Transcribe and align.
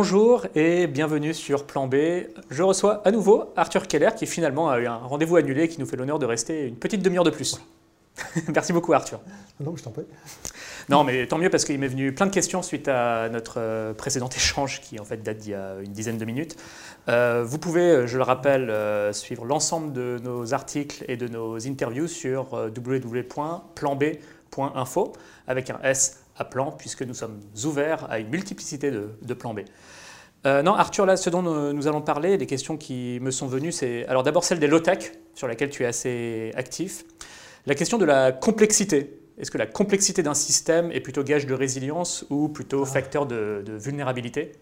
bonjour 0.00 0.46
et 0.54 0.86
bienvenue 0.86 1.34
sur 1.34 1.66
Plan 1.66 1.88
B. 1.88 1.96
Je 2.50 2.62
reçois 2.62 3.02
à 3.04 3.10
nouveau 3.10 3.52
Arthur 3.56 3.88
Keller 3.88 4.10
qui 4.16 4.26
finalement 4.26 4.70
a 4.70 4.78
eu 4.78 4.86
un 4.86 4.98
rendez-vous 4.98 5.34
annulé 5.34 5.64
et 5.64 5.68
qui 5.68 5.80
nous 5.80 5.86
fait 5.86 5.96
l'honneur 5.96 6.20
de 6.20 6.24
rester 6.24 6.68
une 6.68 6.76
petite 6.76 7.02
demi-heure 7.02 7.24
de 7.24 7.30
plus. 7.30 7.60
Merci 8.54 8.72
beaucoup 8.72 8.92
Arthur. 8.92 9.18
Non, 9.58 9.74
je 9.74 9.82
t'en 9.82 9.90
prie. 9.90 10.04
Non, 10.88 11.02
mais 11.02 11.26
tant 11.26 11.36
mieux 11.36 11.50
parce 11.50 11.64
qu'il 11.64 11.80
m'est 11.80 11.88
venu 11.88 12.14
plein 12.14 12.26
de 12.26 12.30
questions 12.30 12.62
suite 12.62 12.86
à 12.86 13.28
notre 13.28 13.54
euh, 13.58 13.92
précédent 13.92 14.28
échange 14.28 14.80
qui 14.82 15.00
en 15.00 15.04
fait 15.04 15.16
date 15.16 15.38
d'il 15.38 15.50
y 15.50 15.54
a 15.54 15.80
une 15.82 15.90
dizaine 15.90 16.16
de 16.16 16.24
minutes. 16.24 16.54
Euh, 17.08 17.42
vous 17.44 17.58
pouvez, 17.58 18.06
je 18.06 18.18
le 18.18 18.22
rappelle, 18.22 18.70
euh, 18.70 19.12
suivre 19.12 19.44
l'ensemble 19.44 19.92
de 19.92 20.20
nos 20.22 20.54
articles 20.54 21.04
et 21.08 21.16
de 21.16 21.26
nos 21.26 21.66
interviews 21.66 22.06
sur 22.06 22.52
www.planb.info 22.52 25.12
avec 25.48 25.70
un 25.70 25.80
S 25.82 26.20
à 26.38 26.44
plan, 26.44 26.72
puisque 26.72 27.02
nous 27.02 27.14
sommes 27.14 27.40
ouverts 27.64 28.10
à 28.10 28.18
une 28.18 28.28
multiplicité 28.28 28.90
de, 28.90 29.34
plans 29.34 29.54
B. 29.54 29.60
Euh, 30.46 30.62
non, 30.62 30.74
Arthur, 30.74 31.04
là, 31.06 31.16
ce 31.16 31.30
dont 31.30 31.42
nous, 31.42 31.86
allons 31.86 32.00
parler, 32.00 32.36
les 32.36 32.46
questions 32.46 32.76
qui 32.76 33.18
me 33.20 33.30
sont 33.30 33.46
venues, 33.46 33.72
c'est 33.72 34.06
alors 34.06 34.22
d'abord 34.22 34.44
celle 34.44 34.60
des 34.60 34.66
low-tech, 34.66 35.12
sur 35.34 35.48
laquelle 35.48 35.70
tu 35.70 35.82
es 35.82 35.86
assez 35.86 36.52
actif. 36.54 37.04
La 37.66 37.74
question 37.74 37.98
de 37.98 38.04
la 38.04 38.32
complexité. 38.32 39.18
Est-ce 39.38 39.50
que 39.50 39.58
la 39.58 39.66
complexité 39.66 40.22
d'un 40.22 40.34
système 40.34 40.90
est 40.90 41.00
plutôt 41.00 41.22
gage 41.22 41.46
de 41.46 41.54
résilience 41.54 42.24
ou 42.30 42.48
plutôt 42.48 42.84
facteur 42.84 43.26
de 43.26 43.62
vulnérabilité? 43.78 44.52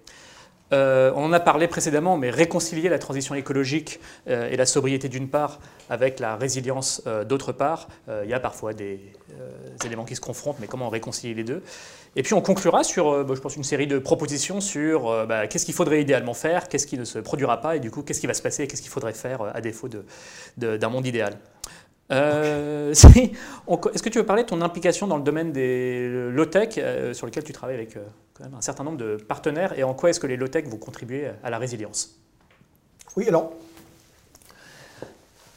Euh, 0.72 1.12
on 1.14 1.24
en 1.24 1.32
a 1.32 1.40
parlé 1.40 1.68
précédemment, 1.68 2.16
mais 2.16 2.30
réconcilier 2.30 2.88
la 2.88 2.98
transition 2.98 3.34
écologique 3.34 4.00
euh, 4.28 4.50
et 4.50 4.56
la 4.56 4.66
sobriété 4.66 5.08
d'une 5.08 5.28
part 5.28 5.60
avec 5.88 6.18
la 6.18 6.36
résilience 6.36 7.02
euh, 7.06 7.24
d'autre 7.24 7.52
part, 7.52 7.88
il 8.24 8.28
y 8.28 8.34
a 8.34 8.40
parfois 8.40 8.72
des 8.72 9.00
éléments 9.84 10.04
qui 10.04 10.16
se 10.16 10.20
confrontent, 10.20 10.58
mais 10.60 10.66
comment 10.66 10.88
réconcilier 10.88 11.34
les 11.34 11.44
deux? 11.44 11.62
Et 12.16 12.22
puis 12.22 12.34
on 12.34 12.40
conclura 12.40 12.82
sur, 12.82 13.24
bah, 13.24 13.34
je 13.34 13.40
pense, 13.40 13.56
une 13.56 13.64
série 13.64 13.86
de 13.86 13.98
propositions 13.98 14.60
sur 14.60 15.26
bah, 15.26 15.46
qu'est-ce 15.46 15.64
qu'il 15.64 15.74
faudrait 15.74 16.00
idéalement 16.00 16.34
faire, 16.34 16.68
qu'est-ce 16.68 16.86
qui 16.86 16.98
ne 16.98 17.04
se 17.04 17.18
produira 17.18 17.60
pas, 17.60 17.76
et 17.76 17.80
du 17.80 17.90
coup, 17.90 18.02
qu'est-ce 18.02 18.20
qui 18.20 18.26
va 18.26 18.34
se 18.34 18.42
passer 18.42 18.64
et 18.64 18.66
qu'est-ce 18.66 18.82
qu'il 18.82 18.90
faudrait 18.90 19.12
faire 19.12 19.42
à 19.42 19.60
défaut 19.60 19.88
d'un 20.56 20.88
monde 20.88 21.06
idéal. 21.06 21.38
Est-ce 22.10 24.02
que 24.02 24.08
tu 24.08 24.18
veux 24.18 24.26
parler 24.26 24.44
de 24.44 24.48
ton 24.48 24.62
implication 24.62 25.08
dans 25.08 25.16
le 25.16 25.24
domaine 25.24 25.52
des 25.52 26.08
low-tech, 26.30 26.78
sur 27.14 27.26
lequel 27.26 27.42
tu 27.42 27.52
travailles 27.52 27.74
avec 27.74 27.98
un 28.40 28.60
certain 28.60 28.84
nombre 28.84 28.98
de 28.98 29.16
partenaires 29.16 29.78
et 29.78 29.82
en 29.82 29.92
quoi 29.92 30.10
est-ce 30.10 30.20
que 30.20 30.26
les 30.26 30.36
low-tech 30.36 30.66
vont 30.66 30.76
contribuer 30.78 31.30
à 31.42 31.50
la 31.50 31.58
résilience? 31.58 32.16
Oui, 33.16 33.26
alors, 33.28 33.54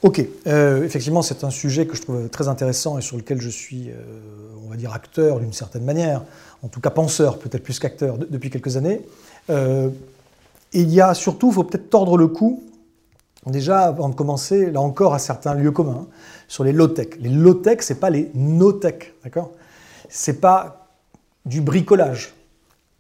ok, 0.02 0.26
euh, 0.48 0.84
effectivement 0.84 1.22
c'est 1.22 1.44
un 1.44 1.50
sujet 1.50 1.86
que 1.86 1.96
je 1.96 2.02
trouve 2.02 2.30
très 2.30 2.48
intéressant 2.48 2.98
et 2.98 3.02
sur 3.02 3.18
lequel 3.18 3.42
je 3.42 3.50
suis, 3.50 3.90
euh, 3.90 3.94
on 4.66 4.70
va 4.70 4.76
dire, 4.76 4.94
acteur 4.94 5.40
d'une 5.40 5.54
certaine 5.54 5.84
manière, 5.84 6.24
en 6.64 6.68
tout 6.68 6.82
cas 6.82 6.90
penseur, 6.90 7.40
peut-être 7.40 7.64
plus 7.64 7.80
qu'acteur, 7.80 8.18
depuis 8.18 8.50
quelques 8.50 8.78
années. 8.78 9.02
Euh, 9.50 9.90
il 10.74 10.90
y 10.90 11.02
a 11.02 11.14
surtout, 11.14 11.50
il 11.50 11.54
faut 11.54 11.64
peut-être 11.64 11.90
tordre 11.90 12.18
le 12.18 12.28
cou, 12.28 12.64
déjà 13.46 13.82
avant 13.82 14.10
de 14.10 14.16
commencer, 14.16 14.70
là 14.72 14.82
encore, 14.82 15.14
à 15.14 15.20
certains 15.20 15.54
lieux 15.54 15.72
communs, 15.72 16.08
sur 16.48 16.64
les 16.64 16.72
low-tech. 16.72 17.18
Les 17.20 17.30
low-tech, 17.30 17.82
ce 17.82 17.94
n'est 17.94 18.00
pas 18.00 18.10
les 18.10 18.30
no-tech, 18.36 19.14
d'accord? 19.24 19.52
C'est 20.10 20.40
pas 20.40 20.88
du 21.46 21.62
bricolage. 21.62 22.34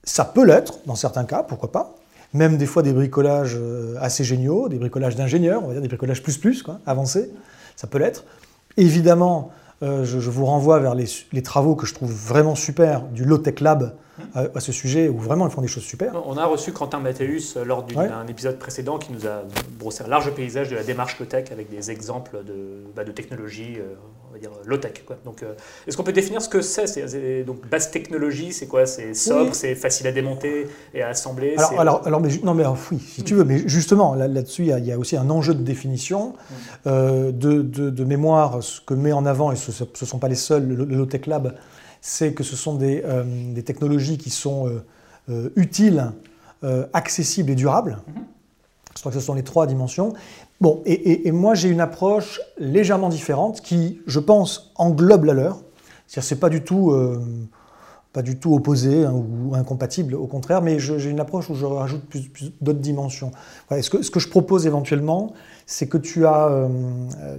Ça 0.03 0.25
peut 0.25 0.45
l'être, 0.45 0.79
dans 0.85 0.95
certains 0.95 1.25
cas, 1.25 1.43
pourquoi 1.43 1.71
pas. 1.71 1.95
Même 2.33 2.57
des 2.57 2.65
fois 2.65 2.83
des 2.83 2.93
bricolages 2.93 3.57
euh, 3.57 3.95
assez 3.99 4.23
géniaux, 4.23 4.69
des 4.69 4.77
bricolages 4.77 5.15
d'ingénieurs, 5.15 5.63
on 5.63 5.67
va 5.67 5.73
dire 5.73 5.81
des 5.81 5.87
bricolages 5.87 6.21
plus 6.21 6.37
plus, 6.37 6.63
avancés, 6.85 7.31
ça 7.75 7.87
peut 7.87 7.97
l'être. 7.97 8.23
Évidemment, 8.77 9.51
euh, 9.81 10.03
je, 10.03 10.17
vous 10.17 10.45
renvoie 10.45 10.79
vers 10.79 10.93
les, 10.93 11.41
travaux 11.41 11.75
que 11.75 11.85
je 11.85 11.93
trouve 11.93 12.11
vraiment 12.11 12.55
super 12.55 13.03
du 13.03 13.25
Low 13.25 13.37
Tech 13.37 13.61
Lab 13.61 13.95
à, 14.33 14.59
ce 14.59 14.71
sujet, 14.71 15.09
où 15.09 15.17
vraiment 15.17 15.47
ils 15.47 15.51
font 15.51 15.61
des 15.61 15.67
choses 15.67 15.83
super. 15.83 16.13
On 16.25 16.37
a 16.37 16.45
reçu 16.45 16.71
Quentin 16.71 16.99
Mathéus 16.99 17.55
euh, 17.55 17.63
lors 17.63 17.83
d'un 17.83 18.27
épisode 18.27 18.57
précédent 18.59 18.97
qui 18.97 19.11
nous 19.11 19.25
a 19.25 19.43
brossé 19.79 20.03
un 20.03 20.07
large 20.07 20.31
paysage 20.31 20.69
de 20.69 20.75
la 20.75 20.83
démarche 20.83 21.19
Low 21.19 21.25
Tech 21.25 21.51
avec 21.51 21.69
des 21.69 21.91
exemples 21.91 22.43
de, 22.45 22.83
bah, 22.95 23.03
de 23.03 23.11
technologies 23.11 23.77
on 24.29 24.33
va 24.33 24.39
dire 24.39 24.51
low 24.65 24.77
tech. 24.77 25.03
Quoi. 25.05 25.17
Donc, 25.25 25.43
euh, 25.43 25.53
est-ce 25.87 25.97
qu'on 25.97 26.03
peut 26.03 26.13
définir 26.13 26.41
ce 26.41 26.49
que 26.49 26.61
c'est? 26.61 27.43
Donc, 27.43 27.67
basse 27.67 27.91
technologie, 27.91 28.53
c'est 28.53 28.67
quoi? 28.67 28.85
C'est 28.85 29.13
sobre, 29.13 29.53
c'est 29.53 29.75
facile 29.75 30.07
à 30.07 30.11
démonter 30.11 30.67
et 30.93 31.01
à 31.01 31.09
assembler. 31.09 31.55
Alors, 31.57 31.79
alors, 31.79 32.07
alors, 32.07 32.21
mais, 32.21 32.29
non, 32.43 32.53
mais 32.53 32.63
oui, 32.91 32.99
si 32.99 33.23
tu 33.23 33.35
veux, 33.35 33.43
mais 33.43 33.67
justement, 33.67 34.13
là, 34.15 34.27
dessus 34.27 34.67
il 34.67 34.85
y, 34.85 34.91
a 34.91 34.97
aussi 34.97 35.17
un 35.17 35.29
enjeu 35.29 35.53
de 35.53 35.63
définition, 35.63 36.29
mm. 36.29 36.53
euh, 36.87 37.31
de, 37.31 37.61
de, 37.61 38.03
mémoire. 38.03 38.61
Ce 38.63 38.81
que 38.81 38.93
met 38.93 39.11
en 39.11 39.25
avant, 39.25 39.51
et 39.51 39.55
ce 39.55 39.71
ne 39.83 40.05
sont 40.05 40.19
pas 40.19 40.27
les 40.27 40.35
seuls, 40.35 40.67
le, 40.67 40.85
Low 40.85 41.05
Tech 41.05 41.25
Lab, 41.25 41.55
c'est 42.01 42.33
que 42.33 42.43
ce 42.43 42.55
sont 42.55 42.75
des, 42.75 43.01
euh, 43.05 43.23
des 43.53 43.63
technologies 43.63 44.17
qui 44.17 44.29
sont 44.29 44.81
utiles, 45.55 46.11
accessibles 46.93 47.51
et 47.51 47.55
durables. 47.55 47.99
Mm-hmm. 48.09 48.23
Je 48.95 49.01
crois 49.01 49.11
que 49.11 49.19
ce 49.19 49.25
sont 49.25 49.33
les 49.33 49.43
trois 49.43 49.65
dimensions. 49.67 50.13
Bon, 50.59 50.81
et, 50.85 51.31
moi 51.31 51.55
j'ai 51.55 51.69
une 51.69 51.79
approche 51.79 52.41
légèrement 52.57 53.07
différente 53.07 53.61
qui, 53.61 54.01
je 54.05 54.19
pense, 54.19 54.73
englobe 54.75 55.23
la 55.23 55.33
leur. 55.33 55.61
C'est-à-dire 56.05 56.27
c'est 56.27 56.39
pas 56.39 56.49
du 56.49 56.63
tout, 56.63 56.91
euh, 56.91 57.23
pas 58.11 58.21
du 58.21 58.37
tout 58.39 58.53
opposé 58.53 59.05
hein, 59.05 59.13
ou 59.13 59.55
incompatible, 59.55 60.15
au 60.15 60.27
contraire, 60.27 60.61
mais 60.61 60.79
j'ai 60.79 61.09
une 61.09 61.21
approche 61.21 61.49
où 61.49 61.55
je 61.55 61.65
rajoute 61.65 62.01
plus, 62.09 62.29
d'autres 62.59 62.79
dimensions. 62.79 63.31
ce, 63.69 63.89
que, 63.89 64.01
ce, 64.01 64.11
que, 64.11 64.19
je 64.19 64.27
propose 64.27 64.67
éventuellement, 64.67 65.31
c'est 65.65 65.87
que 65.87 65.97
tu 65.97 66.25
as, 66.25 66.49
euh, 66.49 66.67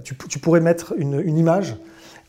tu, 0.03 0.39
pourrais 0.39 0.61
mettre 0.61 0.95
une, 0.97 1.19
une 1.19 1.37
image. 1.37 1.75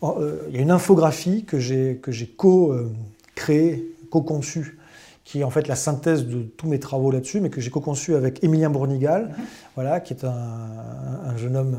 Euh, 0.02 0.38
il 0.48 0.56
y 0.56 0.58
a 0.58 0.62
une 0.62 0.70
infographie 0.70 1.44
que 1.44 1.58
j'ai 1.58 1.98
que 2.02 2.10
j'ai 2.10 2.26
co-créée, 2.26 3.94
co-conçue 4.10 4.78
qui 5.24 5.40
est 5.40 5.44
en 5.44 5.50
fait 5.50 5.68
la 5.68 5.76
synthèse 5.76 6.26
de 6.26 6.42
tous 6.42 6.66
mes 6.66 6.80
travaux 6.80 7.10
là-dessus, 7.10 7.40
mais 7.40 7.48
que 7.48 7.60
j'ai 7.60 7.70
co-conçu 7.70 8.14
avec 8.14 8.42
Émilien 8.42 8.70
Bournigal, 8.70 9.28
mhm. 9.28 9.44
voilà, 9.76 10.00
qui 10.00 10.12
est 10.14 10.24
un, 10.24 11.36
jeune 11.36 11.56
homme 11.56 11.78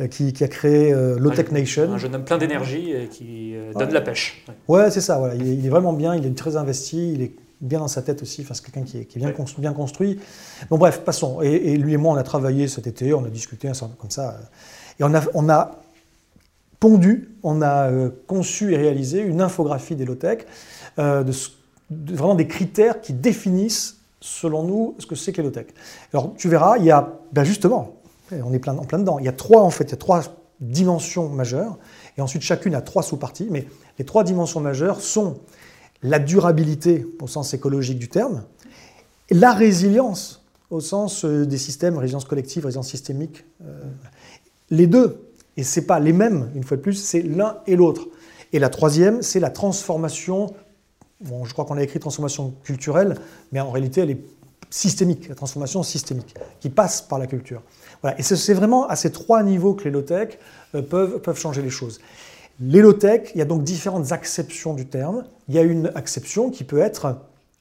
euh, 0.00 0.06
qui, 0.06 0.32
a 0.44 0.48
créé 0.48 0.92
euh, 0.92 1.18
Low 1.18 1.30
Tech 1.30 1.50
Nation. 1.50 1.92
Un 1.92 1.98
jeune 1.98 2.14
homme 2.14 2.24
plein 2.24 2.38
d'énergie 2.38 2.92
et 2.92 3.08
qui 3.08 3.56
euh, 3.56 3.72
donne 3.72 3.88
de 3.88 3.94
la 3.94 4.00
pêche. 4.00 4.44
Ouais, 4.68 4.90
c'est 4.90 5.00
ça, 5.00 5.18
voilà. 5.18 5.34
Il 5.34 5.64
est, 5.64 5.68
vraiment 5.68 5.92
bien, 5.92 6.14
il 6.14 6.24
est 6.24 6.36
très 6.36 6.56
investi, 6.56 7.12
il 7.14 7.22
est 7.22 7.34
bien 7.60 7.80
dans 7.80 7.88
sa 7.88 8.02
tête 8.02 8.22
aussi, 8.22 8.42
enfin, 8.42 8.54
c'est 8.54 8.64
quelqu'un 8.64 8.82
qui 8.82 8.98
est, 8.98 9.18
bien, 9.18 9.32
construit, 9.32 9.62
bien, 9.62 9.72
construit. 9.72 10.20
Bon 10.70 10.76
bref, 10.76 11.00
passons. 11.00 11.40
Et, 11.40 11.76
lui 11.76 11.94
et 11.94 11.96
moi, 11.96 12.14
on 12.14 12.16
a 12.16 12.22
travaillé 12.22 12.68
cet 12.68 12.86
été, 12.86 13.14
on 13.14 13.24
a 13.24 13.30
discuté 13.30 13.70
comme 13.98 14.10
ça, 14.10 14.38
et 15.00 15.04
on 15.04 15.14
a, 15.14 15.22
on 15.34 15.48
a 15.48 15.80
pondu, 16.80 17.36
on 17.42 17.62
a 17.62 17.90
conçu 18.26 18.72
et 18.72 18.76
réalisé 18.76 19.20
une 19.20 19.40
infographie 19.40 19.96
des 19.96 20.04
low-tech 20.04 20.46
de 21.90 22.14
vraiment 22.14 22.34
des 22.34 22.46
critères 22.46 23.00
qui 23.00 23.12
définissent, 23.12 23.98
selon 24.20 24.62
nous, 24.62 24.94
ce 24.98 25.06
que 25.06 25.14
c'est 25.14 25.32
que 25.32 25.42
tech 25.42 25.66
Alors 26.12 26.34
tu 26.36 26.48
verras, 26.48 26.78
il 26.78 26.84
y 26.84 26.90
a, 26.90 27.18
ben 27.32 27.44
justement, 27.44 27.96
on 28.32 28.52
est 28.52 28.58
plein, 28.58 28.76
en 28.76 28.84
plein 28.84 28.98
dedans, 28.98 29.18
il 29.18 29.24
y 29.24 29.28
a 29.28 29.32
trois 29.32 29.62
en 29.62 29.70
fait, 29.70 29.84
il 29.84 29.90
y 29.90 29.94
a 29.94 29.98
trois 29.98 30.22
dimensions 30.60 31.28
majeures, 31.28 31.78
et 32.16 32.22
ensuite 32.22 32.42
chacune 32.42 32.74
a 32.74 32.80
trois 32.80 33.02
sous-parties, 33.02 33.48
mais 33.50 33.66
les 33.98 34.04
trois 34.04 34.24
dimensions 34.24 34.60
majeures 34.60 35.00
sont 35.00 35.38
la 36.02 36.18
durabilité 36.18 37.06
au 37.20 37.26
sens 37.26 37.54
écologique 37.54 37.98
du 37.98 38.08
terme, 38.08 38.42
la 39.30 39.52
résilience 39.52 40.44
au 40.70 40.80
sens 40.80 41.24
euh, 41.24 41.46
des 41.46 41.58
systèmes, 41.58 41.96
résilience 41.96 42.24
collective, 42.24 42.64
résilience 42.64 42.88
systémique. 42.88 43.44
Euh, 43.64 43.82
les 44.70 44.86
deux, 44.86 45.25
et 45.56 45.62
ce 45.62 45.80
n'est 45.80 45.86
pas 45.86 46.00
les 46.00 46.12
mêmes, 46.12 46.50
une 46.54 46.64
fois 46.64 46.76
de 46.76 46.82
plus, 46.82 46.94
c'est 46.94 47.22
l'un 47.22 47.58
et 47.66 47.76
l'autre. 47.76 48.08
Et 48.52 48.58
la 48.58 48.68
troisième, 48.68 49.22
c'est 49.22 49.40
la 49.40 49.50
transformation 49.50 50.54
Bon, 51.20 51.46
je 51.46 51.52
crois 51.54 51.64
qu'on 51.64 51.78
a 51.78 51.82
écrit 51.82 51.98
transformation 51.98 52.52
culturelle, 52.62 53.16
mais 53.50 53.60
en 53.60 53.70
réalité, 53.70 54.02
elle 54.02 54.10
est 54.10 54.20
systémique, 54.68 55.28
la 55.28 55.34
transformation 55.34 55.82
systémique, 55.82 56.34
qui 56.60 56.68
passe 56.68 57.00
par 57.00 57.18
la 57.18 57.26
culture. 57.26 57.62
Voilà. 58.02 58.18
Et 58.18 58.22
c'est 58.22 58.52
vraiment 58.52 58.86
à 58.86 58.96
ces 58.96 59.10
trois 59.10 59.42
niveaux 59.42 59.72
que 59.74 59.84
les 59.84 59.90
low-tech 59.90 60.38
euh, 60.74 60.82
peuvent, 60.82 61.20
peuvent 61.20 61.38
changer 61.38 61.62
les 61.62 61.70
choses. 61.70 62.00
Les 62.60 62.80
low-tech, 62.82 63.30
il 63.34 63.38
y 63.38 63.42
a 63.42 63.46
donc 63.46 63.64
différentes 63.64 64.12
acceptions 64.12 64.74
du 64.74 64.86
terme. 64.86 65.24
Il 65.48 65.54
y 65.54 65.58
a 65.58 65.62
une 65.62 65.90
acception 65.94 66.50
qui 66.50 66.64
peut 66.64 66.80
être 66.80 67.16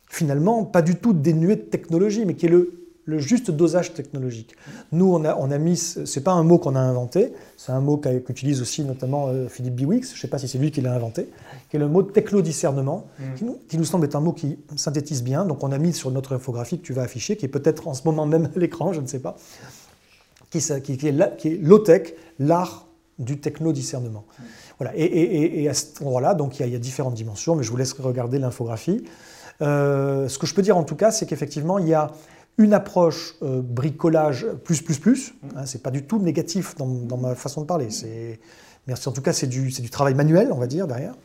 finalement 0.10 0.66
pas 0.66 0.82
du 0.82 0.96
tout 0.96 1.14
dénuée 1.14 1.56
de 1.56 1.62
technologie, 1.62 2.26
mais 2.26 2.36
qui 2.36 2.48
est 2.48 2.50
le 2.50 2.85
le 3.06 3.20
juste 3.20 3.52
dosage 3.52 3.94
technologique. 3.94 4.56
Nous, 4.92 5.14
on 5.14 5.24
a, 5.26 5.36
on 5.36 5.52
a 5.52 5.58
mis, 5.58 5.78
c'est 5.78 6.24
pas 6.24 6.32
un 6.32 6.44
mot 6.44 6.58
qu'on 6.58 6.76
a 6.76 6.80
inventé, 6.80 7.34
c'est 7.56 7.72
un 7.72 7.80
mot 7.80 7.98
qu'utilise 7.98 8.62
aussi 8.62 8.84
notamment 8.84 9.28
euh, 9.28 9.48
Philippe 9.48 9.76
Biwix, 9.76 10.10
je 10.10 10.16
ne 10.16 10.20
sais 10.20 10.28
pas 10.28 10.40
si 10.40 10.48
c'est 10.48 10.58
lui 10.58 10.72
qui 10.72 10.82
l'a 10.82 10.94
inventé, 10.94 11.30
qui 11.70 11.78
est 11.78 11.80
le 11.80 11.88
mot 11.88 12.02
techno-discernement, 12.02 13.06
mm. 13.20 13.24
qui, 13.70 13.78
nous, 13.78 13.86
semble 13.86 14.06
être 14.06 14.16
un 14.16 14.22
mot 14.22 14.34
qui 14.34 14.58
synthétise 14.76 15.24
bien. 15.24 15.46
Donc 15.46 15.64
on 15.64 15.72
a 15.72 15.78
mis 15.78 15.94
sur 15.94 16.10
notre 16.10 16.34
infographie 16.34 16.80
que 16.80 16.86
tu 16.86 16.94
vas 16.94 17.04
afficher, 17.04 17.38
qui 17.38 17.46
est 17.46 17.50
peut-être 17.50 17.88
en 17.88 17.94
ce 17.94 18.04
moment 18.06 18.26
même 18.26 18.50
à 18.56 18.60
l'écran, 18.60 18.92
je 18.92 19.02
ne 19.02 19.08
sais 19.08 19.20
pas, 19.20 19.36
qui, 20.50 20.60
qui, 20.60 20.98
qui 20.98 21.08
est, 21.08 21.38
qui 21.38 21.48
est 21.50 21.58
low-tech, 21.62 22.14
l'art 22.40 22.88
du 23.20 23.40
techno-discernement. 23.40 24.26
Voilà. 24.80 24.94
Et, 24.96 25.70
à 25.70 25.74
cet 25.74 26.02
endroit-là, 26.02 26.34
donc 26.34 26.60
il 26.60 26.68
y, 26.68 26.76
a, 26.76 26.80
différentes 26.80 27.14
dimensions, 27.14 27.56
mais 27.56 27.64
je 27.64 27.72
vous 27.72 27.78
laisse 27.78 27.94
regarder 27.94 28.40
l'infographie. 28.40 29.04
Euh, 29.62 30.28
ce 30.28 30.38
que 30.38 30.46
je 30.46 30.54
peux 30.54 30.62
dire 30.62 30.76
en 30.76 30.84
tout 30.84 30.96
cas, 30.96 31.12
c'est 31.12 31.26
qu'effectivement, 31.26 31.80
il 31.80 31.88
y 31.88 31.94
a 31.94 32.12
une 32.58 32.74
approche 32.74 33.36
euh, 33.42 33.62
bricolage 33.62 34.48
plus, 34.64 34.82
plus, 34.82 34.98
plus. 34.98 35.34
Hein, 35.56 35.66
c'est 35.66 35.84
pas 35.84 35.92
du 35.92 36.04
tout 36.04 36.20
négatif 36.20 36.76
dans, 36.76 37.18
ma 37.18 37.36
façon 37.36 37.62
de 37.62 37.66
parler. 37.66 37.90
Merci. 38.88 39.10
En 39.10 39.12
tout 39.12 39.22
cas, 39.22 39.34
c'est 39.34 39.48
du, 39.48 39.72
travail 39.90 40.14
manuel, 40.14 40.52
on 40.52 40.58
va 40.58 40.68
dire, 40.68 40.88
derrière. 40.88 41.16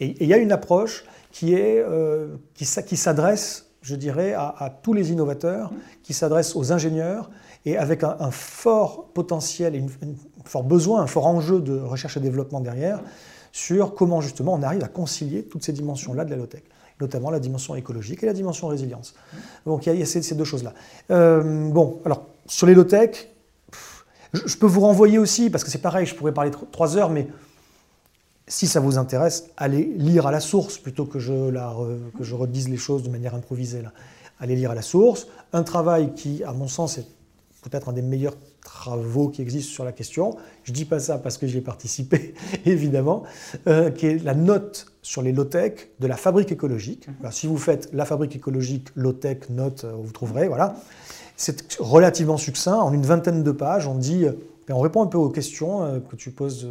Et 0.00 0.22
il 0.22 0.28
y 0.28 0.34
a 0.34 0.38
une 0.38 0.52
approche 0.52 1.04
qui, 1.30 1.54
euh, 1.56 2.36
s'adresse 2.56 3.66
je 3.82 3.96
dirais, 3.96 4.32
à, 4.32 4.72
tous 4.82 4.92
les 4.92 5.10
innovateurs, 5.10 5.72
qui 6.04 6.14
s'adresse 6.14 6.54
aux 6.54 6.72
ingénieurs 6.72 7.30
et 7.64 7.76
avec 7.76 8.04
un, 8.04 8.30
fort 8.30 9.08
potentiel, 9.12 9.74
et 9.74 9.80
un 9.80 10.44
fort 10.44 10.62
besoin, 10.62 11.02
un 11.02 11.06
fort 11.08 11.26
enjeu 11.26 11.60
de 11.60 11.78
recherche 11.78 12.16
et 12.16 12.20
développement 12.20 12.60
derrière, 12.60 13.02
sur 13.50 13.94
comment 13.94 14.20
justement 14.20 14.54
on 14.54 14.62
arrive 14.62 14.84
à 14.84 14.88
concilier 14.88 15.42
toutes 15.42 15.64
ces 15.64 15.72
dimensions-là 15.72 16.24
de 16.24 16.30
la 16.30 16.36
low-tech 16.36 16.62
notamment 17.02 17.30
la 17.30 17.40
dimension 17.40 17.74
écologique 17.74 18.22
et 18.22 18.26
la 18.26 18.32
dimension 18.32 18.68
résilience. 18.68 19.14
Donc 19.66 19.86
il 19.86 19.94
y 19.94 20.02
a, 20.02 20.06
ces, 20.06 20.34
deux 20.34 20.44
choses-là. 20.44 20.72
Euh, 21.10 21.68
bon, 21.68 22.00
alors 22.04 22.26
sur 22.46 22.66
les 22.66 22.74
low-tech, 22.74 23.28
je, 24.32 24.56
peux 24.56 24.66
vous 24.66 24.80
renvoyer 24.80 25.18
aussi, 25.18 25.50
parce 25.50 25.64
que 25.64 25.70
c'est 25.70 25.82
pareil, 25.82 26.06
je 26.06 26.14
pourrais 26.14 26.32
parler 26.32 26.50
trois 26.70 26.96
heures, 26.96 27.10
mais 27.10 27.26
si 28.46 28.66
ça 28.66 28.80
vous 28.80 28.98
intéresse, 28.98 29.50
allez 29.56 29.84
lire 29.96 30.26
à 30.26 30.30
la 30.30 30.40
source 30.40 30.78
plutôt 30.78 31.04
que 31.04 31.18
je, 31.18 31.32
redise 32.32 32.68
les 32.68 32.76
choses 32.76 33.02
de 33.02 33.10
manière 33.10 33.34
improvisée. 33.34 33.82
Là. 33.82 33.92
Allez 34.40 34.56
lire 34.56 34.70
à 34.70 34.74
la 34.74 34.82
source. 34.82 35.26
Un 35.52 35.62
travail 35.62 36.14
qui, 36.14 36.42
à 36.44 36.52
mon 36.52 36.68
sens, 36.68 36.98
est 36.98 37.06
peut-être 37.62 37.88
un 37.88 37.92
des 37.92 38.02
meilleurs 38.02 38.36
travaux 38.64 39.28
qui 39.28 39.42
existent 39.42 39.72
sur 39.72 39.84
la 39.84 39.92
question. 39.92 40.36
Je 40.64 40.72
ne 40.72 40.76
dis 40.76 40.84
pas 40.84 40.98
ça 40.98 41.18
parce 41.18 41.38
que 41.38 41.46
j'y 41.46 41.58
ai 41.58 41.60
participé, 41.60 42.34
évidemment, 42.64 43.22
euh, 43.66 43.90
qui 43.90 44.06
est 44.06 44.22
la 44.22 44.34
note 44.34 44.91
sur 45.02 45.20
les 45.22 45.32
low-tech 45.32 45.90
de 46.00 46.06
la 46.06 46.16
fabrique 46.16 46.52
écologique. 46.52 47.08
Mhm. 47.08 47.32
si 47.32 47.46
vous 47.46 47.58
faites 47.58 47.90
la 47.92 48.04
fabrique 48.04 48.36
écologique, 48.36 48.88
low-tech, 48.94 49.50
note, 49.50 49.84
euh, 49.84 49.92
vous 49.92 50.12
trouverez, 50.12 50.48
voilà. 50.48 50.76
C'est 51.36 51.76
relativement 51.78 52.36
succinct. 52.36 52.78
En 52.78 52.92
une 52.92 53.02
vingtaine 53.02 53.42
de 53.42 53.50
pages, 53.50 53.86
on 53.86 53.96
dit, 53.96 54.24
euh, 54.26 54.32
on 54.70 54.80
répond 54.80 55.02
un 55.02 55.06
peu 55.06 55.18
aux 55.18 55.28
questions 55.28 56.00
que 56.08 56.14
tu 56.14 56.30
poses. 56.30 56.68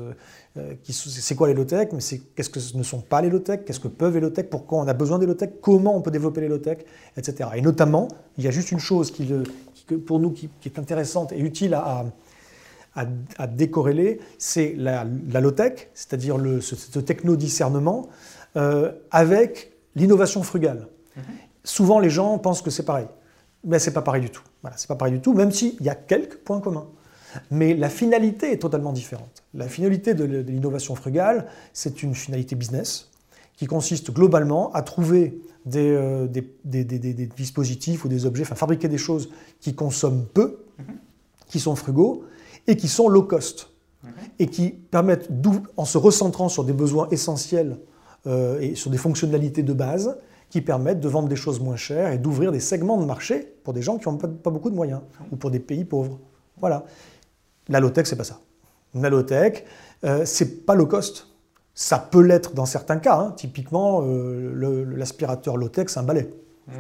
c'est 0.83 1.35
quoi 1.35 1.49
les 1.49 1.53
low-tech 1.53 1.89
Mais 1.91 1.99
qu'est-ce 2.35 2.49
que 2.49 2.61
ce 2.61 2.77
ne 2.77 2.83
sont 2.83 3.01
pas 3.01 3.21
les 3.21 3.29
low-tech 3.29 3.65
Qu'est-ce 3.65 3.81
que 3.81 3.89
peuvent 3.89 4.15
les 4.15 4.21
low-tech 4.21 4.47
Pourquoi 4.49 4.79
on 4.79 4.87
a 4.87 4.93
besoin 4.93 5.19
des 5.19 5.25
low-tech 5.25 5.49
Comment 5.61 5.95
on 5.95 6.01
peut 6.01 6.09
développer 6.09 6.41
les 6.41 6.47
low-tech 6.47 6.79
Etc. 7.17 7.49
Et 7.55 7.61
notamment, 7.61 8.07
il 8.37 8.45
y 8.45 8.47
a 8.47 8.51
juste 8.51 8.71
une 8.71 8.79
chose 8.79 9.11
qui, 9.11 9.25
le, 9.25 9.43
pour 9.97 10.19
nous 10.19 10.31
qui, 10.31 10.49
est 10.65 10.79
intéressante 10.79 11.31
et 11.31 11.39
utile 11.39 11.73
à, 11.73 12.05
à, 12.95 13.47
décorréler, 13.47 14.19
c'est 14.37 14.73
la, 14.77 15.05
low-tech, 15.05 15.89
c'est-à-dire 15.93 16.37
ce, 16.61 16.75
ce 16.75 16.99
techno-discernement, 16.99 18.09
euh, 18.57 18.91
avec 19.11 19.73
l'innovation 19.95 20.43
frugale. 20.43 20.87
Mm-hmm. 21.17 21.21
Souvent, 21.63 21.99
les 21.99 22.09
gens 22.09 22.37
pensent 22.37 22.61
que 22.61 22.69
c'est 22.69 22.83
pareil. 22.83 23.07
Mais 23.63 23.79
ce 23.79 23.89
n'est 23.89 23.93
pas 23.93 24.01
pareil 24.01 24.21
du 24.21 24.29
tout. 24.29 24.43
Voilà, 24.61 24.75
c'est 24.77 24.87
pas 24.87 24.95
pareil 24.95 25.13
du 25.13 25.21
tout, 25.21 25.33
même 25.33 25.51
s'il 25.51 25.81
y 25.81 25.89
a 25.89 25.95
quelques 25.95 26.37
points 26.37 26.59
communs. 26.59 26.87
Mais 27.49 27.73
la 27.75 27.89
finalité 27.89 28.51
est 28.51 28.57
totalement 28.57 28.91
différente. 28.91 29.43
La 29.53 29.67
finalité 29.67 30.13
de 30.13 30.25
l'innovation 30.25 30.95
frugale, 30.95 31.47
c'est 31.71 32.03
une 32.03 32.13
finalité 32.13 32.55
business 32.55 33.09
qui 33.55 33.67
consiste 33.67 34.11
globalement 34.11 34.73
à 34.73 34.81
trouver 34.81 35.39
euh, 35.75 36.27
des, 36.27 36.43
des, 36.65 37.29
dispositifs 37.37 38.03
ou 38.03 38.07
des 38.07 38.25
objets, 38.25 38.43
enfin 38.43 38.55
fabriquer 38.55 38.87
des 38.87 38.97
choses 38.97 39.29
qui 39.59 39.75
consomment 39.75 40.25
peu, 40.25 40.65
qui 41.47 41.59
sont 41.59 41.75
frugaux 41.75 42.25
et 42.71 42.77
qui 42.77 42.87
sont 42.87 43.09
low 43.09 43.23
cost 43.23 43.69
et 44.39 44.47
qui 44.47 44.69
permettent, 44.69 45.29
en 45.77 45.85
se 45.85 45.97
recentrant 45.97 46.47
sur 46.47 46.63
des 46.63 46.73
besoins 46.73 47.07
essentiels 47.11 47.77
euh, 48.25 48.59
et 48.59 48.75
sur 48.75 48.89
des 48.89 48.97
fonctionnalités 48.97 49.61
de 49.61 49.73
base, 49.73 50.17
qui 50.49 50.61
permettent 50.61 51.01
de 51.01 51.07
vendre 51.09 51.27
des 51.27 51.35
choses 51.35 51.59
moins 51.59 51.75
chères 51.75 52.11
et 52.11 52.17
d'ouvrir 52.17 52.51
des 52.51 52.61
segments 52.61 52.97
de 52.97 53.05
marché 53.05 53.53
pour 53.63 53.73
des 53.73 53.81
gens 53.81 53.97
qui 53.97 54.07
n'ont 54.07 54.17
pas, 54.17 54.49
beaucoup 54.49 54.69
de 54.69 54.75
moyens 54.75 55.01
ou 55.31 55.35
pour 55.35 55.51
des 55.51 55.59
pays 55.59 55.83
pauvres. 55.83 56.17
Voilà. 56.59 56.85
La 57.67 57.79
low-tech, 57.79 58.07
c'est 58.07 58.15
pas 58.15 58.23
ça. 58.23 58.39
La 58.95 59.09
low-tech, 59.09 59.63
euh, 60.05 60.23
c'est 60.25 60.65
pas 60.65 60.73
low 60.73 60.87
cost. 60.87 61.27
Ça 61.75 61.99
peut 61.99 62.21
l'être 62.21 62.53
dans 62.53 62.65
certains 62.65 62.97
cas. 62.97 63.17
Hein. 63.17 63.33
Typiquement, 63.35 64.01
euh, 64.03 64.85
l'aspirateur 64.95 65.57
low-tech, 65.57 65.89
c'est 65.89 65.99
un 65.99 66.03
balai. 66.03 66.33
Mmh. 66.67 66.71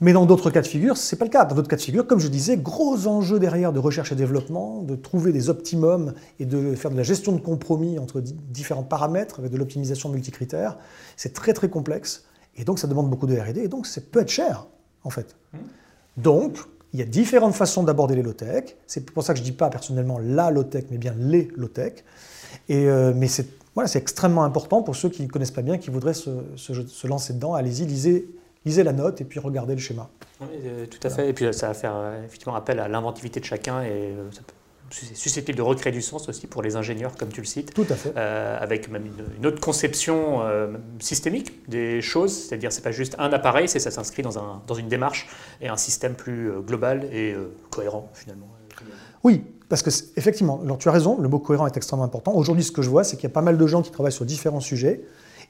Mais 0.00 0.12
dans 0.12 0.26
d'autres 0.26 0.50
cas 0.50 0.60
de 0.60 0.66
figure, 0.66 0.96
ce 0.96 1.14
n'est 1.14 1.18
pas 1.18 1.24
le 1.24 1.30
cas. 1.30 1.44
Dans 1.44 1.54
d'autres 1.54 1.68
cas 1.68 1.76
de 1.76 1.82
figure, 1.82 2.06
comme 2.06 2.18
je 2.18 2.28
disais, 2.28 2.56
gros 2.56 3.06
enjeu 3.06 3.38
derrière 3.38 3.72
de 3.72 3.78
recherche 3.78 4.12
et 4.12 4.14
développement, 4.14 4.82
de 4.82 4.94
trouver 4.94 5.32
des 5.32 5.48
optimums 5.48 6.12
et 6.38 6.44
de 6.44 6.74
faire 6.74 6.90
de 6.90 6.96
la 6.96 7.02
gestion 7.02 7.32
de 7.32 7.40
compromis 7.40 7.98
entre 7.98 8.20
différents 8.20 8.82
paramètres 8.82 9.38
avec 9.38 9.50
de 9.50 9.56
l'optimisation 9.56 10.10
multicritères. 10.10 10.76
C'est 11.16 11.32
très 11.32 11.54
très 11.54 11.70
complexe 11.70 12.24
et 12.56 12.64
donc 12.64 12.78
ça 12.78 12.86
demande 12.88 13.08
beaucoup 13.08 13.26
de 13.26 13.36
R&D 13.36 13.60
et 13.60 13.68
donc 13.68 13.86
ça 13.86 14.00
peut 14.00 14.20
être 14.20 14.30
cher 14.30 14.66
en 15.02 15.10
fait. 15.10 15.34
Mmh. 15.52 15.58
Donc 16.18 16.58
il 16.92 17.00
y 17.00 17.02
a 17.02 17.06
différentes 17.06 17.54
façons 17.54 17.82
d'aborder 17.82 18.16
les 18.16 18.22
low-tech. 18.22 18.76
C'est 18.86 19.04
pour 19.04 19.22
ça 19.22 19.32
que 19.32 19.38
je 19.38 19.42
ne 19.44 19.50
dis 19.50 19.56
pas 19.56 19.68
personnellement 19.68 20.18
la 20.18 20.50
low-tech, 20.50 20.84
mais 20.90 20.98
bien 20.98 21.14
les 21.18 21.48
low-tech. 21.56 22.04
Et, 22.68 22.88
euh, 22.88 23.12
mais 23.14 23.28
c'est 23.28 23.46
voilà, 23.74 23.90
extrêmement 23.94 24.44
important 24.44 24.82
pour 24.82 24.96
ceux 24.96 25.10
qui 25.10 25.22
ne 25.22 25.28
connaissent 25.28 25.50
pas 25.50 25.62
bien, 25.62 25.76
qui 25.76 25.90
voudraient 25.90 26.14
se, 26.14 26.30
se, 26.56 27.06
lancer 27.06 27.34
dedans. 27.34 27.52
Allez-y, 27.52 27.84
lisez, 27.84 28.26
lisez 28.66 28.82
la 28.82 28.92
note 28.92 29.20
et 29.20 29.24
puis 29.24 29.40
regardez 29.40 29.74
le 29.74 29.80
schéma. 29.80 30.10
Oui, 30.40 30.48
euh, 30.66 30.86
tout 30.86 30.98
à 31.06 31.10
fait. 31.10 31.30
Et 31.30 31.32
puis 31.32 31.46
ça 31.54 31.68
va 31.68 31.74
faire 31.74 31.94
euh, 31.94 32.24
effectivement 32.24 32.56
appel 32.56 32.80
à 32.80 32.88
l'inventivité 32.88 33.40
de 33.40 33.44
chacun 33.44 33.82
et 33.82 33.90
euh, 33.90 34.28
c'est 34.90 35.16
susceptible 35.16 35.56
de 35.56 35.62
recréer 35.62 35.92
du 35.92 36.02
sens 36.02 36.28
aussi 36.28 36.46
pour 36.46 36.62
les 36.62 36.76
ingénieurs, 36.76 37.16
comme 37.16 37.30
tu 37.30 37.40
le 37.40 37.46
cites. 37.46 37.72
Tout 37.74 37.86
à 37.88 37.94
fait. 37.94 38.16
avec 38.16 38.88
même 38.88 39.04
une, 39.36 39.46
autre 39.46 39.60
conception 39.60 40.42
systémique 41.00 41.68
des 41.68 42.00
choses, 42.00 42.32
c'est-à-dire 42.32 42.70
c'est 42.70 42.84
pas 42.84 42.92
juste 42.92 43.16
un 43.18 43.32
appareil, 43.32 43.68
c'est 43.68 43.80
ça 43.80 43.90
s'inscrit 43.90 44.22
dans, 44.22 44.38
un, 44.38 44.62
dans 44.68 44.76
une 44.76 44.86
démarche 44.86 45.26
et 45.60 45.66
un 45.66 45.76
système 45.76 46.14
plus 46.14 46.52
global 46.64 47.02
et 47.12 47.34
cohérent 47.70 48.08
finalement. 48.14 48.46
Oui, 49.24 49.42
parce 49.68 49.82
que 49.82 49.90
effectivement, 50.16 50.60
tu 50.78 50.88
as 50.88 50.92
raison, 50.92 51.18
le 51.20 51.28
mot 51.28 51.40
cohérent 51.40 51.66
est 51.66 51.76
extrêmement 51.76 52.04
important. 52.04 52.32
Aujourd'hui, 52.34 52.62
ce 52.62 52.70
que 52.70 52.82
je 52.82 52.88
vois, 52.88 53.02
c'est 53.02 53.16
qu'il 53.16 53.24
y 53.24 53.32
a 53.32 53.34
pas 53.34 53.42
mal 53.42 53.58
de 53.58 53.66
gens 53.66 53.82
qui 53.82 53.90
travaillent 53.90 54.12
sur 54.12 54.24
différents 54.24 54.60
sujets, 54.60 55.02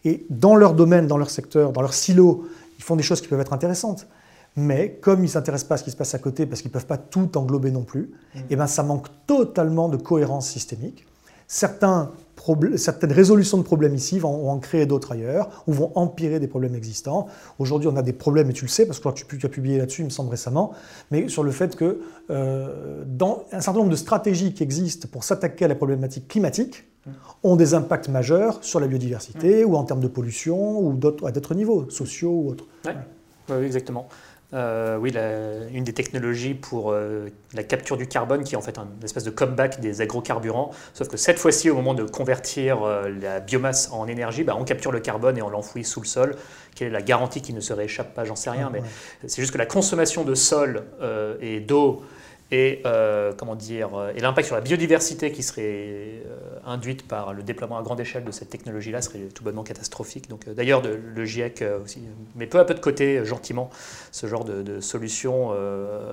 et 0.07 0.25
dans 0.31 0.57
leur 0.57 0.73
domaine, 0.73 1.07
dans 1.07 1.19
leur 1.19 1.31
secteur, 1.31 1.73
dans 1.73 1.83
leur 1.83 1.93
silo, 1.93 2.47
ils 2.78 2.84
font 2.84 2.96
des 2.96 3.02
choses 3.02 3.20
qui 3.20 3.28
peuvent 3.28 3.40
être 3.40 3.52
intéressantes. 3.52 4.06
Mais 4.56 4.99
comme 5.02 5.20
ils 5.20 5.25
ne 5.25 5.28
s'intéressent 5.28 5.69
pas 5.69 5.75
à 5.75 5.78
ce 5.78 5.84
qui 5.84 5.90
se 5.90 5.96
passe 5.96 6.14
à 6.14 6.19
côté, 6.19 6.46
parce 6.46 6.62
qu'ils 6.62 6.70
ne 6.70 6.73
peuvent 6.73 6.87
pas 6.87 6.96
tout 6.96 7.37
englober 7.37 7.70
non 7.70 7.82
plus, 7.82 8.02
mmh. 8.34 8.38
et 8.38 8.43
eh 8.50 8.56
ben 8.56 8.67
ça 8.67 8.82
manque 8.82 9.08
totalement 9.26 9.88
de 9.88 9.96
cohérence 9.96 10.49
systémique. 10.49 11.06
Certains 11.46 12.11
certaines 12.76 13.12
résolutions 13.12 13.58
de 13.58 13.62
problèmes 13.62 13.94
ici 13.94 14.19
vont 14.19 14.50
en 14.50 14.58
créer 14.58 14.87
d'autres 14.87 15.12
ailleurs, 15.12 15.64
ou 15.67 15.73
vont 15.73 15.93
empirer 15.94 16.38
des 16.38 16.46
problèmes 16.46 16.75
existants. 16.75 17.26
Aujourd'hui, 17.58 17.88
on 17.88 17.96
a 17.96 18.02
des 18.02 18.12
problèmes, 18.12 18.50
et 18.50 18.52
tu 18.52 18.64
le 18.64 18.70
sais, 18.70 18.87
parce 18.87 19.00
que 19.00 19.08
tu, 19.11 19.46
as 19.46 19.49
publié 19.49 19.79
là-dessus, 19.79 20.02
il 20.02 20.06
me 20.06 20.11
semble 20.11 20.31
récemment, 20.31 20.72
mais 21.11 21.29
sur 21.29 21.43
le 21.43 21.50
fait 21.50 21.76
que 21.76 22.00
euh, 22.31 23.05
dans 23.06 23.44
un 23.52 23.61
certain 23.61 23.81
nombre 23.81 23.90
de 23.90 23.96
stratégies 23.96 24.52
qui 24.52 24.62
existent 24.62 25.08
pour 25.11 25.25
s'attaquer 25.25 25.64
à 25.64 25.69
la 25.69 25.75
problématique 25.75 26.29
climatique, 26.29 26.84
ont 27.43 27.56
des 27.56 27.75
impacts 27.75 28.08
majeurs 28.08 28.63
sur 28.63 28.81
la 28.81 28.86
biodiversité, 28.86 29.65
ou 29.65 29.77
en 29.77 29.84
termes 29.84 30.01
de 30.01 30.08
pollution, 30.08 30.81
ou 30.81 30.98
à 31.25 31.32
d'autres 31.32 31.55
niveaux, 31.55 31.89
sociaux 31.91 32.32
ou 32.32 32.51
autres. 32.51 32.65
Oui, 32.84 33.65
exactement. 33.65 34.08
Euh, 34.55 34.96
oui, 34.96 35.13
une 35.72 35.82
des 35.82 35.93
technologies 35.93 36.55
pour 36.55 36.93
euh, 36.93 37.29
la 37.53 37.65
capture 37.65 37.96
du 37.96 38.06
carbone 38.06 38.44
qui 38.44 38.55
est 38.55 38.56
en 38.56 38.63
fait 38.63 38.79
un 38.79 38.86
espèce 39.03 39.25
de 39.25 39.31
comeback 39.31 39.81
des 39.81 40.01
agrocarburants, 40.01 40.70
sauf 40.94 41.08
que 41.08 41.17
cette 41.17 41.39
fois-ci, 41.39 41.69
au 41.69 41.75
moment 41.75 41.94
de 41.94 42.05
convertir 42.05 42.84
euh, 42.84 43.08
la 43.20 43.41
biomasse 43.41 43.91
en 43.93 44.06
énergie, 44.06 44.44
bah, 44.44 44.56
on 44.56 44.63
capture 44.63 44.93
le 44.93 45.01
carbone 45.01 45.36
et 45.36 45.43
on 45.43 45.48
l'enfouit 45.48 45.82
sous 45.82 46.01
le 46.01 46.06
sol. 46.06 46.36
Quelle 46.77 46.89
est 46.89 46.93
la 46.93 47.03
garantie 47.03 47.43
qu'il 47.43 47.56
ne 47.56 47.60
se 47.60 47.72
rééchappe 47.72 48.15
pas 48.15 48.25
J'en 48.25 48.36
sais 48.36 48.51
rien, 48.51 48.70
mais 48.72 48.82
c'est 49.27 49.43
juste 49.43 49.53
que 49.53 49.58
la 49.58 49.67
consommation 49.67 50.25
de 50.25 50.34
sol 50.34 50.84
et 51.41 51.60
d'eau 51.60 52.03
et 52.51 52.82
euh, 52.86 53.32
comment 53.36 53.56
dire 53.56 53.91
et 54.15 54.20
l'impact 54.20 54.46
sur 54.46 54.56
la 54.56 54.63
biodiversité 54.63 55.32
qui 55.32 55.43
serait 55.43 55.63
euh, 55.65 56.56
induite 56.67 57.06
par 57.06 57.32
le 57.32 57.43
déploiement 57.43 57.79
à 57.79 57.82
grande 57.82 58.01
échelle 58.01 58.25
de 58.25 58.31
cette 58.31 58.51
technologie-là 58.51 59.03
serait 59.03 59.20
tout 59.35 59.44
bonnement 59.44 59.63
catastrophique. 59.63 60.29
Donc 60.29 60.49
d'ailleurs 60.49 60.82
le 60.82 61.25
GIEC 61.25 61.65
aussi 61.82 62.01
met 62.35 62.46
peu 62.46 62.58
à 62.58 62.65
peu 62.65 62.75
de 62.75 62.81
côté 62.81 63.25
gentiment 63.25 63.70
ce 64.13 64.27
genre 64.27 64.44
de, 64.44 64.63
de 64.63 64.81
solution 64.81 65.53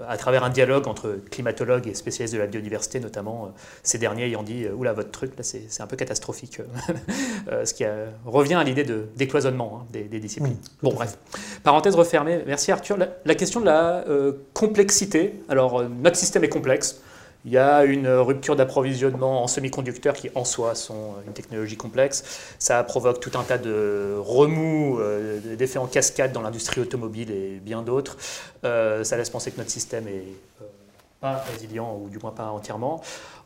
à 0.07 0.17
travers 0.17 0.43
un 0.43 0.49
dialogue 0.49 0.87
entre 0.87 1.17
climatologues 1.31 1.87
et 1.87 1.93
spécialistes 1.93 2.33
de 2.33 2.39
la 2.39 2.47
biodiversité 2.47 2.99
notamment 2.99 3.53
ces 3.83 3.97
derniers 3.97 4.25
ayant 4.25 4.43
dit 4.43 4.67
oula 4.67 4.93
votre 4.93 5.11
truc 5.11 5.33
là 5.37 5.43
c'est 5.43 5.81
un 5.81 5.87
peu 5.87 5.95
catastrophique 5.95 6.59
ce 7.63 7.73
qui 7.73 7.85
revient 8.25 8.55
à 8.55 8.63
l'idée 8.63 8.83
de 8.83 9.07
décloisonnement 9.15 9.81
hein, 9.81 9.87
des, 9.91 10.19
disciplines. 10.19 10.57
bon 10.81 10.93
bref 10.93 11.17
parenthèse 11.63 11.95
refermée 11.95 12.43
merci 12.45 12.71
Arthur 12.71 12.97
la, 12.97 13.09
la 13.25 13.35
question 13.35 13.59
de 13.59 13.65
la 13.65 14.03
complexité 14.53 15.33
alors 15.49 15.83
notre 15.89 16.17
système 16.17 16.43
est 16.43 16.49
complexe. 16.49 17.01
Il 17.45 17.51
y 17.51 17.57
a 17.57 17.83
une 17.83 18.07
rupture 18.07 18.55
d'approvisionnement 18.55 19.43
en 19.43 19.47
semi-conducteurs 19.47 20.13
qui 20.13 20.29
en 20.33 20.45
soi 20.45 20.75
sont 20.75 21.15
une 21.27 21.33
technologie 21.33 21.75
complexe. 21.75 22.55
Ça 22.57 22.81
provoque 22.83 23.19
tout 23.19 23.37
un 23.37 23.43
tas 23.43 23.57
de 23.57 24.15
remous, 24.17 24.99
euh, 24.99 25.55
d'effets 25.55 25.79
en 25.79 25.87
cascade 25.87 26.31
dans 26.31 26.41
l'industrie 26.41 26.79
automobile 26.79 27.31
et 27.31 27.59
bien 27.59 27.81
d'autres. 27.81 28.15
Euh, 28.63 29.03
ça 29.03 29.17
laisse 29.17 29.29
penser 29.29 29.51
que 29.51 29.57
notre 29.57 29.71
système 29.71 30.07
est 30.07 30.23
euh, 30.61 30.65
pas 31.19 31.43
résilient 31.51 31.99
ou 32.01 32.07
du 32.07 32.17
moins 32.17 32.31
pas 32.31 32.47
entièrement. 32.47 33.01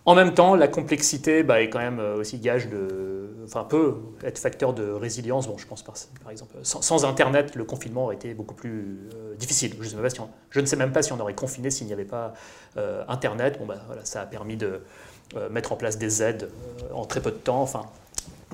En 0.08 0.16
même 0.16 0.34
temps, 0.34 0.56
la 0.56 0.70
complexité 0.70 1.44
bah, 1.44 1.62
est 1.62 1.70
quand 1.70 1.80
même 1.80 2.00
euh, 2.00 2.16
aussi 2.16 2.40
gage 2.40 2.70
de. 2.70 3.28
Enfin, 3.44 3.66
peut 3.66 3.96
être 4.24 4.40
facteur 4.40 4.74
de 4.74 4.90
résilience. 4.90 5.50
Bon, 5.50 5.58
je 5.58 5.68
pense 5.68 5.84
par, 5.84 5.96
exemple, 6.32 6.56
sans, 6.64 7.04
Internet, 7.04 7.56
le 7.56 7.66
confinement 7.66 8.06
aurait 8.06 8.16
été 8.16 8.34
beaucoup 8.34 8.56
plus 8.56 9.10
euh, 9.14 9.36
difficile. 9.36 9.76
Je, 9.82 10.60
ne 10.62 10.66
sais 10.66 10.76
même 10.78 10.94
pas 10.94 11.02
si 11.02 11.12
on 11.12 11.20
aurait 11.20 11.34
confiné 11.34 11.70
s'il 11.72 11.88
n'y 11.88 11.94
avait 11.94 12.06
pas 12.06 12.34
euh, 12.78 13.04
Internet. 13.10 13.60
Bon, 13.60 13.66
bah, 13.66 13.80
voilà, 13.86 14.06
ça 14.06 14.22
a 14.22 14.26
permis 14.26 14.56
de 14.56 14.80
mettre 15.52 15.74
en 15.74 15.76
place 15.76 15.98
des 15.98 16.24
aides 16.24 16.50
en 16.94 17.04
très 17.04 17.20
peu 17.20 17.32
de 17.32 17.36
temps. 17.36 17.70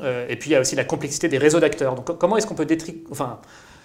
Et 0.01 0.35
puis, 0.37 0.49
il 0.49 0.53
y 0.53 0.55
a 0.55 0.59
aussi 0.59 0.75
la 0.75 0.85
complexité 0.85 1.27
des 1.27 1.37
réseaux 1.37 1.59
d'acteurs. 1.59 1.93
Donc, 1.93 2.17
comment 2.17 2.35
est-ce 2.35 2.47
qu'on 2.47 2.55
peut 2.55 2.65
détricoter. 2.65 3.05
Enfin, 3.11 3.39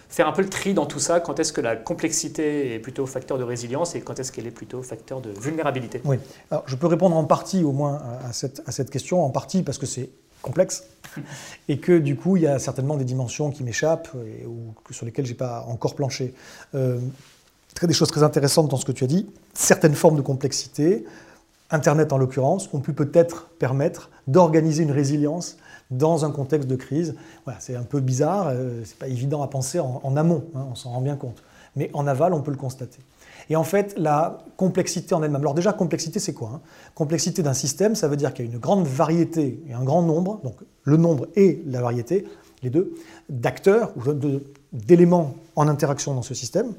faire 0.09 0.27
un 0.27 0.33
peu 0.33 0.43
le 0.43 0.49
tri 0.49 0.75
dans 0.75 0.87
tout 0.87 0.99
ça. 0.99 1.21
Quand 1.21 1.39
est-ce 1.39 1.53
que 1.53 1.61
la 1.61 1.77
complexité 1.77 2.75
est 2.75 2.79
plutôt 2.79 3.07
facteur 3.07 3.39
de 3.39 3.45
résilience 3.45 3.95
et 3.95 4.01
quand 4.01 4.19
est-ce 4.19 4.33
qu'elle 4.33 4.47
est 4.47 4.53
plutôt 4.53 4.83
facteur 4.83 5.21
de 5.21 5.31
vulnérabilité 5.31 6.01
Oui. 6.05 6.17
Alors, 6.51 6.65
je 6.67 6.77
peux 6.77 6.87
répondre 6.87 7.17
en 7.17 7.25
partie 7.25 7.65
au 7.65 7.73
moins 7.73 8.01
à 8.25 8.33
cette, 8.33 8.63
à 8.67 8.73
cette 8.73 8.91
question, 8.91 9.25
en 9.25 9.31
partie 9.31 9.63
parce 9.63 9.79
que 9.79 9.87
c'est 9.87 10.11
complexe 10.41 10.85
et 11.69 11.79
que 11.79 11.99
du 11.99 12.15
coup 12.15 12.37
il 12.37 12.45
y 12.45 12.47
a 12.47 12.61
certainement 12.61 12.97
des 12.97 13.05
dimensions 13.05 13.51
qui 13.51 13.65
m'échappent 13.65 14.09
et, 14.25 14.47
ou 14.47 14.73
sur 14.91 15.05
lesquelles 15.05 15.27
j'ai 15.27 15.35
pas 15.35 15.65
encore 15.69 15.95
planché. 15.95 16.33
Euh, 16.75 16.99
des 17.87 17.95
choses 17.95 18.09
très 18.09 18.25
intéressantes 18.25 18.69
dans 18.69 18.77
ce 18.77 18.85
que 18.85 18.93
tu 18.93 19.05
as 19.05 19.07
dit. 19.07 19.29
Certaines 19.55 19.95
formes 19.95 20.17
de 20.17 20.23
complexité, 20.23 21.05
Internet 21.71 22.13
en 22.13 22.19
l'occurrence, 22.19 22.69
ont 22.73 22.81
pu 22.81 22.93
peut-être 22.93 23.47
permettre 23.59 24.11
d'organiser 24.27 24.83
une 24.83 24.91
résilience 24.91 25.59
dans 25.91 26.25
un 26.25 26.31
contexte 26.31 26.69
de 26.69 26.77
crise. 26.77 27.15
C'est 27.61 27.77
un 27.77 27.83
peu 27.83 28.01
bizarre, 28.01 28.49
euh, 28.49 28.83
c'est 28.85 28.99
pas 28.99 29.09
évident 29.09 29.43
à 29.43 29.49
penser 29.49 29.79
en, 29.81 30.17
amont, 30.17 30.45
hein, 30.55 30.67
on 30.71 30.75
s'en 30.75 30.91
rend 30.91 31.01
bien 31.01 31.17
compte. 31.17 31.43
Mais 31.77 31.91
en 31.93 32.07
aval, 32.07 32.35
on 32.35 32.41
peut 32.41 32.51
le 32.51 32.57
constater. 32.57 32.99
Et 33.51 33.57
en 33.57 33.65
fait, 33.65 33.95
la 33.97 34.39
complexité 34.57 35.15
en 35.15 35.23
elle-même. 35.23 35.41
Alors 35.41 35.55
déjà, 35.55 35.73
complexité, 35.73 36.19
c'est 36.19 36.35
quoi 36.35 36.51
hein? 36.55 36.61
Complexité 36.95 37.43
d'un 37.43 37.55
système, 37.55 37.95
ça 37.95 38.09
veut 38.09 38.17
dire 38.17 38.35
qu'il 38.35 38.45
y 38.45 38.49
a 38.49 38.53
une 38.53 38.59
grande 38.59 38.87
variété 38.87 39.63
et 39.69 39.73
un 39.73 39.85
grand 39.85 40.03
nombre, 40.03 40.41
donc 40.43 40.57
le 40.83 40.97
nombre 40.97 41.29
et 41.35 41.63
la 41.67 41.81
variété, 41.81 42.27
les 42.63 42.71
deux, 42.71 42.95
d'acteurs 43.29 43.93
ou 43.97 44.03
d'éléments 44.73 45.35
en 45.57 45.69
interaction 45.69 46.15
dans 46.15 46.23
ce 46.23 46.35
système, 46.35 46.75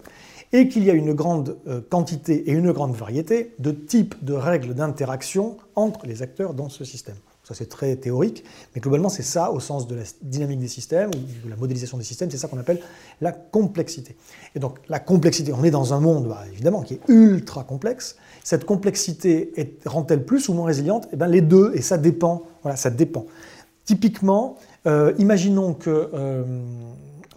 et 0.51 0.67
qu'il 0.67 0.83
y 0.83 0.89
a 0.89 0.93
une 0.93 1.13
grande 1.13 1.57
euh, 1.67 1.81
quantité 1.87 2.49
et 2.49 2.51
une 2.51 2.71
grande 2.71 2.95
variété 2.95 3.53
de 3.59 3.71
types 3.71 4.15
de 4.23 4.33
règles 4.33 4.73
d'interaction 4.73 5.57
entre 5.75 6.05
les 6.05 6.21
acteurs 6.21 6.53
dans 6.53 6.69
ce 6.69 6.83
système. 6.83 7.15
C'est 7.53 7.70
très 7.70 7.96
théorique, 7.96 8.44
mais 8.74 8.82
globalement, 8.82 9.10
c'est 9.10 9.24
ça, 9.24 9.51
au 9.51 9.60
sens 9.60 9.88
de 9.88 9.96
la 9.96 10.03
dynamique 10.22 10.60
des 10.60 10.68
systèmes, 10.68 11.10
ou 11.10 11.46
de 11.46 11.50
la 11.50 11.56
modélisation 11.56 11.98
des 11.98 12.03
systèmes, 12.03 12.29
c'est 12.29 12.38
ça 12.38 12.48
qu'on 12.48 12.60
appelle 12.60 12.79
la 13.22 13.32
complexité. 13.32 14.15
Et 14.56 14.60
donc, 14.60 14.79
la 14.88 15.00
complexité, 15.00 15.51
on 15.53 15.63
est 15.63 15.72
dans 15.72 15.94
un 15.94 16.00
monde, 16.00 16.27
bah, 16.27 16.44
évidemment, 16.51 16.82
qui 16.82 16.96
est 16.96 17.01
ultra 17.08 17.63
complexe. 17.63 18.18
Cette 18.44 18.65
complexité 18.65 19.51
rend-elle 19.86 20.25
plus 20.25 20.50
ou 20.50 20.53
moins 20.53 20.68
résiliente? 20.68 21.08
Eh 21.12 21.15
bien, 21.15 21.27
les 21.27 21.41
deux, 21.41 21.72
et 21.75 21.82
ça 21.82 21.98
dépend. 21.98 22.44
Voilà, 22.62 22.75
ça 22.75 22.89
dépend. 22.89 23.25
Typiquement, 23.86 24.58
euh, 24.86 25.13
imaginons 25.18 25.74
que 25.74 26.10
euh, 26.13 26.44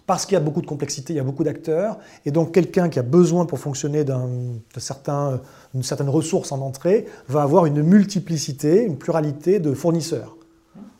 parce 0.05 0.25
qu'il 0.25 0.33
y 0.33 0.37
a 0.37 0.41
beaucoup 0.41 0.61
de 0.61 0.67
complexité, 0.67 1.13
il 1.13 1.17
y 1.17 1.19
a 1.19 1.23
beaucoup 1.23 1.43
d'acteurs, 1.43 1.97
et 2.25 2.31
donc 2.31 2.51
quelqu'un 2.51 2.89
qui 2.89 2.99
a 2.99 3.03
besoin 3.03 3.45
pour 3.45 3.59
fonctionner 3.59 4.03
d'une 4.03 4.59
certaine 4.81 6.09
ressource 6.09 6.51
en 6.51 6.61
entrée 6.61 7.05
va 7.27 7.43
avoir 7.43 7.65
une 7.65 7.81
multiplicité, 7.81 8.83
une 8.83 8.97
pluralité 8.97 9.59
de 9.59 9.73
fournisseurs. 9.73 10.35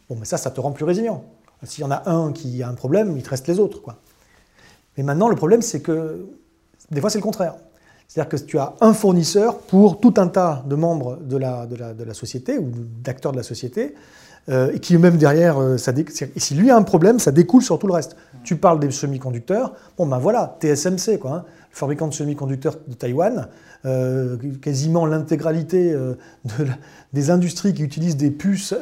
Bon, 0.10 0.16
mais 0.20 0.26
ça, 0.26 0.38
ça 0.38 0.52
te 0.52 0.62
rend 0.62 0.72
plus 0.72 0.86
résilient. 0.86 1.24
S'il 1.64 1.84
y 1.84 1.88
en 1.88 1.92
a 1.92 2.10
un 2.10 2.34
qui 2.34 2.62
a 2.62 2.70
un 2.70 2.74
problème, 2.74 3.16
il 3.16 3.24
te 3.24 3.30
reste 3.30 3.48
les 3.48 3.60
autres. 3.60 3.82
Quoi. 3.82 3.98
Mais 4.98 5.04
maintenant, 5.04 5.30
le 5.30 5.36
problème, 5.36 5.62
c'est 5.62 5.82
que 5.82 6.26
des 6.92 7.02
fois, 7.02 7.10
c'est 7.10 7.20
le 7.20 7.24
contraire. 7.24 7.56
C'est-à-dire 8.08 8.30
que 8.30 8.38
tu 8.38 8.60
as 8.60 8.76
un 8.82 8.94
fournisseur 8.94 9.58
pour 9.60 10.00
tout 10.00 10.14
un 10.18 10.28
tas 10.28 10.64
de 10.68 10.76
membres 10.76 11.18
de 11.18 11.38
la, 11.38 12.14
société 12.14 12.58
ou 12.58 12.70
d'acteurs 13.04 13.32
de 13.32 13.38
la 13.38 13.44
société, 13.44 13.96
et 14.50 14.80
qui 14.80 14.98
même 14.98 15.18
derrière, 15.18 15.62
euh, 15.62 15.78
ça 15.78 15.94
si 16.36 16.56
lui 16.56 16.70
a 16.70 16.76
un 16.76 16.84
problème, 16.84 17.20
ça 17.20 17.32
découle 17.32 17.62
sur 17.62 17.80
tout 17.80 17.88
le 17.88 17.94
reste. 17.94 18.16
Tu 18.44 18.58
parles 18.58 18.80
des 18.80 18.92
semi-conducteurs, 18.92 19.74
bon 19.98 20.06
ben 20.06 20.18
voilà, 20.18 20.58
TSMC, 20.60 21.18
quoi, 21.20 21.32
hein, 21.32 21.44
le 21.72 21.76
fabricant 21.76 22.08
de 22.08 22.14
semi-conducteurs 22.14 22.78
de 22.88 22.94
Taïwan, 22.94 23.48
euh, 23.86 24.38
quasiment 24.62 25.06
l'intégralité 25.06 25.96
des 27.14 27.30
industries 27.30 27.74
qui 27.74 27.84
utilisent 27.84 28.18
des 28.18 28.32
puces, 28.32 28.76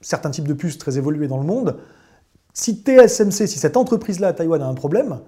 certains 0.00 0.30
types 0.30 0.48
de 0.48 0.54
puces 0.54 0.78
très 0.78 0.96
évoluées 0.96 1.28
dans 1.28 1.38
le 1.38 1.46
monde, 1.46 1.76
si 2.54 2.82
TSMC, 2.82 3.46
si 3.46 3.58
cette 3.58 3.76
entreprise-là 3.76 4.28
à 4.28 4.32
Taïwan 4.32 4.62
a 4.62 4.66
un 4.66 4.74
problème, 4.74 5.18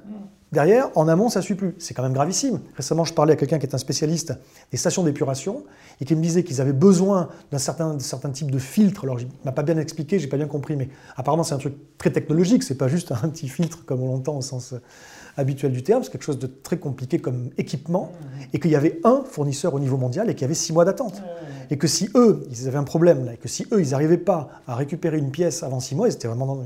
Derrière, 0.55 0.89
en 0.95 1.09
amont, 1.09 1.29
ça 1.29 1.41
ne 1.41 1.45
suit 1.45 1.57
plus. 1.57 1.75
C'est 1.79 1.95
quand 1.95 2.05
même 2.05 2.13
gravissime. 2.13 2.61
Récemment, 2.77 3.05
je 3.05 3.13
parlais 3.13 3.33
à 3.33 3.37
quelqu'un 3.37 3.59
qui 3.59 3.67
est 3.67 3.75
un 3.75 3.79
spécialiste 3.79 4.33
des 4.71 4.77
stations 4.77 5.03
d'épuration 5.03 5.65
et 6.01 6.05
qui 6.05 6.15
me 6.15 6.23
disait 6.23 6.45
qu'ils 6.45 6.61
avaient 6.61 6.73
besoin 6.73 7.29
d'un 7.51 7.59
certain, 7.59 7.99
type 8.33 8.53
de 8.53 8.59
filtre. 8.61 9.03
Alors, 9.03 9.19
il 9.19 9.27
ne 9.27 9.33
m'a 9.45 9.51
pas 9.51 9.65
bien 9.65 9.77
expliqué, 9.77 10.21
j'ai 10.21 10.29
pas 10.29 10.37
bien 10.37 10.47
compris, 10.47 10.77
mais 10.77 10.89
apparemment, 11.17 11.43
c'est 11.43 11.57
un 11.57 11.59
truc 11.59 11.75
très 11.99 12.11
technologique. 12.11 12.63
C'est 12.63 12.77
pas 12.77 12.87
juste 12.87 13.11
un 13.11 13.29
petit 13.29 13.49
filtre 13.49 13.85
comme 13.85 14.01
on 14.01 14.07
l'entend 14.07 14.37
au 14.37 14.43
sens 14.43 14.75
habituel 15.37 15.73
du 15.73 15.83
terme. 15.83 16.03
C'est 16.03 16.11
quelque 16.11 16.25
chose 16.25 16.38
de 16.38 16.47
très 16.47 16.79
compliqué 16.79 17.19
comme 17.19 17.50
équipement 17.59 18.12
et 18.53 18.61
qu'il 18.61 18.71
y 18.71 18.76
avait 18.76 19.00
un 19.05 19.23
fournisseur 19.29 19.75
au 19.75 19.81
niveau 19.81 19.97
mondial 19.97 20.31
et 20.31 20.35
qu'il 20.35 20.43
y 20.43 20.45
avait 20.45 20.55
six 20.55 20.73
mois 20.73 20.85
d'attente. 20.85 21.23
Et 21.71 21.79
que 21.79 21.87
si 21.87 22.11
eux, 22.14 22.47
ils 22.50 22.69
avaient 22.69 22.79
un 22.79 22.85
problème 22.85 23.25
là, 23.25 23.33
et 23.35 23.37
que 23.37 23.49
si 23.49 23.67
eux, 23.73 23.81
ils 23.81 23.91
n'arrivaient 23.91 24.19
pas 24.19 24.50
à 24.67 24.75
récupérer 24.75 25.17
une 25.17 25.31
pièce 25.31 25.62
avant 25.62 25.81
six 25.81 25.95
mois, 25.95 26.09
ils 26.09 26.14
étaient 26.14 26.29
vraiment 26.29 26.47
dans, 26.47 26.62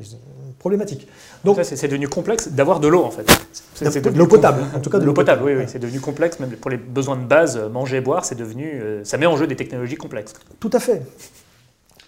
problématique. 0.58 1.06
Donc, 1.44 1.58
c'est 1.62 1.88
devenu 1.88 2.08
complexe 2.08 2.48
d'avoir 2.48 2.80
de 2.80 2.88
l'eau 2.88 3.04
en 3.04 3.10
fait. 3.10 3.26
C'est 3.74 4.00
de 4.02 4.18
l'eau 4.18 4.26
potable, 4.26 4.62
en 4.74 4.80
tout 4.80 4.90
cas 4.90 4.98
de 4.98 5.04
l'eau 5.04 5.12
potable. 5.12 5.42
Oui, 5.44 5.52
oui, 5.56 5.64
c'est 5.68 5.78
devenu 5.78 6.00
complexe 6.00 6.40
même 6.40 6.50
pour 6.50 6.70
les 6.70 6.76
besoins 6.76 7.16
de 7.16 7.24
base, 7.24 7.56
euh, 7.56 7.68
manger, 7.68 8.00
boire, 8.00 8.24
c'est 8.24 8.34
devenu, 8.34 8.64
euh, 8.72 9.04
ça 9.04 9.18
met 9.18 9.26
en 9.26 9.36
jeu 9.36 9.46
des 9.46 9.56
technologies 9.56 9.96
complexes. 9.96 10.32
Tout 10.58 10.70
à 10.72 10.80
fait. 10.80 11.02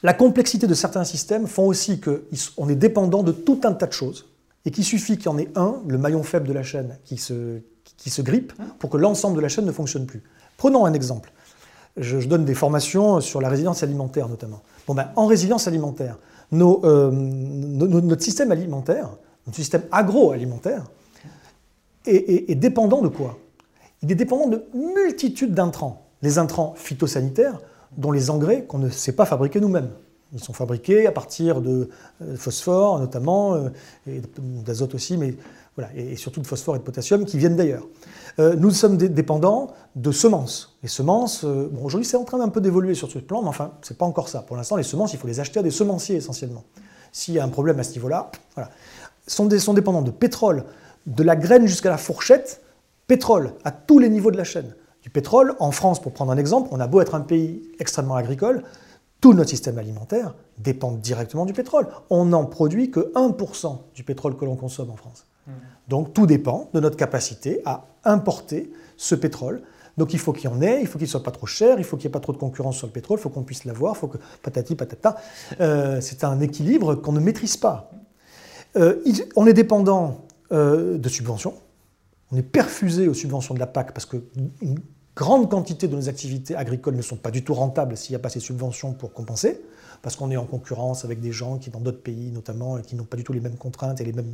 La 0.02 0.14
complexité 0.14 0.66
de 0.66 0.74
certains 0.74 1.04
systèmes 1.04 1.46
font 1.46 1.66
aussi 1.66 2.00
qu'on 2.00 2.68
est 2.68 2.74
dépendant 2.74 3.22
de 3.22 3.32
tout 3.32 3.60
un 3.64 3.72
tas 3.72 3.86
de 3.86 3.92
choses 3.92 4.29
et 4.64 4.70
qu'il 4.70 4.84
suffit 4.84 5.16
qu'il 5.16 5.26
y 5.26 5.28
en 5.28 5.38
ait 5.38 5.50
un, 5.54 5.76
le 5.86 5.98
maillon 5.98 6.22
faible 6.22 6.46
de 6.46 6.52
la 6.52 6.62
chaîne, 6.62 6.98
qui 7.04 7.16
se, 7.16 7.60
qui 7.96 8.10
se 8.10 8.22
grippe 8.22 8.52
pour 8.78 8.90
que 8.90 8.96
l'ensemble 8.96 9.36
de 9.36 9.40
la 9.40 9.48
chaîne 9.48 9.64
ne 9.64 9.72
fonctionne 9.72 10.06
plus. 10.06 10.22
Prenons 10.56 10.84
un 10.84 10.92
exemple. 10.92 11.32
Je, 11.96 12.18
donne 12.26 12.44
des 12.44 12.54
formations 12.54 13.20
sur 13.20 13.40
la 13.40 13.48
résilience 13.48 13.82
alimentaire 13.82 14.28
notamment. 14.28 14.62
Bon 14.86 14.94
ben, 14.94 15.10
en 15.16 15.26
résilience 15.26 15.66
alimentaire, 15.66 16.18
euh, 16.52 17.10
notre 17.10 18.22
système 18.22 18.52
alimentaire, 18.52 19.10
notre 19.46 19.56
système 19.56 19.82
agroalimentaire, 19.90 20.84
est, 22.06 22.50
est, 22.50 22.54
dépendant 22.54 23.02
de 23.02 23.08
quoi? 23.08 23.38
Il 24.02 24.10
est 24.10 24.14
dépendant 24.14 24.46
de 24.46 24.64
multitudes 24.72 25.52
d'intrants. 25.52 26.06
Les 26.22 26.38
intrants 26.38 26.74
phytosanitaires, 26.76 27.60
dont 27.96 28.12
les 28.12 28.30
engrais 28.30 28.64
qu'on 28.64 28.78
ne 28.78 28.88
sait 28.88 29.12
pas 29.12 29.26
fabriquer 29.26 29.60
nous-mêmes. 29.60 29.90
Ils 30.32 30.40
sont 30.42 30.52
fabriqués 30.52 31.06
à 31.06 31.12
partir 31.12 31.60
de 31.60 31.88
euh, 32.22 32.36
phosphore 32.36 33.00
notamment, 33.00 33.54
euh, 33.54 33.68
et 34.06 34.22
d'azote 34.36 34.94
aussi, 34.94 35.16
mais 35.16 35.34
voilà, 35.76 35.90
et 35.94 36.16
surtout 36.16 36.40
de 36.40 36.46
phosphore 36.46 36.76
et 36.76 36.78
de 36.78 36.84
potassium 36.84 37.24
qui 37.24 37.38
viennent 37.38 37.56
d'ailleurs. 37.56 37.86
Euh, 38.38 38.54
nous 38.56 38.70
sommes 38.70 38.96
dépendants 38.96 39.72
de 39.96 40.12
semences. 40.12 40.76
Les 40.82 40.88
semences, 40.88 41.44
aujourd'hui 41.44 42.06
c'est 42.06 42.16
en 42.16 42.24
train 42.24 42.38
d'un 42.38 42.48
peu 42.48 42.60
d'évoluer 42.60 42.94
sur 42.94 43.10
ce 43.10 43.18
plan, 43.18 43.42
mais 43.42 43.48
enfin, 43.48 43.72
c'est 43.82 43.98
pas 43.98 44.06
encore 44.06 44.28
ça. 44.28 44.42
Pour 44.42 44.56
l'instant, 44.56 44.76
les 44.76 44.82
semences, 44.82 45.12
il 45.12 45.18
faut 45.18 45.28
les 45.28 45.40
acheter 45.40 45.60
à 45.60 45.62
des 45.62 45.70
semenciers 45.70 46.16
essentiellement. 46.16 46.64
S'il 47.12 47.34
y 47.34 47.40
a 47.40 47.44
un 47.44 47.48
problème 47.48 47.78
à 47.80 47.82
ce 47.82 47.92
niveau-là, 47.94 48.30
voilà. 48.54 48.70
Sont, 49.26 49.48
sont 49.58 49.74
dépendants 49.74 50.02
de 50.02 50.10
pétrole, 50.10 50.64
de 51.06 51.22
la 51.22 51.36
graine 51.36 51.66
jusqu'à 51.66 51.90
la 51.90 51.98
fourchette, 51.98 52.62
pétrole 53.06 53.54
à 53.64 53.70
tous 53.70 53.98
les 53.98 54.08
niveaux 54.08 54.30
de 54.30 54.36
la 54.36 54.44
chaîne. 54.44 54.74
Du 55.02 55.10
pétrole, 55.10 55.54
en 55.60 55.70
France, 55.70 56.00
pour 56.00 56.12
prendre 56.12 56.30
un 56.30 56.36
exemple, 56.36 56.68
on 56.72 56.80
a 56.80 56.86
beau 56.86 57.00
être 57.00 57.14
un 57.14 57.20
pays 57.20 57.62
extrêmement 57.78 58.16
agricole, 58.16 58.62
tout 59.20 59.34
notre 59.34 59.50
système 59.50 59.78
alimentaire 59.78 60.34
dépend 60.58 60.92
directement 60.92 61.46
du 61.46 61.52
pétrole. 61.52 61.88
On 62.08 62.26
n'en 62.26 62.46
produit 62.46 62.90
que 62.90 63.12
1% 63.14 63.78
du 63.94 64.02
pétrole 64.02 64.36
que 64.36 64.44
l'on 64.44 64.56
consomme 64.56 64.90
en 64.90 64.96
France. 64.96 65.26
Mmh. 65.46 65.52
Donc 65.88 66.14
tout 66.14 66.26
dépend 66.26 66.70
de 66.72 66.80
notre 66.80 66.96
capacité 66.96 67.60
à 67.64 67.86
importer 68.04 68.72
ce 68.96 69.14
pétrole. 69.14 69.62
Donc 69.96 70.14
il 70.14 70.18
faut 70.18 70.32
qu'il 70.32 70.48
y 70.50 70.52
en 70.52 70.62
ait, 70.62 70.80
il 70.80 70.86
faut 70.86 70.98
qu'il 70.98 71.06
ne 71.06 71.10
soit 71.10 71.22
pas 71.22 71.30
trop 71.30 71.46
cher, 71.46 71.78
il 71.78 71.84
faut 71.84 71.96
qu'il 71.96 72.06
n'y 72.06 72.12
ait 72.12 72.12
pas 72.12 72.20
trop 72.20 72.32
de 72.32 72.38
concurrence 72.38 72.76
sur 72.76 72.86
le 72.86 72.92
pétrole, 72.92 73.18
il 73.18 73.22
faut 73.22 73.28
qu'on 73.28 73.42
puisse 73.42 73.64
l'avoir, 73.64 73.94
il 73.96 73.98
faut 73.98 74.08
que 74.08 74.18
patati 74.42 74.74
patata. 74.74 75.16
Euh, 75.60 76.00
c'est 76.00 76.24
un 76.24 76.40
équilibre 76.40 76.94
qu'on 76.94 77.12
ne 77.12 77.20
maîtrise 77.20 77.56
pas. 77.56 77.90
Euh, 78.76 79.02
on 79.36 79.46
est 79.46 79.52
dépendant 79.52 80.24
euh, 80.52 80.96
de 80.96 81.08
subventions. 81.08 81.54
On 82.32 82.36
est 82.36 82.42
perfusé 82.42 83.08
aux 83.08 83.14
subventions 83.14 83.54
de 83.54 83.58
la 83.58 83.66
PAC 83.66 83.92
parce 83.92 84.06
que 84.06 84.16
grande 85.20 85.50
quantité 85.50 85.86
de 85.86 85.94
nos 85.94 86.08
activités 86.08 86.56
agricoles 86.56 86.96
ne 86.96 87.02
sont 87.02 87.16
pas 87.16 87.30
du 87.30 87.44
tout 87.44 87.52
rentables 87.52 87.94
s'il 87.94 88.12
n'y 88.12 88.16
a 88.16 88.20
pas 88.20 88.30
ces 88.30 88.40
subventions 88.40 88.94
pour 88.94 89.12
compenser, 89.12 89.60
parce 90.00 90.16
qu'on 90.16 90.30
est 90.30 90.36
en 90.38 90.46
concurrence 90.46 91.04
avec 91.04 91.20
des 91.20 91.30
gens 91.30 91.58
qui, 91.58 91.68
dans 91.68 91.78
d'autres 91.78 92.00
pays 92.00 92.30
notamment, 92.32 92.78
qui 92.78 92.96
n'ont 92.96 93.04
pas 93.04 93.18
du 93.18 93.22
tout 93.22 93.34
les 93.34 93.40
mêmes 93.40 93.58
contraintes 93.58 94.00
et 94.00 94.04
les 94.04 94.14
mêmes 94.14 94.32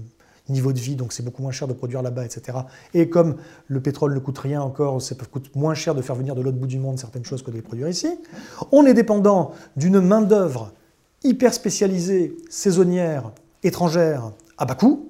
niveaux 0.49 0.73
de 0.73 0.79
vie, 0.79 0.95
donc 0.95 1.13
c'est 1.13 1.25
beaucoup 1.25 1.43
moins 1.43 1.51
cher 1.51 1.67
de 1.67 1.73
produire 1.73 2.03
là-bas, 2.03 2.25
etc. 2.25 2.59
Et 2.95 3.11
comme 3.11 3.35
le 3.67 3.81
pétrole 3.81 4.15
ne 4.15 4.21
coûte 4.21 4.39
rien 4.39 4.63
encore, 4.63 5.03
ça 5.03 5.17
coûte 5.17 5.51
moins 5.57 5.75
cher 5.75 5.93
de 5.97 6.03
faire 6.03 6.15
venir 6.15 6.37
de 6.37 6.41
l'autre 6.41 6.57
bout 6.57 6.69
du 6.69 6.79
monde 6.79 7.01
certaines 7.01 7.25
choses 7.25 7.43
que 7.43 7.51
de 7.51 7.57
les 7.57 7.63
produire 7.63 7.89
ici. 7.89 8.17
On 8.71 8.87
est 8.87 8.95
dépendant 8.95 9.51
d'une 9.77 10.01
main-d'œuvre 10.01 10.71
hyper 11.25 11.53
spécialisée, 11.53 12.37
saisonnière, 12.49 13.33
étrangère, 13.65 14.31
à 14.57 14.67
bas 14.67 14.77
coût. 14.77 15.09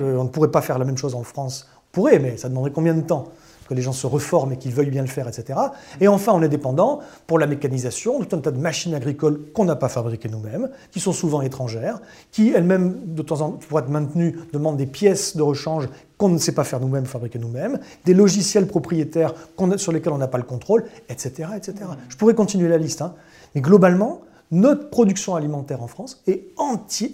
On 0.00 0.24
ne 0.24 0.28
pourrait 0.30 0.50
pas 0.50 0.62
faire 0.62 0.78
la 0.78 0.86
même 0.86 0.96
chose 0.96 1.14
en 1.14 1.22
France. 1.22 1.68
On 1.88 1.92
pourrait, 1.92 2.18
mais 2.18 2.38
ça 2.38 2.48
demanderait 2.48 2.72
combien 2.72 2.94
de 2.94 3.02
temps? 3.02 3.28
Que 3.68 3.74
les 3.74 3.82
gens 3.82 3.92
se 3.92 4.06
reforment 4.06 4.52
et 4.52 4.56
qu'ils 4.56 4.72
veuillent 4.72 4.90
bien 4.90 5.02
le 5.02 5.08
faire, 5.08 5.28
etc. 5.28 5.58
Et 6.00 6.08
enfin, 6.08 6.32
on 6.34 6.42
est 6.42 6.48
dépendant 6.48 7.00
pour 7.26 7.38
la 7.38 7.46
mécanisation, 7.46 8.22
tout 8.22 8.36
un 8.36 8.40
tas 8.40 8.50
de 8.50 8.58
machines 8.58 8.94
agricoles 8.94 9.40
qu'on 9.52 9.64
n'a 9.64 9.76
pas 9.76 9.88
fabriquées 9.88 10.28
nous-mêmes, 10.28 10.70
qui 10.90 11.00
sont 11.00 11.12
souvent 11.12 11.42
étrangères, 11.42 12.00
qui 12.32 12.50
elles-mêmes, 12.50 13.14
de 13.14 13.22
temps 13.22 13.40
en 13.40 13.50
temps, 13.50 13.58
pour 13.68 13.78
être 13.78 13.88
maintenues, 13.88 14.36
demandent 14.52 14.76
des 14.76 14.86
pièces 14.86 15.36
de 15.36 15.42
rechange 15.42 15.88
qu'on 16.18 16.28
ne 16.28 16.38
sait 16.38 16.52
pas 16.52 16.64
faire 16.64 16.80
nous-mêmes, 16.80 17.06
fabriquer 17.06 17.38
nous-mêmes, 17.38 17.78
des 18.04 18.14
logiciels 18.14 18.66
propriétaires 18.66 19.34
sur 19.76 19.92
lesquels 19.92 20.12
on 20.12 20.18
n'a 20.18 20.28
pas 20.28 20.38
le 20.38 20.44
contrôle, 20.44 20.84
etc. 21.08 21.50
etc. 21.56 21.74
Je 22.08 22.16
pourrais 22.16 22.34
continuer 22.34 22.68
la 22.68 22.78
liste, 22.78 23.02
hein. 23.02 23.14
mais 23.54 23.60
globalement, 23.60 24.22
notre 24.50 24.90
production 24.90 25.34
alimentaire 25.34 25.82
en 25.82 25.88
France 25.88 26.22
est 26.26 26.48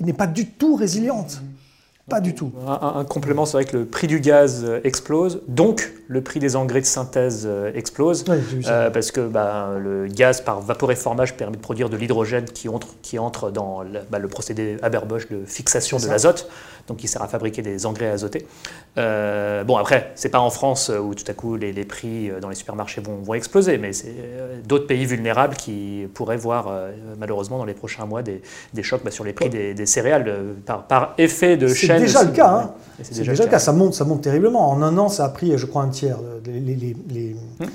n'est 0.00 0.12
pas 0.12 0.26
du 0.26 0.50
tout 0.50 0.76
résiliente. 0.76 1.40
Pas 2.10 2.20
du 2.20 2.34
tout. 2.34 2.50
Un, 2.66 3.04
complément, 3.04 3.46
c'est 3.46 3.56
vrai 3.56 3.64
que 3.64 3.76
le 3.76 3.84
prix 3.84 4.08
du 4.08 4.18
gaz 4.18 4.64
euh, 4.64 4.80
explose, 4.82 5.40
donc 5.46 5.92
le 6.08 6.20
prix 6.20 6.40
des 6.40 6.56
engrais 6.56 6.80
de 6.80 6.86
synthèse 6.86 7.44
euh, 7.46 7.70
explose, 7.74 8.24
euh, 8.66 8.90
parce 8.90 9.12
que 9.12 9.20
bah, 9.20 9.76
le 9.78 10.08
gaz 10.08 10.40
par 10.40 10.60
vaporéformage 10.60 11.36
permet 11.36 11.56
de 11.56 11.62
produire 11.62 11.88
de 11.88 11.96
l'hydrogène 11.96 12.46
qui 12.46 12.68
entre, 12.68 12.88
qui 13.02 13.20
entre 13.20 13.52
dans 13.52 13.82
le, 13.82 14.00
bah, 14.10 14.18
le 14.18 14.26
procédé 14.26 14.78
Haber-Bosch 14.82 15.28
de 15.28 15.44
fixation 15.46 15.98
de 15.98 16.08
l'azote, 16.08 16.50
donc 16.88 16.96
qui 16.96 17.06
sert 17.06 17.22
à 17.22 17.28
fabriquer 17.28 17.62
des 17.62 17.86
engrais 17.86 18.08
azotés. 18.08 18.48
bon, 18.96 19.76
après, 19.76 20.10
c'est 20.16 20.28
pas 20.28 20.40
en 20.40 20.50
France 20.50 20.90
où 20.90 21.14
tout 21.14 21.24
à 21.28 21.34
coup 21.34 21.54
les, 21.54 21.72
prix 21.84 22.32
dans 22.40 22.48
les 22.48 22.56
supermarchés 22.56 23.00
vont, 23.00 23.18
vont 23.22 23.34
exploser, 23.34 23.78
mais 23.78 23.92
c'est 23.92 24.12
d'autres 24.66 24.88
pays 24.88 25.06
vulnérables 25.06 25.54
qui 25.54 26.08
pourraient 26.12 26.36
voir 26.36 26.72
malheureusement 27.20 27.58
dans 27.58 27.64
les 27.64 27.74
prochains 27.74 28.06
mois 28.06 28.22
des, 28.22 28.42
des 28.74 28.82
chocs 28.82 29.04
bah, 29.04 29.12
sur 29.12 29.22
les 29.22 29.32
prix 29.32 29.48
des, 29.48 29.74
des, 29.74 29.86
céréales 29.86 30.56
par, 30.66 30.88
par 30.88 31.14
effet 31.18 31.56
de 31.56 31.68
chaîne 31.98 32.08
c'est 32.08 32.14
déjà 32.14 32.24
le 32.24 32.32
cas. 32.32 32.50
Hein. 32.50 32.70
C'est 33.02 33.16
déjà, 33.16 33.44
le 33.44 33.50
cas. 33.50 33.58
Ça 33.58 33.72
monte, 33.72 33.94
ça 33.94 34.04
monte 34.04 34.22
terriblement. 34.22 34.70
En 34.70 34.82
un 34.82 34.96
an, 34.98 35.08
ça 35.08 35.24
a 35.24 35.28
pris, 35.28 35.56
je 35.56 35.66
crois, 35.66 35.82
un 35.82 35.88
tiers. 35.88 36.18
Les, 36.44 36.94
hmm 37.60 37.66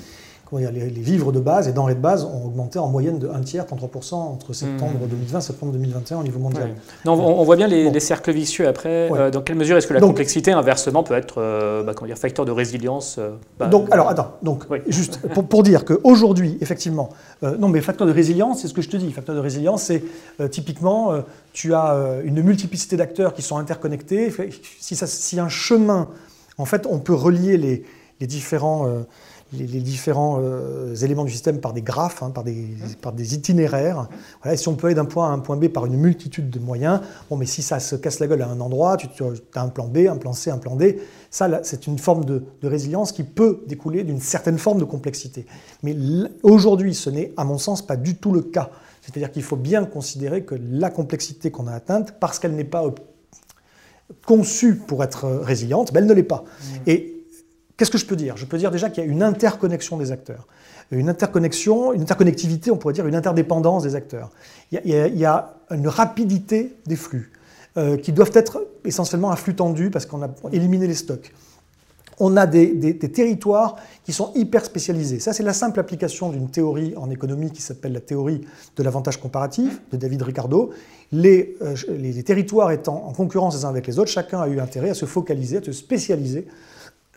les, 0.56 0.88
vivres 0.88 1.32
de 1.32 1.40
base 1.40 1.68
et 1.68 1.72
denrées 1.72 1.94
de 1.94 2.00
base 2.00 2.24
ont 2.24 2.46
augmenté 2.46 2.78
en 2.78 2.88
moyenne 2.88 3.18
de 3.18 3.28
1 3.28 3.40
tiers, 3.40 3.64
33% 3.64 4.14
entre 4.14 4.52
septembre 4.52 5.06
2020 5.08 5.38
et 5.38 5.42
septembre 5.42 5.72
2021 5.72 6.18
au 6.18 6.22
niveau 6.22 6.38
mondial. 6.38 6.70
Non, 7.04 7.12
on, 7.12 7.44
voit 7.44 7.56
bien 7.56 7.66
les, 7.66 8.00
cercles 8.00 8.32
vicieux 8.32 8.66
après. 8.66 9.10
Euh, 9.12 9.30
dans 9.30 9.42
quelle 9.42 9.56
mesure 9.56 9.76
est-ce 9.76 9.86
que 9.86 9.94
la 9.94 10.00
complexité, 10.00 10.52
inversement, 10.52 11.02
peut 11.02 11.14
être 11.14 11.36
euh, 11.38 11.82
bah, 11.82 11.92
dire, 12.06 12.16
facteur 12.16 12.44
de 12.44 12.52
résilience 12.52 13.16
euh, 13.18 13.30
bah, 13.58 13.66
Donc, 13.66 13.88
alors, 13.90 14.08
attends, 14.08 14.32
donc, 14.42 14.64
juste 14.86 15.20
pour, 15.34 15.44
pour 15.44 15.62
dire 15.62 15.84
qu'aujourd'hui, 15.84 16.56
effectivement, 16.60 17.10
non, 17.42 17.68
mais 17.68 17.80
facteur 17.80 18.06
de 18.06 18.12
résilience, 18.12 18.62
c'est 18.62 18.68
ce 18.68 18.74
que 18.74 18.82
je 18.82 18.88
te 18.88 18.96
dis. 18.96 19.12
Facteur 19.12 19.34
de 19.34 19.40
résilience, 19.40 19.84
c'est 19.84 20.02
typiquement, 20.50 21.22
tu 21.52 21.74
as 21.74 22.20
une 22.24 22.42
multiplicité 22.42 22.96
d'acteurs 22.96 23.34
qui 23.34 23.42
sont 23.42 23.58
interconnectés. 23.58 24.32
Si, 24.80 25.40
un 25.40 25.48
chemin, 25.48 26.08
en 26.56 26.64
fait, 26.64 26.86
on 26.86 26.98
peut 26.98 27.14
relier 27.14 27.56
les 27.56 28.26
différents 28.26 29.04
les, 29.52 29.80
différents 29.80 30.38
euh, 30.40 30.94
éléments 30.96 31.24
du 31.24 31.30
système 31.30 31.60
par 31.60 31.72
des 31.72 31.80
graphes, 31.80 32.22
hein, 32.22 32.30
par, 32.30 32.44
des, 32.44 32.68
par, 33.00 33.12
des, 33.12 33.34
itinéraires. 33.34 34.08
Voilà, 34.42 34.54
et 34.54 34.56
si 34.56 34.68
on 34.68 34.74
peut 34.74 34.88
aller 34.88 34.94
d'un 34.94 35.06
point 35.06 35.28
A 35.28 35.30
à 35.30 35.32
un 35.32 35.38
point 35.38 35.56
B 35.56 35.68
par 35.68 35.86
une 35.86 35.96
multitude 35.96 36.50
de 36.50 36.58
moyens, 36.58 37.00
bon, 37.30 37.36
mais 37.36 37.46
si 37.46 37.62
ça 37.62 37.80
se 37.80 37.96
casse 37.96 38.18
la 38.20 38.26
gueule 38.26 38.42
à 38.42 38.48
un 38.48 38.60
endroit, 38.60 38.96
tu, 38.96 39.08
as 39.54 39.62
un 39.62 39.68
plan 39.68 39.86
B, 39.86 40.06
un 40.08 40.16
plan 40.16 40.32
C, 40.32 40.50
un 40.50 40.58
plan 40.58 40.76
D, 40.76 41.00
ça, 41.30 41.60
c'est 41.62 41.86
une 41.86 41.98
forme 41.98 42.24
de, 42.24 42.42
résilience 42.62 43.12
qui 43.12 43.24
peut 43.24 43.62
découler 43.66 44.04
d'une 44.04 44.20
certaine 44.20 44.58
forme 44.58 44.78
de 44.78 44.84
complexité. 44.84 45.46
Mais 45.82 45.96
aujourd'hui, 46.42 46.94
ce 46.94 47.08
n'est, 47.08 47.32
à 47.36 47.44
mon 47.44 47.58
sens, 47.58 47.86
pas 47.86 47.96
du 47.96 48.16
tout 48.16 48.32
le 48.32 48.42
cas. 48.42 48.70
C'est-à-dire 49.00 49.30
qu'il 49.30 49.42
faut 49.42 49.56
bien 49.56 49.84
considérer 49.86 50.44
que 50.44 50.54
la 50.70 50.90
complexité 50.90 51.50
qu'on 51.50 51.66
a 51.66 51.72
atteinte, 51.72 52.16
parce 52.20 52.38
qu'elle 52.38 52.54
n'est 52.54 52.64
pas 52.64 52.84
conçue 54.26 54.76
pour 54.76 55.02
être 55.02 55.26
résiliente, 55.26 55.92
ben 55.92 56.00
elle 56.00 56.06
ne 56.06 56.14
l'est 56.14 56.22
pas. 56.22 56.44
Mmh. 56.44 56.74
Et 56.86 57.17
Qu'est-ce 57.78 57.92
que 57.92 57.98
je 57.98 58.06
peux 58.06 58.16
dire? 58.16 58.36
Je 58.36 58.44
peux 58.44 58.58
dire 58.58 58.72
déjà 58.72 58.90
qu'il 58.90 59.04
y 59.04 59.06
a 59.06 59.10
une 59.10 59.22
interconnexion 59.22 59.96
des 59.96 60.10
acteurs. 60.10 60.48
Une 60.90 61.08
interconnexion, 61.08 61.92
une 61.92 62.02
interconnectivité, 62.02 62.72
on 62.72 62.76
pourrait 62.76 62.92
dire 62.92 63.06
une 63.06 63.14
interdépendance 63.14 63.84
des 63.84 63.94
acteurs. 63.94 64.30
Il 64.72 64.80
y 64.84 65.24
a, 65.24 65.54
une 65.70 65.86
rapidité 65.86 66.74
des 66.86 66.96
flux 66.96 67.30
euh, 67.76 67.96
qui 67.96 68.10
doivent 68.10 68.32
être 68.34 68.66
essentiellement 68.84 69.30
un 69.30 69.36
flux 69.36 69.54
tendu 69.54 69.90
parce 69.90 70.06
qu'on 70.06 70.22
a 70.22 70.30
éliminé 70.52 70.88
les 70.88 70.94
stocks. 70.94 71.32
On 72.18 72.36
a 72.36 72.46
des, 72.46 72.98
territoires 72.98 73.76
qui 74.04 74.12
sont 74.12 74.32
hyper 74.34 74.64
spécialisés. 74.64 75.20
Ça, 75.20 75.32
c'est 75.32 75.44
la 75.44 75.52
simple 75.52 75.78
application 75.78 76.30
d'une 76.30 76.50
théorie 76.50 76.94
en 76.96 77.10
économie 77.10 77.52
qui 77.52 77.62
s'appelle 77.62 77.92
la 77.92 78.00
théorie 78.00 78.40
de 78.76 78.82
l'avantage 78.82 79.20
comparatif 79.20 79.80
de 79.92 79.96
David 79.96 80.22
Ricardo. 80.22 80.70
Les, 81.12 81.56
euh, 81.62 81.76
les 81.90 82.20
territoires 82.24 82.72
étant 82.72 83.06
en 83.06 83.12
concurrence 83.12 83.54
les 83.54 83.64
uns 83.66 83.68
avec 83.68 83.86
les 83.86 84.00
autres, 84.00 84.10
chacun 84.10 84.40
a 84.40 84.48
eu 84.48 84.58
intérêt 84.58 84.90
à 84.90 84.94
se 84.94 85.06
focaliser, 85.06 85.58
à 85.58 85.62
se 85.62 85.70
spécialiser 85.70 86.48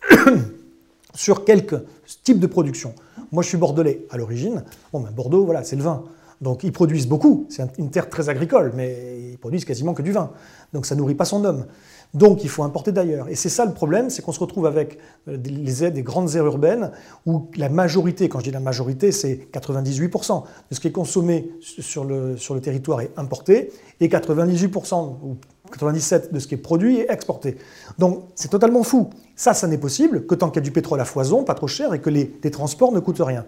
sur 1.13 1.45
quelques 1.45 1.81
types 2.23 2.39
de 2.39 2.47
production. 2.47 2.93
Moi, 3.31 3.43
je 3.43 3.49
suis 3.49 3.57
bordelais 3.57 4.05
à 4.09 4.17
l'origine. 4.17 4.63
Bon, 4.91 4.99
ben 4.99 5.11
Bordeaux, 5.11 5.45
voilà, 5.45 5.63
c'est 5.63 5.75
le 5.75 5.83
vin. 5.83 6.03
Donc, 6.41 6.63
ils 6.63 6.71
produisent 6.71 7.07
beaucoup. 7.07 7.45
C'est 7.49 7.63
une 7.77 7.91
terre 7.91 8.09
très 8.09 8.27
agricole, 8.27 8.73
mais 8.75 9.31
ils 9.31 9.37
produisent 9.37 9.63
quasiment 9.63 9.93
que 9.93 10.01
du 10.01 10.11
vin. 10.11 10.31
Donc, 10.73 10.85
ça 10.87 10.95
nourrit 10.95 11.15
pas 11.15 11.25
son 11.25 11.45
homme. 11.45 11.65
Donc, 12.13 12.43
il 12.43 12.49
faut 12.49 12.63
importer 12.63 12.91
d'ailleurs. 12.91 13.29
Et 13.29 13.35
c'est 13.35 13.49
ça 13.49 13.65
le 13.65 13.73
problème, 13.73 14.09
c'est 14.09 14.21
qu'on 14.21 14.31
se 14.31 14.39
retrouve 14.39 14.65
avec 14.65 14.97
euh, 15.27 15.37
les 15.45 15.83
aides 15.83 15.93
des 15.93 16.03
grandes 16.03 16.35
aires 16.35 16.45
urbaines 16.45 16.91
où 17.25 17.47
la 17.55 17.69
majorité, 17.69 18.27
quand 18.27 18.39
je 18.39 18.45
dis 18.45 18.51
la 18.51 18.59
majorité, 18.59 19.11
c'est 19.11 19.47
98% 19.53 20.43
de 20.69 20.75
ce 20.75 20.79
qui 20.79 20.87
est 20.87 20.91
consommé 20.91 21.49
sur 21.61 22.03
le, 22.03 22.35
territoire 22.61 23.01
est 23.01 23.11
importé 23.17 23.71
et 24.01 24.07
98% 24.07 25.17
ou 25.23 25.37
97 25.71 26.33
de 26.33 26.39
ce 26.39 26.47
qui 26.47 26.55
est 26.55 26.57
produit 26.57 26.97
est 26.99 27.11
exporté. 27.11 27.57
Donc 27.97 28.25
c'est 28.35 28.49
totalement 28.49 28.83
fou. 28.83 29.09
Ça, 29.35 29.53
ça 29.53 29.67
n'est 29.67 29.77
possible 29.77 30.25
que 30.25 30.35
tant 30.35 30.49
qu'il 30.49 30.57
y 30.57 30.63
a 30.63 30.65
du 30.65 30.71
pétrole 30.71 30.99
à 31.01 31.05
foison, 31.05 31.43
pas 31.43 31.55
trop 31.55 31.67
cher, 31.67 31.93
et 31.93 31.99
que 31.99 32.09
les, 32.09 32.29
transports 32.51 32.91
ne 32.91 32.99
coûtent 32.99 33.21
rien. 33.21 33.45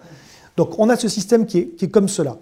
Donc 0.57 0.79
on 0.79 0.89
a 0.89 0.95
ce 0.95 1.07
système 1.07 1.45
qui 1.45 1.75
est, 1.79 1.91
comme 1.91 2.07
cela, 2.07 2.37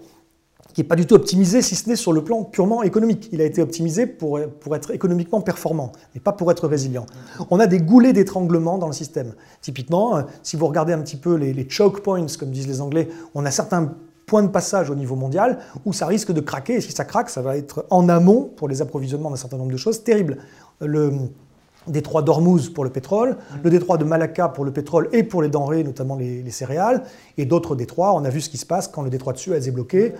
qui 0.72 0.80
n'est 0.80 0.86
pas 0.86 0.96
du 0.96 1.06
tout 1.06 1.14
optimisé, 1.14 1.60
si 1.60 1.74
ce 1.74 1.88
n'est 1.88 1.96
sur 1.96 2.12
le 2.12 2.24
plan 2.24 2.44
purement 2.44 2.82
économique. 2.82 3.28
Il 3.32 3.40
a 3.40 3.44
été 3.44 3.60
optimisé 3.60 4.06
pour, 4.06 4.40
pour 4.60 4.74
être 4.74 4.90
économiquement 4.92 5.40
performant, 5.40 5.92
mais 6.14 6.20
pas 6.20 6.32
pour 6.32 6.50
être 6.50 6.66
résilient. 6.66 7.04
On 7.50 7.60
a 7.60 7.66
des 7.66 7.78
goulets 7.78 8.12
d'étranglement 8.12 8.78
dans 8.78 8.86
le 8.86 8.92
système. 8.92 9.34
Typiquement, 9.60 10.16
euh, 10.16 10.22
si 10.42 10.56
vous 10.56 10.66
regardez 10.66 10.92
un 10.92 11.02
petit 11.02 11.16
peu 11.16 11.34
les, 11.34 11.52
les 11.52 11.68
choke 11.68 12.00
points, 12.02 12.24
comme 12.38 12.50
disent 12.50 12.68
les 12.68 12.80
Anglais, 12.80 13.08
on 13.34 13.44
a 13.44 13.50
certains 13.50 13.92
point 14.32 14.42
de 14.42 14.48
passage 14.48 14.88
au 14.88 14.94
niveau 14.94 15.14
mondial 15.14 15.58
où 15.84 15.92
ça 15.92 16.06
risque 16.06 16.32
de 16.32 16.40
craquer. 16.40 16.76
Et 16.76 16.80
si 16.80 16.90
ça 16.92 17.04
craque, 17.04 17.28
ça 17.28 17.42
va 17.42 17.58
être 17.58 17.84
en 17.90 18.08
amont 18.08 18.50
pour 18.56 18.66
les 18.66 18.80
approvisionnements 18.80 19.28
d'un 19.28 19.36
certain 19.36 19.58
nombre 19.58 19.72
de 19.72 19.76
choses 19.76 20.02
terrible. 20.04 20.38
Le 20.80 21.12
détroit 21.86 22.22
d'Ormuz 22.22 22.70
pour 22.70 22.84
le 22.84 22.88
pétrole, 22.88 23.36
le 23.62 23.68
détroit 23.68 23.98
de 23.98 24.04
Malacca 24.04 24.48
pour 24.48 24.64
le 24.64 24.72
pétrole 24.72 25.10
et 25.12 25.22
pour 25.22 25.42
les 25.42 25.50
denrées, 25.50 25.84
notamment 25.84 26.16
les, 26.16 26.50
céréales, 26.50 27.02
et 27.36 27.44
d'autres 27.44 27.76
détroits. 27.76 28.14
On 28.14 28.24
a 28.24 28.30
vu 28.30 28.40
ce 28.40 28.48
qui 28.48 28.56
se 28.56 28.64
passe 28.64 28.88
quand 28.88 29.02
le 29.02 29.10
détroit 29.10 29.34
de 29.34 29.38
Suez 29.38 29.68
est 29.68 29.70
bloqué. 29.70 30.14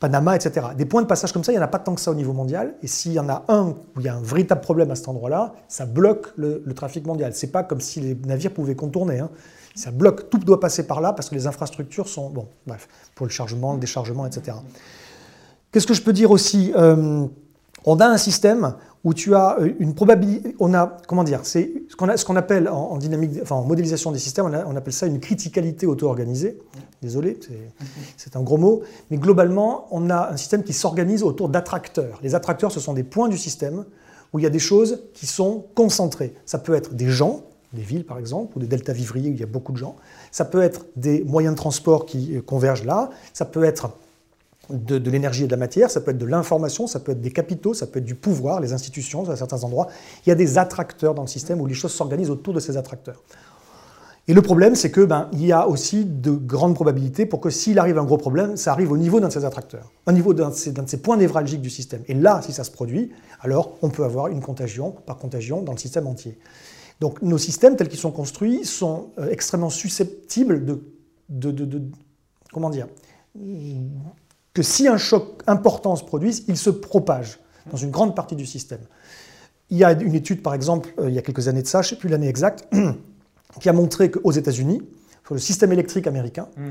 Panama, 0.00 0.34
etc. 0.34 0.66
Des 0.76 0.84
points 0.84 1.02
de 1.02 1.06
passage 1.06 1.32
comme 1.32 1.44
ça, 1.44 1.52
il 1.52 1.54
n'y 1.54 1.60
en 1.60 1.64
a 1.64 1.68
pas 1.68 1.78
tant 1.78 1.94
que 1.94 2.00
ça 2.00 2.10
au 2.10 2.16
niveau 2.16 2.32
mondial. 2.32 2.74
Et 2.82 2.88
s'il 2.88 3.12
y 3.12 3.20
en 3.20 3.28
a 3.28 3.44
un 3.46 3.68
où 3.68 4.00
il 4.00 4.06
y 4.06 4.08
a 4.08 4.16
un 4.16 4.20
véritable 4.20 4.62
problème 4.62 4.90
à 4.90 4.96
cet 4.96 5.06
endroit-là, 5.06 5.54
ça 5.68 5.86
bloque 5.86 6.32
le, 6.36 6.60
trafic 6.74 7.06
mondial. 7.06 7.32
C'est 7.34 7.52
pas 7.52 7.62
comme 7.62 7.80
si 7.80 8.00
les 8.00 8.16
navires 8.26 8.52
pouvaient 8.52 8.74
contourner. 8.74 9.20
Hein. 9.20 9.30
Ça 9.74 9.90
bloque, 9.90 10.30
tout 10.30 10.38
doit 10.38 10.60
passer 10.60 10.86
par 10.86 11.00
là 11.00 11.12
parce 11.12 11.28
que 11.28 11.34
les 11.34 11.46
infrastructures 11.46 12.08
sont, 12.08 12.30
bon, 12.30 12.46
bref, 12.66 12.88
pour 13.14 13.26
le 13.26 13.32
chargement, 13.32 13.74
le 13.74 13.80
déchargement, 13.80 14.24
etc. 14.26 14.56
Qu'est-ce 15.72 15.86
que 15.86 15.94
je 15.94 16.02
peux 16.02 16.12
dire 16.12 16.30
aussi 16.30 16.72
euh, 16.76 17.26
On 17.84 17.98
a 17.98 18.06
un 18.06 18.16
système 18.16 18.74
où 19.02 19.12
tu 19.12 19.34
as 19.34 19.58
euh, 19.58 19.72
une 19.80 19.94
probabilité, 19.94 20.54
on 20.60 20.72
a, 20.74 20.96
comment 21.08 21.24
dire, 21.24 21.40
c'est 21.42 21.72
ce 21.88 22.24
qu'on 22.24 22.36
appelle 22.36 22.68
en, 22.68 22.96
dynamique, 22.96 23.32
en 23.50 23.64
modélisation 23.64 24.12
des 24.12 24.18
systèmes, 24.18 24.46
on, 24.46 24.76
appelle 24.76 24.92
ça 24.92 25.06
une 25.06 25.20
criticalité 25.20 25.86
auto-organisée. 25.86 26.58
Désolé, 27.02 27.38
c'est 28.16 28.36
un 28.36 28.42
gros 28.42 28.56
mot, 28.56 28.82
mais 29.10 29.18
globalement, 29.18 29.88
on 29.90 30.08
a 30.08 30.30
un 30.30 30.36
système 30.36 30.62
qui 30.62 30.72
s'organise 30.72 31.22
autour 31.22 31.48
d'attracteurs. 31.48 32.18
Les 32.22 32.34
attracteurs, 32.34 32.72
ce 32.72 32.80
sont 32.80 32.94
des 32.94 33.04
points 33.04 33.28
du 33.28 33.36
système 33.36 33.84
où 34.32 34.38
il 34.38 34.42
y 34.42 34.46
a 34.46 34.50
des 34.50 34.58
choses 34.58 35.02
qui 35.12 35.26
sont 35.26 35.66
concentrées. 35.74 36.34
Ça 36.46 36.58
peut 36.58 36.74
être 36.74 36.94
des 36.94 37.10
gens, 37.10 37.42
des 37.74 37.82
villes 37.82 38.04
par 38.04 38.18
exemple, 38.18 38.56
ou 38.56 38.60
des 38.60 38.66
deltas 38.66 38.92
vivriers 38.92 39.30
où 39.30 39.34
il 39.34 39.40
y 39.40 39.42
a 39.42 39.46
beaucoup 39.46 39.72
de 39.72 39.76
gens. 39.76 39.96
Ça 40.30 40.44
peut 40.44 40.62
être 40.62 40.86
des 40.96 41.24
moyens 41.24 41.54
de 41.54 41.58
transport 41.58 42.06
qui 42.06 42.36
euh, 42.36 42.42
convergent 42.42 42.84
là, 42.84 43.10
ça 43.32 43.44
peut 43.44 43.64
être 43.64 43.90
de, 44.70 45.10
l'énergie 45.10 45.44
et 45.44 45.46
de 45.46 45.50
la 45.50 45.56
matière, 45.56 45.90
ça 45.90 46.00
peut 46.00 46.10
être 46.10 46.18
de 46.18 46.26
l'information, 46.26 46.86
ça 46.86 47.00
peut 47.00 47.12
être 47.12 47.20
des 47.20 47.30
capitaux, 47.30 47.74
ça 47.74 47.86
peut 47.86 47.98
être 47.98 48.04
du 48.04 48.14
pouvoir, 48.14 48.60
les 48.60 48.72
institutions 48.72 49.28
à 49.28 49.36
certains 49.36 49.62
endroits. 49.64 49.88
Il 50.24 50.30
y 50.30 50.32
a 50.32 50.34
des 50.34 50.58
attracteurs 50.58 51.14
dans 51.14 51.22
le 51.22 51.28
système 51.28 51.60
où 51.60 51.66
les 51.66 51.74
choses 51.74 51.92
s'organisent 51.92 52.30
autour 52.30 52.54
de 52.54 52.60
ces 52.60 52.76
attracteurs. 52.76 53.22
Et 54.26 54.32
le 54.32 54.40
problème, 54.40 54.74
c'est 54.74 54.90
que 54.90 55.02
ben, 55.02 55.28
y 55.34 55.52
a 55.52 55.68
aussi 55.68 56.06
de 56.06 56.30
grandes 56.30 56.74
probabilités 56.74 57.26
pour 57.26 57.40
que 57.40 57.50
s'il 57.50 57.78
arrive 57.78 57.98
un 57.98 58.04
gros 58.04 58.16
problème, 58.16 58.56
ça 58.56 58.72
arrive 58.72 58.90
au 58.90 58.96
niveau 58.96 59.20
d'un 59.20 59.28
de 59.28 59.32
ces 59.32 59.44
attracteurs, 59.44 59.92
au 60.06 60.12
niveau 60.12 60.32
d'un 60.32 60.48
de, 60.48 60.70
de, 60.70 60.88
ces 60.88 60.96
points 60.96 61.18
névralgiques 61.18 61.60
du 61.60 61.68
système. 61.68 62.02
Et 62.08 62.14
là, 62.14 62.40
si 62.42 62.54
ça 62.54 62.64
se 62.64 62.70
produit, 62.70 63.12
alors 63.40 63.76
on 63.82 63.90
peut 63.90 64.04
avoir 64.04 64.28
une 64.28 64.40
contagion 64.40 64.94
par 65.04 65.18
contagion 65.18 65.60
dans 65.60 65.72
le 65.72 65.78
système 65.78 66.06
entier. 66.06 66.38
Donc 67.00 67.22
nos 67.22 67.38
systèmes 67.38 67.76
tels 67.76 67.88
qu'ils 67.88 67.98
sont 67.98 68.12
construits 68.12 68.64
sont 68.64 69.10
euh, 69.18 69.30
extrêmement 69.30 69.70
susceptibles 69.70 70.64
de, 70.64 70.80
de, 71.28 71.82
comment 72.52 72.70
dire, 72.70 72.86
que 74.52 74.62
si 74.62 74.86
un 74.86 74.96
choc 74.96 75.42
important 75.46 75.96
se 75.96 76.04
produise, 76.04 76.44
il 76.48 76.56
se 76.56 76.70
propage 76.70 77.40
dans 77.70 77.76
une 77.76 77.90
grande 77.90 78.14
partie 78.14 78.36
du 78.36 78.46
système. 78.46 78.80
Il 79.70 79.78
y 79.78 79.84
a 79.84 79.92
une 79.92 80.14
étude, 80.14 80.42
par 80.42 80.54
exemple, 80.54 80.94
euh, 80.98 81.08
il 81.08 81.14
y 81.14 81.18
a 81.18 81.22
quelques 81.22 81.48
années 81.48 81.62
de 81.62 81.66
ça, 81.66 81.82
je 81.82 81.88
ne 81.88 81.90
sais 81.90 81.96
plus 81.96 82.08
l'année 82.08 82.28
exacte, 82.28 82.68
qui 83.60 83.68
a 83.68 83.72
montré 83.72 84.10
qu'aux 84.10 84.30
États-Unis, 84.30 84.82
sur 85.24 85.34
le 85.34 85.40
système 85.40 85.72
électrique 85.72 86.06
américain, 86.06 86.48
hmm. 86.56 86.68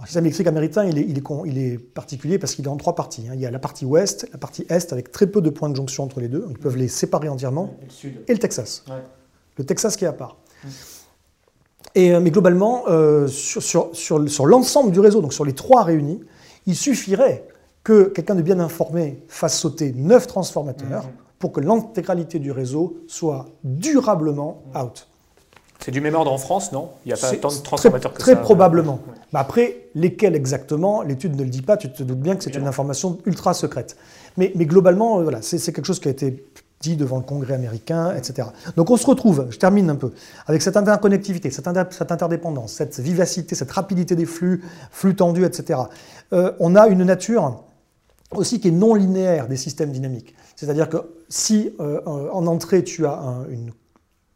le 0.00 0.06
système 0.06 0.24
électrique 0.24 0.48
américain, 0.48 0.84
il 0.84 0.98
est, 0.98 1.06
il 1.08 1.16
est, 1.16 1.22
il 1.46 1.58
est 1.58 1.78
particulier 1.78 2.38
parce 2.38 2.54
qu'il 2.54 2.64
est 2.64 2.68
en 2.68 2.76
trois 2.76 2.96
parties. 2.96 3.28
Hein. 3.28 3.34
Il 3.34 3.40
y 3.40 3.46
a 3.46 3.50
la 3.50 3.60
partie 3.60 3.84
ouest, 3.84 4.28
la 4.32 4.38
partie 4.38 4.66
est, 4.68 4.92
avec 4.92 5.12
très 5.12 5.28
peu 5.28 5.40
de 5.40 5.50
points 5.50 5.70
de 5.70 5.76
jonction 5.76 6.02
entre 6.04 6.20
les 6.20 6.28
deux. 6.28 6.44
Ils 6.50 6.58
peuvent 6.58 6.76
les 6.76 6.88
séparer 6.88 7.28
entièrement. 7.28 7.76
Et 7.80 7.84
le, 7.84 7.90
sud. 7.90 8.24
Et 8.26 8.32
le 8.32 8.38
Texas 8.38 8.84
le 9.58 9.64
Texas 9.64 9.96
qui 9.96 10.04
est 10.04 10.08
à 10.08 10.12
part. 10.12 10.36
Et, 11.94 12.14
euh, 12.14 12.20
mais 12.20 12.30
globalement, 12.30 12.84
euh, 12.88 13.26
sur, 13.26 13.90
sur, 13.92 14.46
l'ensemble 14.46 14.92
du 14.92 15.00
réseau, 15.00 15.20
donc 15.20 15.32
sur 15.32 15.44
les 15.44 15.54
trois 15.54 15.82
réunis, 15.82 16.20
il 16.66 16.76
suffirait 16.76 17.46
que 17.82 18.04
quelqu'un 18.04 18.34
de 18.34 18.42
bien 18.42 18.60
informé 18.60 19.22
fasse 19.28 19.58
sauter 19.58 19.92
neuf 19.96 20.26
transformateurs, 20.26 21.08
pour 21.38 21.52
que 21.52 21.60
l'intégralité 21.60 22.38
du 22.38 22.50
réseau 22.50 22.98
soit 23.06 23.46
durablement 23.64 24.62
out. 24.74 25.08
C'est 25.80 25.92
du 25.92 26.00
même 26.00 26.16
ordre 26.16 26.32
en 26.32 26.38
France, 26.38 26.72
non? 26.72 26.90
Il 27.04 27.08
n'y 27.08 27.14
a 27.14 27.16
pas 27.16 27.30
tant 27.36 27.48
de 27.48 27.54
Très, 27.54 27.62
transformateurs 27.62 28.12
que 28.12 28.18
très 28.18 28.32
ça. 28.32 28.38
probablement. 28.38 29.00
Ouais. 29.06 29.14
Mais 29.32 29.38
après, 29.38 29.88
lesquels 29.94 30.34
exactement? 30.34 31.02
L'étude 31.02 31.36
ne 31.36 31.44
le 31.44 31.50
dit 31.50 31.62
pas, 31.62 31.76
tu 31.76 31.90
te 31.90 32.02
doutes 32.02 32.18
bien 32.18 32.34
que 32.34 32.42
c'est 32.42 32.56
une 32.56 32.66
information 32.66 33.18
ultra 33.26 33.54
secrète. 33.54 33.96
Mais, 34.36 34.52
mais 34.56 34.66
globalement, 34.66 35.20
euh, 35.20 35.22
voilà, 35.22 35.40
c'est 35.40 35.58
quelque 35.72 35.86
chose 35.86 36.00
qui 36.00 36.08
a 36.08 36.10
été 36.10 36.44
dit 36.80 36.96
devant 36.96 37.16
le 37.18 37.24
Congrès 37.24 37.54
américain, 37.54 38.14
etc. 38.14 38.48
Donc 38.76 38.90
on 38.90 38.96
se 38.96 39.06
retrouve, 39.06 39.46
je 39.50 39.58
termine 39.58 39.90
un 39.90 39.96
peu, 39.96 40.12
avec 40.46 40.62
cette 40.62 40.76
interconnectivité, 40.76 41.50
cette, 41.50 41.66
inter- 41.66 41.84
cette 41.90 42.12
interdépendance, 42.12 42.72
cette 42.72 43.00
vivacité, 43.00 43.54
cette 43.54 43.72
rapidité 43.72 44.14
des 44.14 44.26
flux, 44.26 44.62
flux 44.90 45.16
tendus, 45.16 45.44
etc. 45.44 45.80
Euh, 46.32 46.52
on 46.60 46.76
a 46.76 46.86
une 46.88 47.02
nature 47.04 47.64
aussi 48.32 48.60
qui 48.60 48.68
est 48.68 48.72
non 48.72 48.94
linéaire 48.94 49.48
des 49.48 49.56
systèmes 49.56 49.90
dynamiques. 49.90 50.34
C'est-à-dire 50.54 50.88
que 50.88 50.98
si 51.28 51.72
euh, 51.80 52.00
en 52.06 52.46
entrée 52.46 52.84
tu 52.84 53.06
as 53.06 53.14
un- 53.18 53.44
une, 53.48 53.72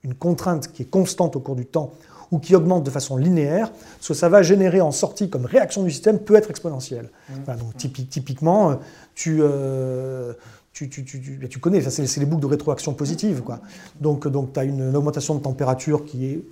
une 0.02 0.14
contrainte 0.14 0.72
qui 0.72 0.82
est 0.82 0.86
constante 0.90 1.36
au 1.36 1.40
cours 1.40 1.56
du 1.56 1.66
temps 1.66 1.92
ou 2.32 2.38
qui 2.38 2.56
augmente 2.56 2.82
de 2.82 2.90
façon 2.90 3.16
linéaire, 3.18 3.70
ce 4.00 4.08
que 4.08 4.14
ça 4.14 4.28
va 4.30 4.42
générer 4.42 4.80
en 4.80 4.90
sortie 4.90 5.28
comme 5.28 5.44
réaction 5.44 5.82
du 5.82 5.90
système 5.90 6.18
peut 6.18 6.34
être 6.34 6.48
exponentiel. 6.50 7.10
Voilà, 7.44 7.60
donc 7.60 7.76
typi- 7.76 8.06
typiquement, 8.06 8.70
euh, 8.70 8.74
tu, 9.14 9.38
euh, 9.42 10.32
tu, 10.72 10.88
tu, 10.88 11.04
tu, 11.04 11.20
tu- 11.20 11.48
tu 11.48 11.58
connais, 11.58 11.80
ça, 11.82 11.90
c'est 11.90 12.18
les 12.20 12.26
boucles 12.26 12.42
de 12.42 12.46
rétroaction 12.46 12.94
positive. 12.94 13.42
Quoi. 13.42 13.60
Donc, 14.00 14.26
donc 14.28 14.52
tu 14.54 14.60
as 14.60 14.64
une, 14.64 14.94
augmentation 14.96 15.34
de 15.34 15.40
température 15.42 16.04
qui 16.04 16.26
est, 16.26 16.44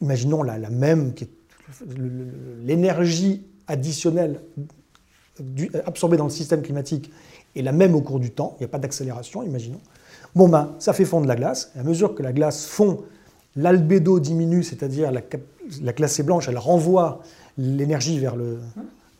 imaginons, 0.00 0.42
la, 0.42 0.58
la 0.58 0.70
même, 0.70 1.14
qui 1.14 1.24
est 1.24 1.30
l'énergie 2.64 3.42
additionnelle 3.66 4.40
du- 5.38 5.70
absorbée 5.86 6.16
dans 6.16 6.24
le 6.24 6.30
système 6.30 6.62
climatique 6.62 7.10
est 7.56 7.62
la 7.62 7.72
même 7.72 7.94
au 7.94 8.00
cours 8.00 8.20
du 8.20 8.30
temps, 8.30 8.56
il 8.58 8.62
n'y 8.62 8.64
a 8.66 8.68
pas 8.68 8.78
d'accélération, 8.78 9.42
imaginons. 9.42 9.80
Bon 10.34 10.48
ben, 10.48 10.74
ça 10.78 10.92
fait 10.92 11.04
fondre 11.04 11.26
la 11.26 11.36
glace, 11.36 11.72
et 11.76 11.80
à 11.80 11.82
mesure 11.82 12.14
que 12.14 12.22
la 12.22 12.32
glace 12.32 12.66
fond, 12.66 13.02
l'albédo 13.56 14.20
diminue, 14.20 14.62
c'est-à-dire 14.62 15.10
la, 15.10 15.22
la 15.82 15.92
glacée 15.92 16.22
blanche, 16.22 16.48
elle 16.48 16.58
renvoie 16.58 17.22
l'énergie 17.58 18.18
vers 18.18 18.36
le- 18.36 18.58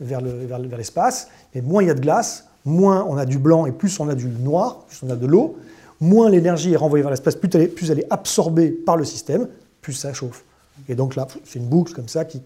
vers 0.00 0.20
le- 0.20 0.30
vers 0.46 0.58
le- 0.58 0.68
vers 0.68 0.78
l'espace, 0.78 1.28
et 1.54 1.60
moins 1.62 1.82
il 1.82 1.88
y 1.88 1.90
a 1.90 1.94
de 1.94 2.00
glace, 2.00 2.46
moins 2.64 3.06
on 3.08 3.16
a 3.16 3.26
du 3.26 3.38
blanc 3.38 3.66
et 3.66 3.72
plus 3.72 4.00
on 4.00 4.08
a 4.08 4.14
du 4.14 4.26
noir, 4.26 4.84
plus 4.88 4.98
on 5.02 5.10
a 5.10 5.16
de 5.16 5.26
l'eau, 5.26 5.56
moins 6.00 6.30
l'énergie 6.30 6.72
est 6.72 6.76
renvoyée 6.76 7.02
vers 7.02 7.10
l'espace, 7.10 7.36
plus 7.36 7.50
elle, 7.54 7.98
est, 7.98 8.06
absorbée 8.10 8.70
par 8.70 8.96
le 8.96 9.04
système, 9.04 9.48
plus 9.80 9.92
ça 9.92 10.12
chauffe. 10.12 10.44
Et 10.88 10.94
donc 10.94 11.16
là, 11.16 11.26
c'est 11.44 11.58
une 11.58 11.68
boucle 11.68 11.92
comme 11.92 12.08
ça 12.08 12.24
qui, 12.24 12.40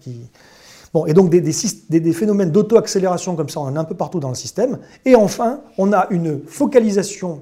Bon, 0.93 1.05
et 1.05 1.13
donc 1.13 1.29
des, 1.29 2.13
phénomènes 2.13 2.51
d'auto-accélération 2.51 3.35
comme 3.35 3.49
ça, 3.49 3.59
on 3.59 3.63
en 3.63 3.75
a 3.75 3.79
un 3.79 3.83
peu 3.83 3.95
partout 3.95 4.21
dans 4.21 4.29
le 4.29 4.35
système. 4.35 4.79
Et 5.03 5.13
enfin, 5.15 5.59
on 5.77 5.91
a 5.91 6.07
une 6.09 6.39
focalisation, 6.47 7.41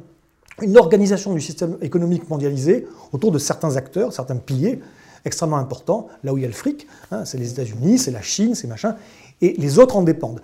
une 0.62 0.76
organisation 0.76 1.34
du 1.34 1.42
système 1.42 1.78
économique 1.82 2.28
mondialisé 2.32 2.88
autour 3.12 3.32
de 3.32 3.38
certains 3.38 3.76
acteurs, 3.76 4.12
certains 4.12 4.38
piliers 4.38 4.80
extrêmement 5.26 5.58
importants, 5.58 6.08
là 6.24 6.34
où 6.34 6.38
il 6.38 6.42
y 6.42 6.46
a 6.46 6.48
le 6.48 6.54
fric, 6.54 6.88
hein, 7.12 7.26
c'est 7.26 7.38
les 7.38 7.52
États-Unis, 7.52 8.00
c'est 8.00 8.12
la 8.12 8.22
Chine, 8.22 8.56
c'est 8.56 8.68
machin, 8.68 8.96
et 9.42 9.54
les 9.58 9.80
autres 9.80 9.96
en 9.96 10.02
dépendent. 10.02 10.42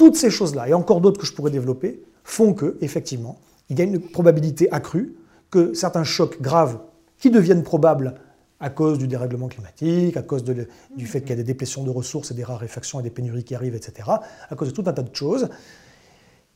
Toutes 0.00 0.16
ces 0.16 0.30
choses-là, 0.30 0.66
et 0.66 0.72
encore 0.72 1.02
d'autres 1.02 1.20
que 1.20 1.26
je 1.26 1.34
pourrais 1.34 1.50
développer, 1.50 2.00
font 2.24 2.54
que, 2.54 2.78
effectivement, 2.80 3.38
il 3.68 3.78
y 3.78 3.82
a 3.82 3.84
une 3.84 4.00
probabilité 4.00 4.66
accrue 4.72 5.14
que 5.50 5.74
certains 5.74 6.04
chocs 6.04 6.40
graves 6.40 6.78
qui 7.18 7.28
deviennent 7.28 7.62
probables 7.62 8.14
à 8.60 8.70
cause 8.70 8.96
du 8.96 9.06
dérèglement 9.06 9.48
climatique, 9.48 10.16
à 10.16 10.22
cause 10.22 10.42
de 10.42 10.66
du 10.96 11.06
fait 11.06 11.20
qu'il 11.20 11.28
y 11.30 11.32
a 11.34 11.36
des 11.36 11.44
déplétions 11.44 11.82
de 11.84 11.90
ressources 11.90 12.30
et 12.30 12.34
des 12.34 12.44
raréfactions 12.44 12.98
et 12.98 13.02
des 13.02 13.10
pénuries 13.10 13.44
qui 13.44 13.54
arrivent, 13.54 13.74
etc., 13.74 14.08
à 14.48 14.56
cause 14.56 14.68
de 14.68 14.72
tout 14.74 14.84
un 14.86 14.94
tas 14.94 15.02
de 15.02 15.14
choses, 15.14 15.50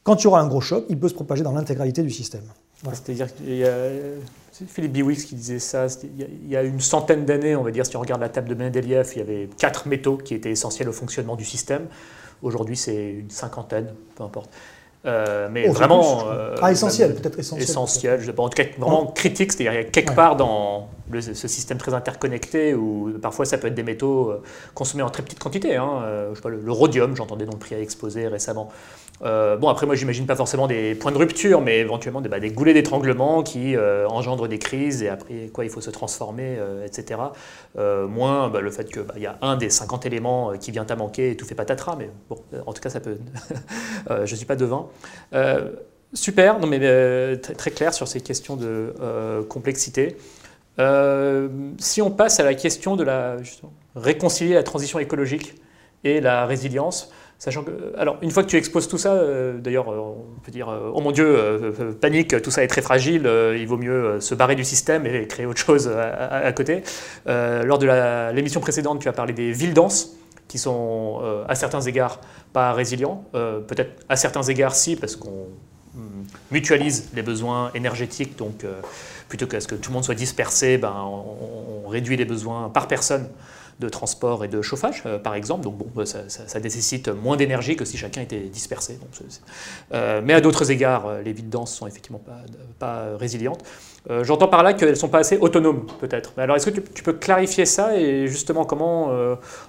quand 0.05 0.23
il 0.23 0.25
y 0.25 0.27
aura 0.27 0.41
un 0.41 0.49
gros 0.49 0.63
choc, 0.63 0.87
il 0.89 0.99
peut 0.99 1.11
se 1.11 1.15
propager 1.15 1.43
dans 1.43 1.53
l'intégralité 1.53 2.03
du 2.03 2.11
système. 2.11 2.45
Voilà. 2.83 2.97
C'est-à-dire 2.97 3.35
qu'il 3.35 3.57
y 3.57 3.65
a 3.67 3.77
c'est 4.53 4.67
Philippe 4.69 4.93
Biwix 4.93 5.25
qui 5.27 5.35
disait 5.35 5.59
ça. 5.59 5.87
Il 6.03 6.19
y 6.19 6.23
a- 6.23 6.27
il 6.45 6.49
y 6.49 6.57
a 6.57 6.63
une 6.63 6.81
centaine 6.81 7.27
d'années, 7.27 7.57
on 7.57 7.63
va 7.63 7.73
dire, 7.73 7.85
si 7.85 7.95
on 7.97 8.01
regarde 8.01 8.23
la 8.23 8.31
table 8.31 8.49
de 8.49 8.55
Mendeleïev, 8.55 9.11
il 9.15 9.19
y 9.19 9.23
avait 9.23 9.49
quatre 9.59 9.87
métaux 9.87 10.17
qui 10.17 10.33
étaient 10.33 10.51
essentiels 10.51 10.89
au 10.89 10.93
fonctionnement 10.93 11.37
du 11.37 11.45
système. 11.45 11.87
Aujourd'hui, 12.45 12.77
c'est 12.77 13.11
une 13.11 13.31
cinquantaine, 13.31 13.95
peu 14.15 14.23
importe. 14.23 14.55
Euh, 15.07 15.49
mais 15.53 15.67
Oh, 15.69 15.73
vraiment. 15.73 16.25
euh, 16.31 16.55
Ah, 16.63 16.73
essentiel, 16.73 17.15
peut-être 17.15 17.39
essentiel, 17.39 17.69
Essentiel. 17.69 18.21
je 18.23 18.31
en 18.31 18.49
tout 18.49 18.57
cas, 18.57 18.65
vraiment 18.79 19.07
critique, 19.07 19.53
c'est-à-dire 19.53 19.73
il 19.75 19.77
y 19.77 19.79
a 19.81 19.85
quelque 19.85 20.11
Ouais. 20.11 20.15
part 20.17 20.37
dans 20.37 20.89
le- 21.11 21.21
ce 21.21 21.47
système 21.47 21.77
très 21.77 21.93
interconnecté 21.93 22.73
où 22.75 23.11
parfois 23.21 23.45
ça 23.45 23.59
peut 23.59 23.67
être 23.67 23.75
des 23.75 23.83
métaux 23.83 24.31
euh, 24.31 24.43
consommés 24.75 25.03
en 25.03 25.11
très 25.11 25.23
petite 25.23 25.39
quantité. 25.41 25.77
hein, 25.77 26.01
euh, 26.05 26.31
je 26.31 26.37
sais 26.37 26.41
pas, 26.43 26.49
le, 26.49 26.61
le 26.61 26.73
rhodium, 26.73 27.15
j'entendais 27.17 27.45
dont 27.45 27.53
le 27.53 27.59
prix 27.59 27.75
a 27.75 27.81
explosé 27.81 28.29
récemment. 28.29 28.71
Euh, 29.23 29.57
bon, 29.57 29.69
après, 29.69 29.87
moi, 29.87 29.95
j'imagine 29.95 30.27
pas 30.27 30.35
forcément 30.35 30.67
des 30.67 30.95
points 30.97 31.13
de 31.13 31.19
rupture, 31.19 31.61
mais 31.61 31.79
éventuellement 31.79 32.21
des, 32.21 32.29
bah, 32.29 32.41
des 32.41 32.51
goulets 32.51 32.75
d'étranglement 32.75 33.43
qui 33.45 33.77
engendrent 34.09 34.49
des 34.49 34.59
crises 34.59 35.03
et 35.03 35.09
après 35.09 35.51
quoi 35.53 35.65
il 35.65 35.71
faut 35.71 35.81
se 35.81 35.91
transformer, 35.91 36.57
etc. 36.85 37.21
Moins 37.77 38.49
bah, 38.49 38.61
le 38.61 38.71
fait 38.71 38.85
qu'il 38.91 39.23
y 39.23 39.27
a 39.27 39.37
un 39.43 39.57
des 39.57 39.71
50 39.71 40.05
éléments 40.07 40.53
qui 40.59 40.73
vient 40.73 40.87
à 40.89 40.97
manquer 40.97 41.31
et 41.31 41.37
tout 41.37 41.45
fait 41.47 41.55
patatras, 41.55 41.95
mais 41.97 42.11
bon, 42.29 42.39
en 42.67 42.73
tout 42.73 42.81
cas, 42.83 42.91
ça 42.91 43.01
peut. 43.01 43.19
Je 44.25 44.35
suis 44.35 44.47
pas 44.47 44.57
devin. 44.57 44.87
Euh, 45.35 45.71
super, 46.13 46.59
non, 46.59 46.67
mais 46.67 46.79
euh, 46.83 47.37
très, 47.37 47.71
clair 47.71 47.93
sur 47.93 48.09
ces 48.09 48.21
questions 48.21 48.57
de 48.57 48.95
euh, 49.01 49.43
complexité. 49.45 50.17
Si 51.79 52.03
on 52.03 52.11
passe 52.11 52.41
à 52.41 52.45
la 52.45 52.55
question 52.55 52.97
de 52.97 53.05
la 53.05 53.37
réconcilier 53.95 54.55
la 54.55 54.65
transition 54.65 54.99
écologique 54.99 55.55
et 56.03 56.21
la 56.21 56.47
résilience, 56.47 57.13
sachant 57.39 57.63
que, 57.63 57.71
alors 57.97 58.17
une 58.23 58.31
fois 58.33 58.43
que 58.43 58.49
tu 58.49 58.57
exposes 58.57 58.89
tout 58.89 58.99
ça, 58.99 59.17
d'ailleurs 59.57 59.87
on 59.87 60.41
peut 60.43 60.51
dire, 60.51 60.69
oh 60.93 61.01
mon 61.01 61.13
Dieu, 61.13 61.73
panique, 62.01 62.43
tout 62.43 62.51
ça 62.51 62.65
est 62.65 62.67
très 62.67 62.83
fragile, 62.83 63.31
il 63.57 63.67
vaut 63.69 63.77
mieux 63.77 64.21
se 64.21 64.35
barrer 64.35 64.57
du 64.57 64.65
système 64.65 65.07
et 65.07 65.29
créer 65.29 65.47
autre 65.47 65.61
chose 65.61 65.89
à, 65.89 66.53
côté. 66.53 66.83
Lors 67.27 67.79
de 67.79 68.33
l'émission 68.33 68.61
précédente, 68.61 68.99
tu 69.01 69.09
as 69.09 69.13
parlé 69.13 69.33
des 69.33 69.53
villes 69.53 69.75
denses 69.75 70.17
qui 70.49 70.59
sont 70.59 71.23
à 71.49 71.55
certains 71.55 71.83
égards 71.83 72.19
pas 72.55 72.73
résilients, 72.73 73.25
euh, 73.35 73.61
peut-être 73.61 74.05
à 74.09 74.17
certains 74.17 74.45
égards 74.45 74.77
si, 74.77 74.97
parce 74.97 75.17
qu'on 75.17 75.49
mutualise 76.51 77.11
les 77.15 77.23
besoins 77.23 77.71
énergétiques, 77.75 78.37
donc 78.37 78.65
euh, 78.65 78.81
plutôt 79.29 79.47
qu'à 79.47 79.61
ce 79.61 79.69
que 79.69 79.75
tout 79.75 79.91
le 79.91 79.95
monde 79.95 80.05
soit 80.05 80.15
dispersé, 80.15 80.79
ben, 80.79 80.95
on, 80.95 81.89
réduit 81.89 82.17
les 82.17 82.25
besoins 82.25 82.71
par 82.71 82.89
personne 82.89 83.29
de 83.79 83.89
transport 83.89 84.45
et 84.45 84.49
de 84.49 84.63
chauffage, 84.63 85.03
euh, 85.05 85.19
par 85.19 85.35
exemple. 85.35 85.63
Donc 85.63 85.77
bon, 85.77 85.87
bah, 85.95 86.05
ça, 86.07 86.61
nécessite 86.61 87.09
moins 87.09 87.37
d'énergie 87.37 87.77
que 87.77 87.85
si 87.85 87.97
chacun 87.97 88.21
était 88.21 88.41
dispersé. 88.41 88.99
Mais 89.93 90.33
à 90.33 90.41
d'autres 90.41 90.71
égards, 90.71 91.21
les 91.25 91.33
villes 91.33 91.51
denses 91.51 91.75
sont 91.75 91.89
effectivement 91.89 92.23
pas, 92.79 93.17
résilientes. 93.19 93.65
J'entends 94.23 94.49
par 94.49 94.63
là 94.63 94.75
qu'elles 94.75 94.91
ne 94.91 94.95
sont 94.95 95.09
pas 95.09 95.19
assez 95.19 95.39
autonomes, 95.39 95.87
peut-être. 95.99 96.33
Alors, 96.37 96.57
est-ce 96.57 96.71
que 96.71 96.81
tu, 96.81 97.03
peux 97.03 97.15
clarifier 97.15 97.67
ça 97.67 97.97
et 97.97 98.29
justement 98.29 98.65
comment 98.65 99.11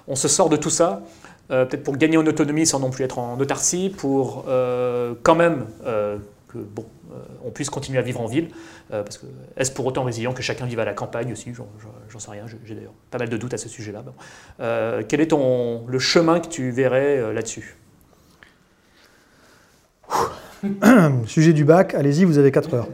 on 0.06 0.16
se 0.16 0.28
sort 0.28 0.48
de 0.48 0.56
tout 0.56 0.70
ça 0.70 1.02
euh, 1.50 1.64
Peut-être 1.64 1.82
pour 1.82 1.96
gagner 1.96 2.16
en 2.16 2.26
autonomie 2.26 2.66
sans 2.66 2.80
non 2.80 2.90
plus 2.90 3.04
être 3.04 3.18
en 3.18 3.38
autarcie, 3.38 3.92
pour 3.96 4.44
euh, 4.48 5.14
quand 5.22 5.34
même 5.34 5.66
euh, 5.84 6.18
que 6.48 6.58
bon, 6.58 6.84
euh, 7.12 7.16
on 7.44 7.50
puisse 7.50 7.70
continuer 7.70 7.98
à 7.98 8.02
vivre 8.02 8.20
en 8.20 8.26
ville. 8.26 8.48
Parce 8.88 9.18
que 9.18 9.26
est-ce 9.56 9.72
pour 9.72 9.84
autant 9.84 10.04
résilient 10.04 10.32
que 10.32 10.42
chacun 10.42 10.64
vive 10.64 10.78
à 10.78 10.84
la 10.84 10.94
campagne 10.94 11.32
aussi? 11.32 11.52
J'en 12.08 12.18
sais 12.20 12.30
rien. 12.30 12.44
J'ai 12.64 12.76
d'ailleurs 12.76 12.94
pas 13.10 13.18
mal 13.18 13.28
de 13.28 13.36
doutes 13.36 13.52
à 13.52 13.58
ce 13.58 13.68
sujet-là. 13.68 14.04
Quel 15.08 15.20
est 15.20 15.26
ton, 15.26 15.84
le 15.88 15.98
chemin 15.98 16.38
que 16.38 16.46
tu 16.46 16.70
verrais 16.70 17.32
là-dessus? 17.32 17.76
Sujet 21.26 21.52
du 21.52 21.64
bac, 21.64 21.94
allez-y, 21.94 22.24
vous 22.24 22.38
avez 22.38 22.52
4 22.52 22.74
heures. 22.74 22.88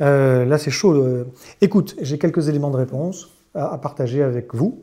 là, 0.00 0.58
c'est 0.58 0.72
chaud. 0.72 1.24
Écoute, 1.60 1.94
j'ai 2.00 2.18
quelques 2.18 2.48
éléments 2.48 2.70
de 2.70 2.76
réponse 2.76 3.30
à 3.54 3.78
partager 3.78 4.20
avec 4.20 4.52
vous. 4.52 4.82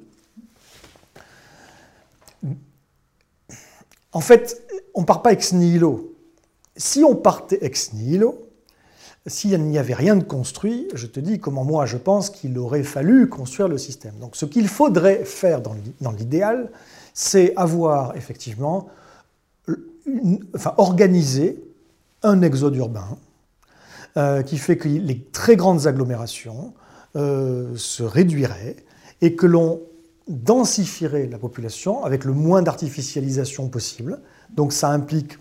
En 4.13 4.19
fait, 4.21 4.61
on 4.93 5.01
ne 5.01 5.05
part 5.05 5.21
pas 5.21 5.31
ex 5.33 5.53
nihilo. 5.53 6.13
Si 6.77 7.03
on 7.03 7.15
partait 7.15 7.59
ex 7.61 7.93
nihilo, 7.93 8.47
s'il 9.27 9.61
n'y 9.65 9.77
avait 9.77 9.93
rien 9.93 10.15
de 10.15 10.23
construit, 10.23 10.87
je 10.95 11.05
te 11.05 11.19
dis 11.19 11.39
comment 11.39 11.63
moi 11.63 11.85
je 11.85 11.97
pense 11.97 12.29
qu'il 12.29 12.57
aurait 12.57 12.83
fallu 12.83 13.29
construire 13.29 13.67
le 13.67 13.77
système. 13.77 14.15
Donc 14.19 14.35
ce 14.35 14.45
qu'il 14.45 14.67
faudrait 14.67 15.23
faire 15.25 15.61
dans 15.61 15.73
l'i- 15.73 15.93
dans 16.01 16.11
l'idéal, 16.11 16.71
c'est 17.13 17.53
avoir 17.55 18.15
effectivement, 18.17 18.87
une- 20.05 20.39
enfin 20.55 20.73
organiser 20.77 21.61
un 22.23 22.41
exode 22.41 22.75
urbain 22.75 23.17
euh, 24.17 24.41
qui 24.41 24.57
fait 24.57 24.77
que 24.77 24.87
les 24.89 25.19
très 25.31 25.55
grandes 25.55 25.87
agglomérations 25.87 26.73
euh, 27.15 27.75
se 27.75 28.03
réduiraient 28.03 28.75
et 29.21 29.35
que 29.35 29.45
l'on 29.45 29.81
densifierait 30.31 31.27
la 31.27 31.37
population 31.37 32.03
avec 32.03 32.25
le 32.25 32.33
moins 32.33 32.61
d'artificialisation 32.61 33.69
possible. 33.69 34.19
Donc 34.55 34.73
ça 34.73 34.89
implique 34.89 35.37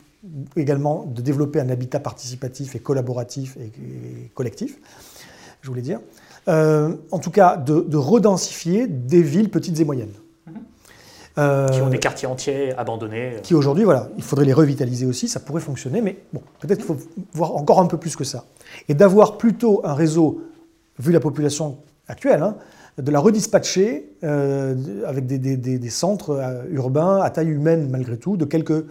également 0.57 1.05
de 1.05 1.23
développer 1.23 1.61
un 1.61 1.71
habitat 1.71 2.01
participatif 2.01 2.75
et 2.75 2.79
collaboratif 2.79 3.57
et, 3.57 3.67
et 3.67 4.31
collectif, 4.35 4.79
je 5.63 5.69
voulais 5.69 5.83
dire. 5.83 6.01
Euh, 6.49 6.97
en 7.11 7.19
tout 7.19 7.31
cas, 7.31 7.57
de, 7.57 7.81
de 7.81 7.97
redensifier 7.97 8.87
des 8.87 9.23
villes 9.23 9.51
petites 9.51 9.79
et 9.81 9.85
moyennes. 9.85 10.13
Euh, 11.39 11.69
qui 11.69 11.81
ont 11.81 11.89
des 11.89 11.99
quartiers 11.99 12.27
entiers 12.27 12.77
abandonnés. 12.77 13.37
Qui 13.43 13.55
aujourd'hui, 13.55 13.85
voilà, 13.85 14.09
il 14.17 14.23
faudrait 14.23 14.45
les 14.45 14.53
revitaliser 14.53 15.07
aussi, 15.07 15.29
ça 15.29 15.39
pourrait 15.39 15.61
fonctionner, 15.61 16.03
mais 16.03 16.19
bon, 16.33 16.43
peut-être 16.59 16.79
qu'il 16.79 16.87
faut 16.87 16.99
voir 17.33 17.57
encore 17.57 17.81
un 17.81 17.87
peu 17.87 17.99
plus 17.99 18.17
que 18.17 18.25
ça. 18.25 18.47
Et 18.89 18.95
d'avoir 18.95 19.39
plutôt 19.39 19.81
un 19.85 19.95
réseau, 19.95 20.43
vu 20.99 21.13
la 21.13 21.21
population 21.21 21.79
actuelle, 22.09 22.43
hein, 22.43 22.57
de 23.01 23.11
la 23.11 23.21
redispatcher 23.21 24.13
euh, 24.25 24.75
avec 25.07 25.27
des, 25.27 25.91
centres 25.91 26.31
euh, 26.31 26.65
urbains 26.71 27.21
à 27.21 27.31
taille 27.31 27.49
humaine 27.49 27.89
malgré 27.91 28.17
tout, 28.17 28.37
de 28.37 28.45
quelques 28.45 28.85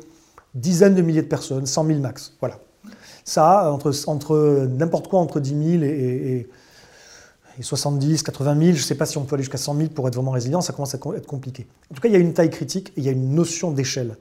dizaines 0.56 0.96
de 0.96 1.02
milliers 1.02 1.22
de 1.22 1.28
personnes, 1.28 1.66
100 1.66 1.86
000 1.86 2.00
max. 2.00 2.34
Voilà. 2.40 2.60
Ça, 3.24 3.72
entre, 3.72 3.94
entre 4.08 4.68
n'importe 4.78 5.08
quoi 5.08 5.20
entre 5.20 5.40
10 5.40 5.80
000 5.80 5.84
et, 5.84 6.48
70, 7.62 8.24
80 8.24 8.54
000, 8.58 8.66
je 8.68 8.70
ne 8.70 8.78
sais 8.78 8.96
pas 8.96 9.06
si 9.06 9.18
on 9.18 9.26
peut 9.26 9.36
aller 9.36 9.44
jusqu'à 9.44 9.58
100 9.58 9.76
000 9.76 9.90
pour 9.90 10.08
être 10.08 10.16
vraiment 10.16 10.32
résilient, 10.32 10.62
ça 10.62 10.72
commence 10.72 10.96
à 10.96 10.98
être 10.98 11.28
compliqué. 11.28 11.68
En 11.92 11.96
tout 11.96 12.02
cas, 12.02 12.08
il 12.08 12.14
y 12.14 12.16
a 12.16 12.20
une 12.20 12.32
taille 12.32 12.50
critique 12.50 12.94
et 12.96 13.02
il 13.02 13.04
y 13.04 13.10
a 13.10 13.12
une 13.12 13.36
notion 13.36 13.72
d'échelle. 13.72 14.16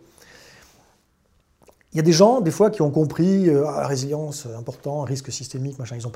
Il 1.93 1.97
y 1.97 2.01
a 2.01 2.03
des 2.03 2.13
gens, 2.13 2.41
des 2.41 2.51
fois, 2.51 2.71
qui 2.71 2.83
ont 2.83 2.91
compris 2.91 3.49
euh, 3.49 3.65
ah, 3.65 3.87
résilience, 3.87 4.47
important, 4.59 5.03
risque 5.03 5.31
systémique, 5.31 5.79
machin. 5.79 5.97
Ils 5.97 6.03
n'ont 6.03 6.11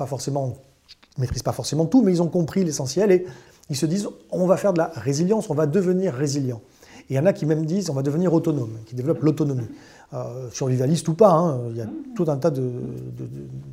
maîtrisent 1.17 1.43
pas 1.43 1.53
forcément 1.53 1.85
tout, 1.85 2.01
mais 2.01 2.11
ils 2.11 2.21
ont 2.21 2.27
compris 2.27 2.63
l'essentiel 2.63 3.11
et 3.11 3.25
ils 3.69 3.77
se 3.77 3.85
disent 3.85 4.07
on 4.31 4.45
va 4.45 4.57
faire 4.57 4.73
de 4.73 4.79
la 4.79 4.91
résilience, 4.93 5.49
on 5.49 5.53
va 5.53 5.65
devenir 5.65 6.13
résilient. 6.13 6.61
Et 7.09 7.13
il 7.13 7.15
y 7.15 7.19
en 7.19 7.25
a 7.25 7.33
qui 7.33 7.45
même 7.45 7.65
disent 7.65 7.89
on 7.89 7.93
va 7.93 8.03
devenir 8.03 8.33
autonome, 8.33 8.77
qui 8.85 8.95
développent 8.95 9.23
l'autonomie. 9.23 9.67
Euh, 10.13 10.47
survivaliste 10.51 11.07
ou 11.07 11.15
pas, 11.15 11.31
hein, 11.31 11.59
il 11.71 11.77
y 11.77 11.81
a 11.81 11.87
tout 12.15 12.25
un 12.27 12.37
tas 12.37 12.51
de, 12.51 12.71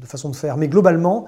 façons 0.04 0.30
de 0.30 0.36
faire. 0.36 0.56
Mais 0.56 0.68
globalement, 0.68 1.26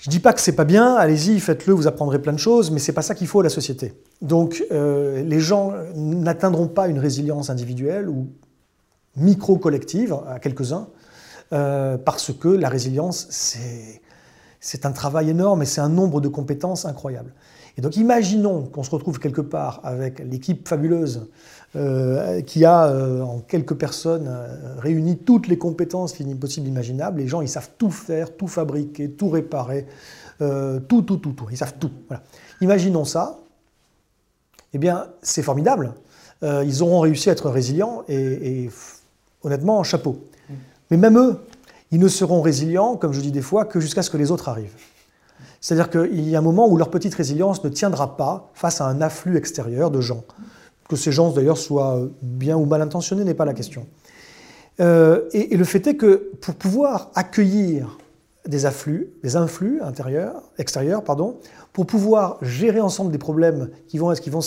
je 0.00 0.08
ne 0.08 0.12
dis 0.12 0.20
pas 0.20 0.32
que 0.32 0.40
c'est 0.40 0.54
pas 0.54 0.64
bien, 0.64 0.94
allez-y, 0.94 1.40
faites-le, 1.40 1.74
vous 1.74 1.88
apprendrez 1.88 2.20
plein 2.20 2.32
de 2.32 2.38
choses, 2.38 2.70
mais 2.70 2.78
c'est 2.78 2.92
pas 2.92 3.02
ça 3.02 3.16
qu'il 3.16 3.26
faut 3.26 3.40
à 3.40 3.42
la 3.42 3.48
société. 3.48 3.92
Donc 4.22 4.64
euh, 4.70 5.24
les 5.24 5.40
gens 5.40 5.72
n'atteindront 5.96 6.68
pas 6.68 6.86
une 6.86 7.00
résilience 7.00 7.50
individuelle 7.50 8.08
ou 8.08 8.28
micro-collective 9.16 10.16
à 10.28 10.38
quelques-uns, 10.38 10.86
euh, 11.52 11.98
parce 11.98 12.32
que 12.32 12.48
la 12.48 12.68
résilience, 12.68 13.26
c'est 13.30 14.00
c'est 14.60 14.86
un 14.86 14.92
travail 14.92 15.30
énorme 15.30 15.62
et 15.62 15.66
c'est 15.66 15.80
un 15.80 15.88
nombre 15.88 16.20
de 16.20 16.28
compétences 16.28 16.84
incroyable. 16.84 17.32
Et 17.78 17.80
donc 17.80 17.96
imaginons 17.96 18.62
qu'on 18.64 18.82
se 18.82 18.90
retrouve 18.90 19.18
quelque 19.18 19.40
part 19.40 19.80
avec 19.84 20.18
l'équipe 20.18 20.68
fabuleuse 20.68 21.28
euh, 21.76 22.42
qui 22.42 22.64
a 22.64 22.86
euh, 22.86 23.22
en 23.22 23.38
quelques 23.38 23.74
personnes 23.74 24.26
euh, 24.28 24.74
réuni 24.78 25.18
toutes 25.18 25.46
les 25.46 25.56
compétences 25.56 26.14
possibles 26.40 26.66
imaginables. 26.66 27.20
Les 27.20 27.28
gens, 27.28 27.42
ils 27.42 27.48
savent 27.48 27.70
tout 27.78 27.92
faire, 27.92 28.36
tout 28.36 28.48
fabriquer, 28.48 29.10
tout 29.10 29.28
réparer, 29.28 29.86
tout, 30.40 31.02
tout, 31.02 31.18
tout, 31.18 31.32
tout. 31.32 31.46
Ils 31.50 31.56
savent 31.56 31.76
tout. 31.78 31.92
Imaginons 32.60 33.04
ça. 33.04 33.38
Eh 34.72 34.78
bien, 34.78 35.06
c'est 35.22 35.42
formidable. 35.42 35.92
ils 36.42 36.82
auront 36.82 37.00
réussi 37.00 37.28
à 37.28 37.32
être 37.32 37.50
résilients 37.50 38.02
et, 38.08 38.64
et 38.64 38.70
honnêtement, 39.42 39.82
chapeau. 39.84 40.24
Mm. 40.48 40.54
Mais 40.90 40.96
même 40.96 41.18
eux, 41.18 41.38
ils 41.92 41.98
ne 41.98 42.08
seront 42.08 42.40
résilients, 42.40 42.96
comme 42.96 43.12
je 43.12 43.20
dis 43.20 43.32
des 43.32 43.42
fois, 43.42 43.64
que 43.64 43.80
jusqu'à 43.80 44.02
ce 44.02 44.10
que 44.10 44.16
les 44.16 44.30
autres 44.30 44.48
arrivent. 44.48 44.74
C'est-à-dire 45.60 45.90
qu'il 45.90 46.28
y 46.28 46.36
a 46.36 46.38
un 46.38 46.42
moment 46.42 46.68
où 46.68 46.76
leur 46.76 46.90
petite 46.90 47.14
résilience 47.14 47.62
ne 47.64 47.68
tiendra 47.68 48.16
pas 48.16 48.50
face 48.54 48.80
à 48.80 48.86
un 48.86 49.00
afflux 49.02 49.36
extérieur 49.36 49.90
de 49.90 50.00
gens. 50.00 50.24
Que 50.88 50.96
ces 50.96 51.12
gens, 51.12 51.30
d'ailleurs, 51.30 51.58
soient 51.58 52.00
bien 52.22 52.56
ou 52.56 52.64
mal 52.64 52.82
intentionnés 52.82 53.24
n'est 53.24 53.34
pas 53.34 53.44
la 53.44 53.54
question. 53.54 53.86
Euh, 54.80 55.28
et, 55.32 55.56
le 55.56 55.64
fait 55.64 55.86
est 55.86 55.96
que 55.96 56.30
pour 56.40 56.54
pouvoir 56.54 57.10
accueillir 57.14 57.98
des 58.46 58.64
afflux, 58.64 59.12
des 59.22 59.36
influx 59.36 59.82
intérieurs, 59.82 60.42
extérieurs, 60.58 61.04
pardon, 61.04 61.38
pour 61.72 61.86
pouvoir 61.86 62.38
gérer 62.40 62.80
ensemble 62.80 63.12
des 63.12 63.18
problèmes 63.18 63.68
qui 63.88 63.98
vont, 63.98 64.12
qui 64.14 64.30
vont 64.30 64.40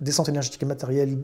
descente 0.00 0.28
énergétique 0.28 0.62
et 0.62 0.66
matérielle, 0.66 1.16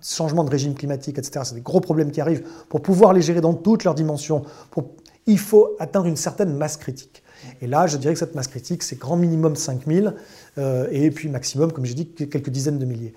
changement 0.00 0.44
de 0.44 0.50
régime 0.50 0.74
climatique, 0.74 1.18
etc. 1.18 1.40
C'est 1.44 1.54
des 1.56 1.62
gros 1.62 1.80
problèmes 1.80 2.12
qui 2.12 2.20
arrivent. 2.20 2.46
Pour 2.68 2.82
pouvoir 2.82 3.12
les 3.12 3.22
gérer 3.22 3.40
dans 3.40 3.54
toutes 3.54 3.82
leurs 3.82 3.94
dimensions, 3.94 4.44
pour 4.70 4.90
il 5.26 5.38
faut 5.38 5.76
atteindre 5.78 6.06
une 6.06 6.16
certaine 6.16 6.54
masse 6.54 6.76
critique. 6.76 7.22
Et 7.60 7.66
là, 7.66 7.86
je 7.86 7.96
dirais 7.96 8.14
que 8.14 8.18
cette 8.18 8.34
masse 8.34 8.48
critique, 8.48 8.82
c'est 8.82 8.98
grand 8.98 9.16
minimum 9.16 9.56
5000, 9.56 10.14
euh, 10.58 10.88
et 10.90 11.10
puis 11.10 11.28
maximum, 11.28 11.72
comme 11.72 11.84
j'ai 11.84 11.94
dit, 11.94 12.06
quelques 12.06 12.50
dizaines 12.50 12.78
de 12.78 12.84
milliers. 12.84 13.14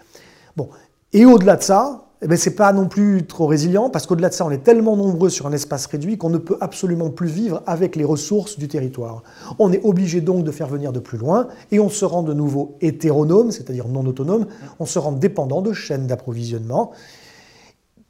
Bon. 0.56 0.70
Et 1.14 1.26
au-delà 1.26 1.56
de 1.56 1.64
ça, 1.64 2.06
eh 2.22 2.28
ben, 2.28 2.38
ce 2.38 2.50
n'est 2.50 2.56
pas 2.56 2.74
non 2.74 2.88
plus 2.88 3.26
trop 3.26 3.48
résilient, 3.48 3.90
parce 3.90 4.06
qu'au-delà 4.06 4.30
de 4.30 4.34
ça, 4.34 4.46
on 4.46 4.52
est 4.52 4.64
tellement 4.64 4.98
nombreux 4.98 5.30
sur 5.30 5.48
un 5.48 5.54
espace 5.54 5.86
réduit 5.86 6.18
qu'on 6.18 6.30
ne 6.30 6.38
peut 6.38 6.58
absolument 6.60 7.10
plus 7.10 7.30
vivre 7.30 7.64
avec 7.66 7.96
les 7.96 8.04
ressources 8.04 8.60
du 8.60 8.68
territoire. 8.68 9.24
On 9.58 9.72
est 9.72 9.82
obligé 9.84 10.20
donc 10.20 10.44
de 10.44 10.52
faire 10.52 10.68
venir 10.68 10.92
de 10.92 11.00
plus 11.00 11.18
loin, 11.18 11.48
et 11.72 11.80
on 11.80 11.90
se 11.90 12.04
rend 12.06 12.22
de 12.22 12.34
nouveau 12.34 12.76
hétéronome, 12.82 13.52
c'est-à-dire 13.52 13.88
non 13.88 14.06
autonome, 14.06 14.48
on 14.80 14.86
se 14.86 15.00
rend 15.00 15.14
dépendant 15.14 15.62
de 15.62 15.72
chaînes 15.72 16.08
d'approvisionnement 16.08 16.92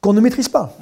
qu'on 0.00 0.12
ne 0.12 0.20
maîtrise 0.20 0.48
pas. 0.48 0.74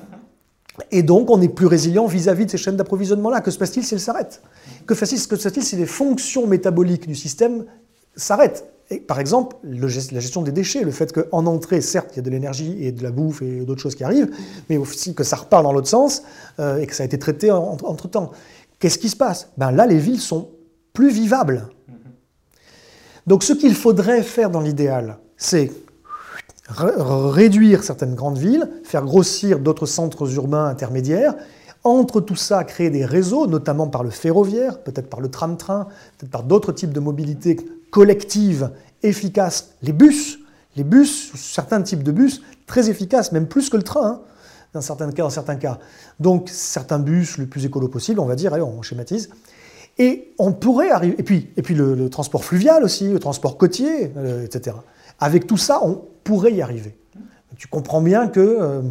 Et 0.90 1.02
donc, 1.02 1.30
on 1.30 1.40
est 1.40 1.48
plus 1.48 1.66
résilient 1.66 2.06
vis-à-vis 2.06 2.46
de 2.46 2.50
ces 2.50 2.58
chaînes 2.58 2.76
d'approvisionnement-là. 2.76 3.40
Que 3.40 3.50
se 3.50 3.58
passe-t-il 3.58 3.84
si 3.84 3.94
elles 3.94 4.00
s'arrêtent? 4.00 4.42
Que 4.86 4.94
se 4.94 5.00
passe-t-il 5.00 5.62
si 5.62 5.76
les 5.76 5.86
fonctions 5.86 6.46
métaboliques 6.46 7.06
du 7.06 7.14
système 7.14 7.64
s'arrêtent? 8.16 8.64
Par 9.06 9.20
exemple, 9.20 9.56
la 9.64 9.88
gestion 9.88 10.40
des 10.40 10.52
déchets, 10.52 10.82
le 10.82 10.92
fait 10.92 11.12
qu'en 11.12 11.44
entrée, 11.44 11.82
certes, 11.82 12.08
il 12.12 12.16
y 12.16 12.18
a 12.20 12.22
de 12.22 12.30
l'énergie 12.30 12.76
et 12.80 12.90
de 12.90 13.02
la 13.02 13.10
bouffe 13.10 13.42
et 13.42 13.60
d'autres 13.60 13.82
choses 13.82 13.94
qui 13.94 14.04
arrivent, 14.04 14.30
mais 14.70 14.78
aussi 14.78 15.14
que 15.14 15.24
ça 15.24 15.36
repart 15.36 15.62
dans 15.62 15.72
l'autre 15.72 15.88
sens 15.88 16.22
euh, 16.58 16.78
et 16.78 16.86
que 16.86 16.94
ça 16.94 17.02
a 17.02 17.06
été 17.06 17.18
traité 17.18 17.50
entre-temps. 17.50 18.30
Qu'est-ce 18.78 18.98
qui 18.98 19.10
se 19.10 19.16
passe? 19.16 19.50
Ben 19.58 19.72
Là, 19.72 19.84
les 19.86 19.98
villes 19.98 20.20
sont 20.20 20.48
plus 20.94 21.10
vivables. 21.10 21.68
Donc, 23.26 23.42
ce 23.42 23.52
qu'il 23.52 23.74
faudrait 23.74 24.22
faire 24.22 24.48
dans 24.48 24.60
l'idéal, 24.60 25.18
c'est 25.36 25.70
réduire 26.68 27.83
certaines 27.83 28.14
grandes 28.14 28.38
villes, 28.38 28.68
faire 28.85 29.04
grossir 29.04 29.59
d'autres 29.59 29.87
centres 29.87 30.31
urbains 30.35 30.66
intermédiaires, 30.66 31.35
entre 31.85 32.20
tout 32.20 32.37
ça, 32.37 32.64
créer 32.64 32.90
des 32.90 33.04
réseaux, 33.04 33.46
notamment 33.46 33.87
par 33.87 34.02
le 34.02 34.11
ferroviaire, 34.11 34.78
peut-être 34.81 35.09
par 35.09 35.20
le 35.20 35.31
tram-train, 35.31 35.88
peut-être 36.18 36.31
par 36.31 36.42
d'autres 36.42 36.72
types 36.72 36.92
de 36.92 37.00
mobilité 37.00 37.57
collective 37.90 38.70
efficaces, 39.02 39.70
les 39.83 39.92
bus, 39.92 40.38
les 40.76 40.85
bus, 40.85 41.33
certains 41.35 41.83
types 41.83 42.02
de 42.02 42.12
bus, 42.12 42.42
très 42.66 42.90
efficaces, 42.90 43.33
même 43.33 43.46
plus 43.46 43.70
que 43.70 43.76
le 43.76 43.83
train, 43.83 44.07
hein, 44.07 44.20
dans 44.74 44.81
certains 45.31 45.57
cas. 45.57 45.78
Donc 46.20 46.48
certains 46.50 46.98
bus 46.98 47.38
le 47.38 47.46
plus 47.46 47.64
écolo 47.64 47.88
possible, 47.88 48.20
on 48.20 48.26
va 48.26 48.37
dire, 48.37 48.52
allez, 48.52 48.62
on 48.62 48.83
schématise. 48.83 49.31
Et 49.98 50.33
on 50.38 50.52
pourrait 50.52 50.90
arriver, 50.90 51.16
et 51.18 51.22
puis, 51.22 51.50
et 51.57 51.62
puis 51.62 51.74
le, 51.74 52.09
transport 52.09 52.44
fluvial 52.44 52.85
aussi, 52.85 53.09
le 53.09 53.18
transport 53.18 53.57
côtier, 53.57 54.12
euh, 54.16 54.44
etc. 54.44 54.76
Avec 55.18 55.46
tout 55.46 55.57
ça, 55.57 55.81
on 55.83 56.02
pourrait 56.24 56.52
y 56.52 56.62
arriver. 56.62 56.94
Tu 57.57 57.66
comprends 57.66 58.00
bien 58.00 58.28
que 58.28 58.40
euh, 58.40 58.83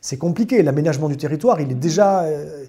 c'est 0.00 0.16
compliqué. 0.16 0.62
L'aménagement 0.62 1.08
du 1.08 1.16
territoire, 1.16 1.60
il 1.60 1.70
est 1.70 1.74
déjà. 1.74 2.22
Euh, 2.24 2.64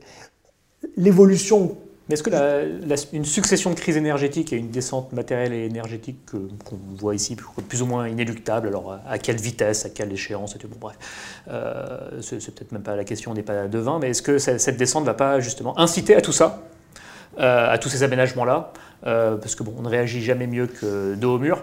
l'évolution. 0.96 1.76
Mais 2.08 2.14
est-ce 2.14 2.24
que 2.24 3.16
une 3.16 3.26
succession 3.26 3.72
de 3.72 3.76
crises 3.76 3.98
énergétiques 3.98 4.54
et 4.54 4.56
une 4.56 4.70
descente 4.70 5.12
matérielle 5.12 5.52
et 5.52 5.66
énergétique 5.66 6.20
qu'on 6.32 6.78
voit 6.98 7.16
ici, 7.16 7.36
plus 7.36 7.82
ou 7.82 7.86
moins 7.86 8.08
inéluctable, 8.08 8.68
alors 8.68 8.98
à 9.06 9.18
quelle 9.18 9.36
vitesse, 9.36 9.86
à 9.86 9.90
quelle 9.90 10.14
échéance, 10.14 10.56
bon, 10.58 10.78
bref, 10.80 10.96
euh, 11.50 12.22
c'est 12.22 12.38
peut-être 12.56 12.72
même 12.72 12.84
pas 12.84 12.96
la 12.96 13.04
question, 13.04 13.32
on 13.32 13.34
n'est 13.34 13.44
pas 13.44 13.68
devin, 13.68 14.00
mais 14.00 14.12
est-ce 14.12 14.22
que 14.22 14.38
cette 14.38 14.78
descente 14.78 15.02
ne 15.04 15.08
va 15.08 15.16
pas 15.16 15.42
justement 15.42 15.78
inciter 15.78 16.16
à 16.16 16.22
tout 16.22 16.32
ça, 16.32 16.64
à 17.38 17.78
tous 17.78 17.90
ces 17.90 18.04
aménagements-là, 18.04 18.72
parce 19.02 19.56
que 19.56 19.64
bon, 19.64 19.74
on 19.78 19.82
ne 19.82 19.90
réagit 19.90 20.22
jamais 20.24 20.48
mieux 20.48 20.68
que 20.68 21.16
dos 21.16 21.36
au 21.36 21.40
mur. 21.40 21.62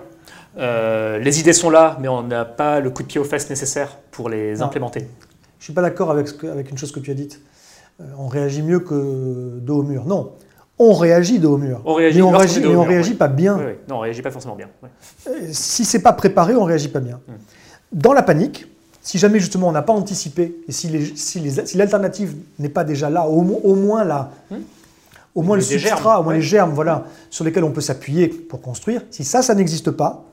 Euh, 0.56 1.18
les 1.18 1.40
idées 1.40 1.52
sont 1.52 1.70
là, 1.70 1.96
mais 2.00 2.08
on 2.08 2.22
n'a 2.22 2.44
pas 2.44 2.80
le 2.80 2.90
coup 2.90 3.02
de 3.02 3.08
pied 3.08 3.20
aux 3.20 3.24
fesses 3.24 3.50
nécessaire 3.50 3.96
pour 4.10 4.28
les 4.28 4.62
implémenter. 4.62 5.00
Je 5.00 5.04
ne 5.04 5.62
suis 5.62 5.72
pas 5.72 5.82
d'accord 5.82 6.10
avec, 6.10 6.28
avec, 6.44 6.70
une 6.70 6.78
chose 6.78 6.92
que 6.92 7.00
tu 7.00 7.10
as 7.10 7.14
dite. 7.14 7.40
Euh, 8.00 8.04
on 8.18 8.28
réagit 8.28 8.62
mieux 8.62 8.80
que 8.80 9.58
dos 9.60 9.78
au 9.78 9.82
mur. 9.82 10.04
Non, 10.04 10.32
on 10.78 10.92
réagit 10.92 11.38
dos 11.38 11.54
au 11.54 11.58
mur. 11.58 11.80
On 11.84 11.94
réagit, 11.94 12.18
mais 12.18 12.22
on 12.22 12.30
réagit, 12.30 12.60
mais 12.60 12.76
on 12.76 12.84
réagit 12.84 13.14
pas 13.14 13.28
bien. 13.28 13.56
Non, 13.88 13.96
on 13.96 14.00
réagit 14.00 14.22
pas 14.22 14.30
forcément 14.30 14.56
bien. 14.56 14.68
Euh, 15.28 15.30
si 15.50 15.84
c'est 15.84 16.02
pas 16.02 16.12
préparé, 16.12 16.54
on 16.54 16.64
réagit 16.64 16.88
pas 16.88 17.00
bien. 17.00 17.20
Hmm. 17.26 17.32
Dans 17.92 18.12
la 18.12 18.22
panique, 18.22 18.66
si 19.00 19.18
jamais 19.18 19.38
justement 19.38 19.68
on 19.68 19.72
n'a 19.72 19.82
pas 19.82 19.92
anticipé 19.92 20.56
et 20.66 20.72
si 20.72 20.88
l'alternative 21.74 22.30
si 22.30 22.34
si 22.34 22.62
n'est 22.62 22.68
pas 22.68 22.84
déjà 22.84 23.10
là, 23.10 23.26
au, 23.26 23.40
au 23.40 23.74
moins 23.74 24.04
là, 24.04 24.30
hmm. 24.50 24.56
au 25.34 25.42
moins 25.42 25.56
le 25.56 25.62
substrat, 25.62 26.20
au 26.20 26.24
moins 26.24 26.34
les 26.34 26.42
germes, 26.42 26.72
voilà, 26.72 27.04
sur 27.30 27.44
lesquels 27.44 27.64
on 27.64 27.72
peut 27.72 27.80
s'appuyer 27.80 28.28
pour 28.28 28.60
construire. 28.60 29.02
Si 29.10 29.24
ça, 29.24 29.42
ça 29.42 29.54
n'existe 29.54 29.90
pas, 29.90 30.24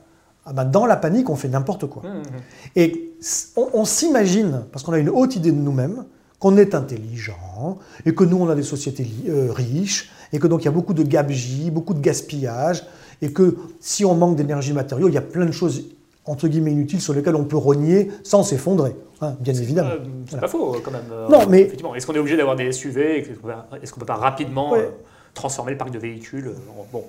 ah 0.44 0.52
ben, 0.52 0.64
dans 0.64 0.86
la 0.86 0.96
panique, 0.96 1.30
on 1.30 1.36
fait 1.36 1.48
n'importe 1.48 1.86
quoi. 1.86 2.02
Mmh, 2.02 2.18
mmh. 2.18 2.76
Et 2.76 3.12
on, 3.56 3.84
s'imagine, 3.84 4.64
parce 4.72 4.84
qu'on 4.84 4.92
a 4.92 4.98
une 4.98 5.10
haute 5.10 5.36
idée 5.36 5.52
de 5.52 5.56
nous-mêmes, 5.56 6.04
qu'on 6.38 6.56
est 6.56 6.74
intelligent, 6.74 7.78
et 8.04 8.14
que 8.14 8.24
nous, 8.24 8.38
on 8.38 8.48
a 8.48 8.54
des 8.54 8.64
sociétés 8.64 9.08
euh, 9.28 9.52
riches, 9.52 10.10
et 10.32 10.38
que 10.40 10.48
donc 10.48 10.62
il 10.62 10.64
y 10.64 10.68
a 10.68 10.72
beaucoup 10.72 10.94
de 10.94 11.04
gabegie, 11.04 11.70
beaucoup 11.70 11.94
de 11.94 12.00
gaspillage, 12.00 12.84
et 13.20 13.32
que 13.32 13.56
si 13.78 14.04
on 14.04 14.14
manque 14.14 14.34
d'énergie 14.34 14.72
matérielle, 14.72 15.08
il 15.08 15.14
y 15.14 15.18
a 15.18 15.22
plein 15.22 15.46
de 15.46 15.52
choses 15.52 15.84
entre 16.24 16.48
guillemets 16.48 16.72
inutiles 16.72 17.00
sur 17.00 17.14
lesquelles 17.14 17.36
on 17.36 17.44
peut 17.44 17.56
rogner 17.56 18.10
sans 18.24 18.42
s'effondrer, 18.42 18.94
hein, 19.20 19.34
bien 19.40 19.54
évidemment. 19.54 19.90
c'est 20.28 20.40
pas 20.40 20.48
faux 20.48 20.76
quand 20.82 20.90
même. 20.90 21.02
Non, 21.28 21.46
mais 21.48 21.72
est-ce 21.96 22.06
qu'on 22.06 22.14
est 22.14 22.18
obligé 22.18 22.36
d'avoir 22.36 22.56
des 22.56 22.70
SUV 22.72 23.18
Est-ce 23.18 23.92
qu'on 23.92 24.00
peut 24.00 24.06
pas 24.06 24.16
rapidement 24.16 24.74
euh, 24.74 24.88
transformer 25.34 25.72
le 25.72 25.78
parc 25.78 25.90
de 25.90 25.98
véhicules. 25.98 26.52
bon, 26.92 27.04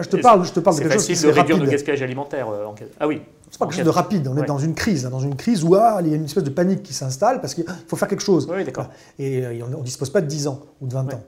je 0.00 0.08
te 0.08 0.16
parle, 0.16 0.44
je 0.44 0.52
te 0.52 0.60
parle 0.60 0.76
de 0.76 0.82
quelque 0.82 0.94
chose 0.94 1.06
qui 1.06 1.20
de 1.20 1.28
réduire 1.28 1.58
le 1.58 1.66
gaspillage 1.66 2.02
alimentaire. 2.02 2.48
En... 2.48 2.74
Ah 3.00 3.06
oui. 3.08 3.22
C'est 3.50 3.58
pas 3.58 3.66
quelque 3.66 3.76
chose 3.76 3.84
de 3.84 3.90
rapide. 3.90 4.28
On 4.28 4.36
est 4.36 4.46
dans 4.46 4.58
une 4.58 4.74
crise, 4.74 5.06
hein, 5.06 5.10
dans 5.10 5.20
une 5.20 5.36
crise 5.36 5.64
où 5.64 5.74
ah, 5.74 5.98
il 6.02 6.08
y 6.08 6.12
a 6.12 6.16
une 6.16 6.24
espèce 6.24 6.44
de 6.44 6.50
panique 6.50 6.82
qui 6.82 6.94
s'installe 6.94 7.40
parce 7.40 7.54
qu'il 7.54 7.64
faut 7.86 7.96
faire 7.96 8.08
quelque 8.08 8.22
chose. 8.22 8.48
Oui, 8.50 8.64
d'accord. 8.64 8.88
Et 9.18 9.44
on 9.62 9.78
ne 9.78 9.84
dispose 9.84 10.10
pas 10.10 10.20
de 10.20 10.26
10 10.26 10.48
ans 10.48 10.60
ou 10.80 10.86
de 10.86 10.94
20 10.94 11.14
ans. 11.14 11.22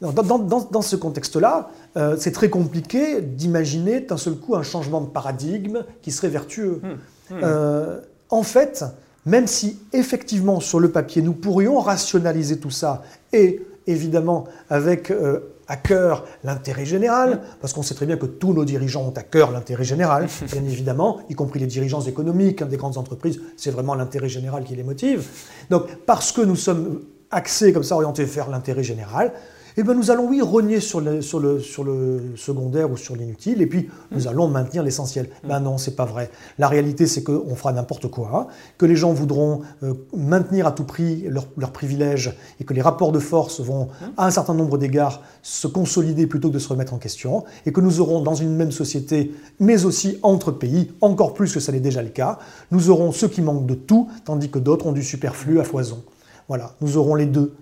Dans, 0.00 0.82
ce 0.82 0.94
contexte-là, 0.94 1.70
euh, 1.96 2.16
c'est 2.18 2.32
très 2.32 2.50
compliqué 2.50 3.22
d'imaginer 3.22 4.00
d'un 4.00 4.18
seul 4.18 4.34
coup 4.34 4.54
un 4.54 4.62
changement 4.62 5.00
de 5.00 5.06
paradigme 5.06 5.84
qui 6.02 6.10
serait 6.10 6.28
vertueux. 6.28 6.82
Hmm. 6.82 7.34
Hmm. 7.34 7.40
Euh, 7.42 8.00
en 8.28 8.42
fait, 8.42 8.84
même 9.24 9.46
si 9.46 9.78
effectivement 9.92 10.60
sur 10.60 10.80
le 10.80 10.90
papier 10.90 11.22
nous 11.22 11.32
pourrions 11.32 11.80
rationaliser 11.80 12.58
tout 12.58 12.70
ça 12.70 13.02
et 13.32 13.62
évidemment 13.86 14.44
avec 14.68 15.10
euh, 15.10 15.40
à 15.68 15.76
cœur 15.76 16.24
l'intérêt 16.44 16.84
général, 16.84 17.40
parce 17.60 17.72
qu'on 17.72 17.82
sait 17.82 17.94
très 17.94 18.06
bien 18.06 18.16
que 18.16 18.26
tous 18.26 18.52
nos 18.52 18.64
dirigeants 18.64 19.06
ont 19.06 19.14
à 19.16 19.22
cœur 19.22 19.50
l'intérêt 19.50 19.84
général, 19.84 20.28
bien 20.52 20.64
évidemment, 20.64 21.20
y 21.28 21.34
compris 21.34 21.60
les 21.60 21.66
dirigeants 21.66 22.02
économiques 22.02 22.62
hein, 22.62 22.66
des 22.66 22.76
grandes 22.76 22.98
entreprises, 22.98 23.40
c'est 23.56 23.70
vraiment 23.70 23.94
l'intérêt 23.94 24.28
général 24.28 24.64
qui 24.64 24.74
les 24.74 24.82
motive. 24.82 25.26
Donc 25.70 25.86
parce 26.06 26.32
que 26.32 26.42
nous 26.42 26.56
sommes 26.56 27.02
axés 27.30 27.72
comme 27.72 27.82
ça, 27.82 27.96
orientés 27.96 28.24
vers 28.24 28.48
l'intérêt 28.48 28.84
général, 28.84 29.32
eh 29.76 29.82
bien 29.82 29.94
nous 29.94 30.10
allons, 30.10 30.26
oui, 30.28 30.40
rogner 30.40 30.80
sur 30.80 31.00
le, 31.00 31.20
sur 31.20 31.38
le, 31.38 31.60
sur 31.60 31.84
le 31.84 32.32
secondaire 32.36 32.90
ou 32.90 32.96
sur 32.96 33.14
l'inutile, 33.14 33.60
et 33.60 33.66
puis 33.66 33.90
nous 34.10 34.24
mmh. 34.24 34.28
allons 34.28 34.48
maintenir 34.48 34.82
l'essentiel. 34.82 35.26
Mmh. 35.26 35.48
Ben 35.48 35.60
non, 35.60 35.78
c'est 35.78 35.96
pas 35.96 36.04
vrai. 36.04 36.30
La 36.58 36.68
réalité, 36.68 37.06
c'est 37.06 37.22
qu'on 37.22 37.54
fera 37.54 37.72
n'importe 37.72 38.08
quoi, 38.08 38.30
hein, 38.34 38.46
que 38.78 38.86
les 38.86 38.96
gens 38.96 39.12
voudront 39.12 39.60
euh, 39.82 39.94
maintenir 40.16 40.66
à 40.66 40.72
tout 40.72 40.84
prix 40.84 41.24
leurs 41.28 41.46
leur 41.56 41.72
privilèges, 41.72 42.36
et 42.58 42.64
que 42.64 42.72
les 42.72 42.82
rapports 42.82 43.12
de 43.12 43.18
force 43.18 43.60
vont, 43.60 43.84
mmh. 43.84 44.04
à 44.16 44.26
un 44.26 44.30
certain 44.30 44.54
nombre 44.54 44.78
d'égards, 44.78 45.22
se 45.42 45.66
consolider 45.66 46.26
plutôt 46.26 46.48
que 46.48 46.54
de 46.54 46.58
se 46.58 46.68
remettre 46.68 46.94
en 46.94 46.98
question, 46.98 47.44
et 47.66 47.72
que 47.72 47.80
nous 47.80 48.00
aurons 48.00 48.22
dans 48.22 48.34
une 48.34 48.54
même 48.54 48.72
société, 48.72 49.34
mais 49.60 49.84
aussi 49.84 50.18
entre 50.22 50.52
pays, 50.52 50.92
encore 51.00 51.34
plus 51.34 51.52
que 51.52 51.60
ça 51.60 51.72
n'est 51.72 51.80
déjà 51.80 52.02
le 52.02 52.08
cas, 52.08 52.38
nous 52.70 52.88
aurons 52.90 53.12
ceux 53.12 53.28
qui 53.28 53.42
manquent 53.42 53.66
de 53.66 53.74
tout, 53.74 54.08
tandis 54.24 54.50
que 54.50 54.58
d'autres 54.58 54.86
ont 54.86 54.92
du 54.92 55.02
superflu 55.02 55.60
à 55.60 55.64
foison. 55.64 56.02
Voilà, 56.48 56.72
nous 56.80 56.96
aurons 56.96 57.14
les 57.14 57.26
deux 57.26 57.52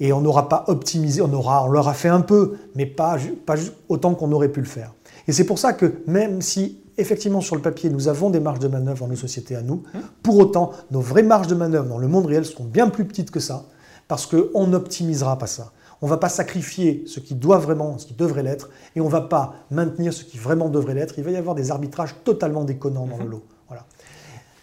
et 0.00 0.12
on 0.12 0.22
n'aura 0.22 0.48
pas 0.48 0.64
optimisé, 0.66 1.20
on, 1.20 1.32
aura, 1.32 1.64
on 1.64 1.68
leur 1.68 1.86
a 1.86 1.94
fait 1.94 2.08
un 2.08 2.22
peu, 2.22 2.56
mais 2.74 2.86
pas, 2.86 3.18
pas 3.46 3.56
autant 3.88 4.14
qu'on 4.14 4.32
aurait 4.32 4.48
pu 4.48 4.60
le 4.60 4.66
faire. 4.66 4.94
Et 5.28 5.32
c'est 5.32 5.44
pour 5.44 5.58
ça 5.58 5.74
que 5.74 6.02
même 6.06 6.40
si 6.40 6.80
effectivement 6.96 7.40
sur 7.40 7.54
le 7.54 7.62
papier 7.62 7.90
nous 7.90 8.08
avons 8.08 8.30
des 8.30 8.40
marges 8.40 8.58
de 8.58 8.68
manœuvre 8.68 9.00
dans 9.00 9.08
nos 9.08 9.16
sociétés 9.16 9.54
à 9.56 9.62
nous, 9.62 9.82
hum. 9.94 10.00
pour 10.22 10.38
autant 10.38 10.72
nos 10.90 11.00
vraies 11.00 11.22
marges 11.22 11.46
de 11.46 11.54
manœuvre 11.54 11.86
dans 11.86 11.98
le 11.98 12.08
monde 12.08 12.26
réel 12.26 12.44
seront 12.44 12.64
bien 12.64 12.88
plus 12.88 13.04
petites 13.04 13.30
que 13.30 13.40
ça, 13.40 13.66
parce 14.08 14.26
qu'on 14.26 14.66
n'optimisera 14.66 15.38
pas 15.38 15.46
ça. 15.46 15.72
On 16.02 16.06
ne 16.06 16.10
va 16.10 16.16
pas 16.16 16.30
sacrifier 16.30 17.04
ce 17.06 17.20
qui 17.20 17.34
doit 17.34 17.58
vraiment, 17.58 17.98
ce 17.98 18.06
qui 18.06 18.14
devrait 18.14 18.42
l'être, 18.42 18.70
et 18.96 19.02
on 19.02 19.06
ne 19.06 19.10
va 19.10 19.20
pas 19.20 19.54
maintenir 19.70 20.14
ce 20.14 20.24
qui 20.24 20.38
vraiment 20.38 20.70
devrait 20.70 20.94
l'être. 20.94 21.14
Il 21.18 21.24
va 21.24 21.30
y 21.30 21.36
avoir 21.36 21.54
des 21.54 21.70
arbitrages 21.70 22.14
totalement 22.24 22.64
déconnants 22.64 23.06
dans 23.06 23.18
le 23.18 23.24
hum. 23.24 23.30
lot. 23.30 23.44
Voilà. 23.68 23.84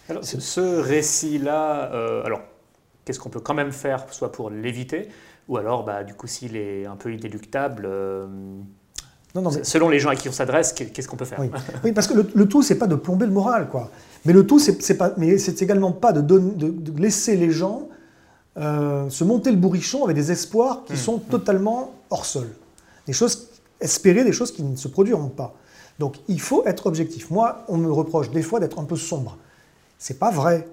Alors, 0.08 0.24
ce 0.24 0.80
récit-là, 0.80 1.92
euh, 1.92 2.24
alors 2.24 2.40
qu'est-ce 3.08 3.18
qu'on 3.18 3.30
peut 3.30 3.40
quand 3.40 3.54
même 3.54 3.72
faire, 3.72 4.04
soit 4.12 4.30
pour 4.30 4.50
l'éviter, 4.50 5.08
ou 5.48 5.56
alors, 5.56 5.82
bah, 5.82 6.04
du 6.04 6.12
coup, 6.12 6.26
s'il 6.26 6.56
est 6.56 6.84
un 6.84 6.96
peu 6.96 7.10
inéluctable, 7.10 7.86
euh, 7.86 8.26
non, 9.34 9.40
non, 9.40 9.50
selon 9.62 9.88
les 9.88 9.98
gens 9.98 10.10
à 10.10 10.14
qui 10.14 10.28
on 10.28 10.32
s'adresse, 10.32 10.74
qu'est-ce 10.74 11.08
qu'on 11.08 11.16
peut 11.16 11.24
faire 11.24 11.40
oui. 11.84 11.92
parce 11.92 12.06
que 12.06 12.12
le, 12.12 12.28
le 12.34 12.46
tout, 12.46 12.62
c'est 12.62 12.74
pas 12.74 12.86
de 12.86 12.96
plomber 12.96 13.24
le 13.24 13.32
moral, 13.32 13.70
quoi. 13.70 13.90
Mais 14.26 14.34
le 14.34 14.46
tout, 14.46 14.58
c'est 14.58 14.98
pas, 14.98 15.14
mais 15.16 15.38
c'est 15.38 15.62
également 15.62 15.92
pas 15.92 16.12
de, 16.12 16.20
de, 16.20 17.00
laisser 17.00 17.34
les 17.34 17.50
gens 17.50 17.88
euh, 18.58 19.08
se 19.08 19.24
monter 19.24 19.50
le 19.50 19.56
bourrichon 19.56 20.04
avec 20.04 20.16
des 20.16 20.30
espoirs 20.30 20.84
qui 20.84 20.92
mmh, 20.92 20.96
sont 20.96 21.16
mmh. 21.16 21.30
totalement 21.30 21.94
hors 22.10 22.26
sol. 22.26 22.48
Des 23.06 23.14
choses 23.14 23.48
espérer 23.80 24.22
des 24.22 24.32
choses 24.32 24.52
qui 24.52 24.62
ne 24.62 24.76
se 24.76 24.88
produiront 24.88 25.28
pas. 25.28 25.54
Donc, 25.98 26.16
il 26.28 26.42
faut 26.42 26.66
être 26.66 26.86
objectif. 26.86 27.30
Moi, 27.30 27.64
on 27.68 27.78
me 27.78 27.90
reproche 27.90 28.30
des 28.30 28.42
fois 28.42 28.60
d'être 28.60 28.78
un 28.78 28.84
peu 28.84 28.96
sombre. 28.96 29.38
C'est 29.98 30.18
pas 30.18 30.30
vrai. 30.30 30.68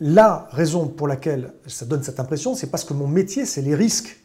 La 0.00 0.48
raison 0.50 0.86
pour 0.86 1.08
laquelle 1.08 1.52
ça 1.66 1.86
donne 1.86 2.02
cette 2.02 2.20
impression, 2.20 2.54
c'est 2.54 2.70
parce 2.70 2.84
que 2.84 2.92
mon 2.92 3.06
métier, 3.06 3.46
c'est 3.46 3.62
les 3.62 3.74
risques. 3.74 4.20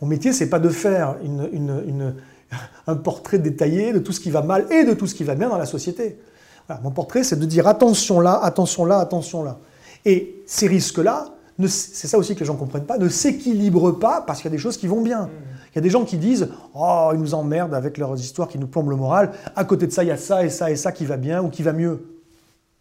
Mon 0.00 0.08
métier, 0.08 0.32
c'est 0.32 0.48
pas 0.48 0.58
de 0.58 0.68
faire 0.68 1.16
un 2.86 2.96
portrait 2.96 3.38
détaillé 3.38 3.92
de 3.92 3.98
tout 3.98 4.12
ce 4.12 4.20
qui 4.20 4.30
va 4.30 4.42
mal 4.42 4.66
et 4.70 4.84
de 4.84 4.94
tout 4.94 5.06
ce 5.06 5.14
qui 5.14 5.24
va 5.24 5.34
bien 5.34 5.48
dans 5.48 5.58
la 5.58 5.66
société. 5.66 6.18
mon 6.82 6.90
portrait, 6.90 7.24
c'est 7.24 7.38
de 7.38 7.46
dire 7.46 7.66
attention 7.66 8.20
là, 8.20 8.40
attention 8.42 8.84
là, 8.84 8.98
attention 8.98 9.42
là. 9.42 9.58
Et 10.04 10.42
ces 10.46 10.66
risques-là, 10.66 11.28
c'est 11.68 12.08
ça 12.08 12.18
aussi 12.18 12.34
que 12.34 12.40
les 12.40 12.46
gens 12.46 12.54
ne 12.54 12.58
comprennent 12.58 12.86
pas, 12.86 12.98
ne 12.98 13.08
s'équilibrent 13.08 13.98
pas 13.98 14.22
parce 14.26 14.40
qu'il 14.40 14.50
y 14.50 14.52
a 14.52 14.56
des 14.56 14.62
choses 14.62 14.76
qui 14.76 14.86
vont 14.86 15.00
bien. 15.00 15.30
Il 15.72 15.76
y 15.76 15.78
a 15.78 15.80
des 15.80 15.90
gens 15.90 16.04
qui 16.04 16.18
disent 16.18 16.48
Oh, 16.74 17.10
ils 17.14 17.18
nous 17.18 17.34
emmerdent 17.34 17.74
avec 17.74 17.98
leurs 17.98 18.18
histoires 18.18 18.48
qui 18.48 18.58
nous 18.58 18.66
plombent 18.66 18.90
le 18.90 18.96
moral. 18.96 19.32
À 19.56 19.64
côté 19.64 19.86
de 19.86 19.92
ça, 19.92 20.04
il 20.04 20.08
y 20.08 20.12
a 20.12 20.16
ça 20.16 20.44
et 20.44 20.50
ça 20.50 20.70
et 20.70 20.76
ça 20.76 20.92
qui 20.92 21.06
va 21.06 21.16
bien 21.16 21.42
ou 21.42 21.48
qui 21.48 21.62
va 21.62 21.72
mieux. 21.72 22.20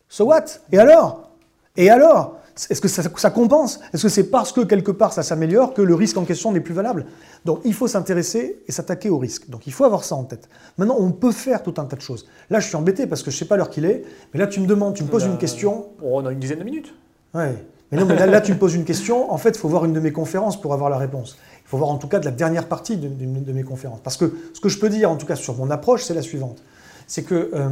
So 0.10 0.26
what? 0.26 0.46
Et 0.72 0.78
alors? 0.78 1.31
Et 1.78 1.90
alors 1.90 2.38
Est-ce 2.70 2.82
que 2.82 2.88
ça, 2.88 3.30
compense? 3.30 3.80
Est-ce 3.94 4.04
que 4.04 4.10
c'est 4.10 4.30
parce 4.30 4.52
que 4.52 4.62
quelque 4.62 4.92
part 4.92 5.14
ça 5.14 5.24
s'améliore 5.24 5.74
que 5.74 5.82
le 5.82 5.96
risque 5.96 6.18
en 6.18 6.26
question 6.26 6.52
n'est 6.52 6.60
plus 6.60 6.74
valable? 6.74 7.06
Donc 7.46 7.62
il 7.64 7.74
faut 7.74 7.88
s'intéresser 7.88 8.62
et 8.68 8.72
s'attaquer 8.72 9.10
au 9.10 9.18
risque. 9.18 9.50
Donc 9.50 9.68
il 9.68 9.74
faut 9.74 9.86
avoir 9.86 10.04
ça 10.04 10.16
en 10.16 10.24
tête. 10.24 10.50
Maintenant, 10.78 10.98
on 11.00 11.12
peut 11.12 11.32
faire 11.32 11.64
tout 11.64 11.74
un 11.78 11.86
tas 11.86 11.96
de 11.96 12.02
choses. 12.02 12.28
Là, 12.50 12.60
je 12.60 12.68
suis 12.68 12.76
embêté 12.76 13.08
parce 13.08 13.24
que 13.24 13.32
je 13.32 13.36
ne 13.38 13.40
sais 13.40 13.46
pas 13.46 13.58
l'heure 13.58 13.70
qu'il 13.70 13.86
est, 13.86 14.04
mais 14.34 14.40
là, 14.40 14.48
tu 14.48 14.60
me 14.60 14.68
demandes, 14.68 14.96
tu 14.96 15.04
me 15.04 15.10
poses 15.10 15.26
une 15.26 15.38
question. 15.38 15.88
On 16.04 16.26
a 16.26 16.32
une 16.32 16.40
dizaine 16.40 16.60
de 16.60 16.64
minutes. 16.64 16.94
Ouais. 17.34 17.56
Mais 17.92 17.98
non, 17.98 18.06
mais 18.06 18.16
là, 18.16 18.26
là, 18.26 18.40
tu 18.42 18.54
me 18.54 18.58
poses 18.58 18.76
une 18.76 18.86
question. 18.86 19.32
En 19.32 19.38
fait, 19.38 19.50
il 19.50 19.58
faut 19.58 19.68
voir 19.68 19.84
une 19.86 19.94
de 19.94 20.00
mes 20.00 20.14
conférences 20.14 20.60
pour 20.60 20.74
avoir 20.74 20.90
la 20.90 20.98
réponse. 20.98 21.38
Il 21.66 21.70
faut 21.70 21.78
voir 21.78 21.90
en 21.90 21.98
tout 21.98 22.08
cas 22.08 22.20
de 22.20 22.26
la 22.26 22.32
dernière 22.32 22.68
partie 22.68 22.98
de, 22.98 23.08
de, 23.08 23.52
mes 23.54 23.64
conférences. 23.64 24.00
Parce 24.04 24.18
que 24.18 24.34
ce 24.54 24.60
que 24.60 24.70
je 24.70 24.78
peux 24.78 24.90
dire, 24.90 25.10
en 25.10 25.18
tout 25.18 25.26
cas 25.26 25.36
sur 25.36 25.56
mon 25.58 25.70
approche, 25.72 26.04
c'est 26.04 26.14
la 26.14 26.22
suivante. 26.22 26.62
C'est 27.08 27.24
que 27.24 27.50
euh, 27.54 27.70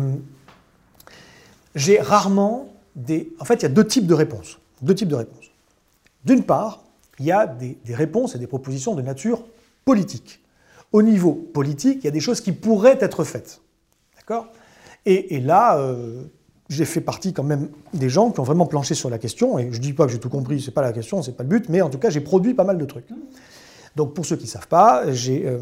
j'ai 1.75 1.99
rarement 1.99 2.68
en 3.39 3.45
fait, 3.45 3.55
il 3.55 3.63
y 3.63 3.65
a 3.65 3.69
deux 3.69 3.85
types 3.85 4.07
de 4.07 4.13
réponses. 4.13 4.59
Deux 4.81 4.95
types 4.95 5.07
de 5.07 5.15
réponses. 5.15 5.51
D'une 6.25 6.43
part, 6.43 6.83
il 7.19 7.25
y 7.25 7.31
a 7.31 7.47
des, 7.47 7.77
réponses 7.89 8.35
et 8.35 8.39
des 8.39 8.47
propositions 8.47 8.95
de 8.95 9.01
nature 9.01 9.43
politique. 9.85 10.41
Au 10.91 11.01
niveau 11.01 11.33
politique, 11.33 11.99
il 12.01 12.05
y 12.05 12.07
a 12.07 12.11
des 12.11 12.19
choses 12.19 12.41
qui 12.41 12.51
pourraient 12.51 12.97
être 12.99 13.23
faites. 13.23 13.61
D'accord? 14.17 14.47
Et, 15.05 15.39
là, 15.39 15.79
euh, 15.79 16.23
j'ai 16.69 16.85
fait 16.85 17.01
partie 17.01 17.33
quand 17.33 17.43
même 17.43 17.69
des 17.93 18.09
gens 18.09 18.31
qui 18.31 18.39
ont 18.39 18.43
vraiment 18.43 18.67
planché 18.67 18.93
sur 18.93 19.09
la 19.09 19.17
question, 19.17 19.57
et 19.57 19.71
je 19.71 19.77
ne 19.77 19.81
dis 19.81 19.93
pas 19.93 20.05
que 20.05 20.11
j'ai 20.11 20.19
tout 20.19 20.29
compris, 20.29 20.61
ce 20.61 20.67
n'est 20.67 20.73
pas 20.73 20.81
la 20.81 20.93
question, 20.93 21.21
ce 21.21 21.29
n'est 21.29 21.35
pas 21.35 21.43
le 21.43 21.49
but, 21.49 21.67
mais 21.69 21.81
en 21.81 21.89
tout 21.89 21.97
cas, 21.97 22.09
j'ai 22.09 22.21
produit 22.21 22.53
pas 22.53 22.63
mal 22.63 22.77
de 22.77 22.85
trucs. 22.85 23.07
Donc 23.95 24.13
pour 24.13 24.25
ceux 24.25 24.35
qui 24.35 24.43
ne 24.43 24.49
savent 24.49 24.67
pas, 24.67 25.11
j'ai 25.11 25.47
euh, 25.47 25.59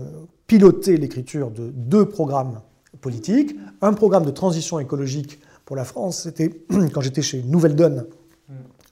piloté 0.48 0.98
l'écriture 0.98 1.50
de 1.50 1.70
deux 1.70 2.08
programmes 2.08 2.62
politiques, 3.00 3.56
un 3.82 3.94
programme 3.94 4.26
de 4.26 4.32
transition 4.32 4.80
écologique 4.80 5.40
pour 5.68 5.76
la 5.76 5.84
France, 5.84 6.22
c'était 6.24 6.50
quand 6.94 7.02
j'étais 7.02 7.22
chez 7.22 7.44
Nouvelle 7.44 7.76
Donne 7.76 8.08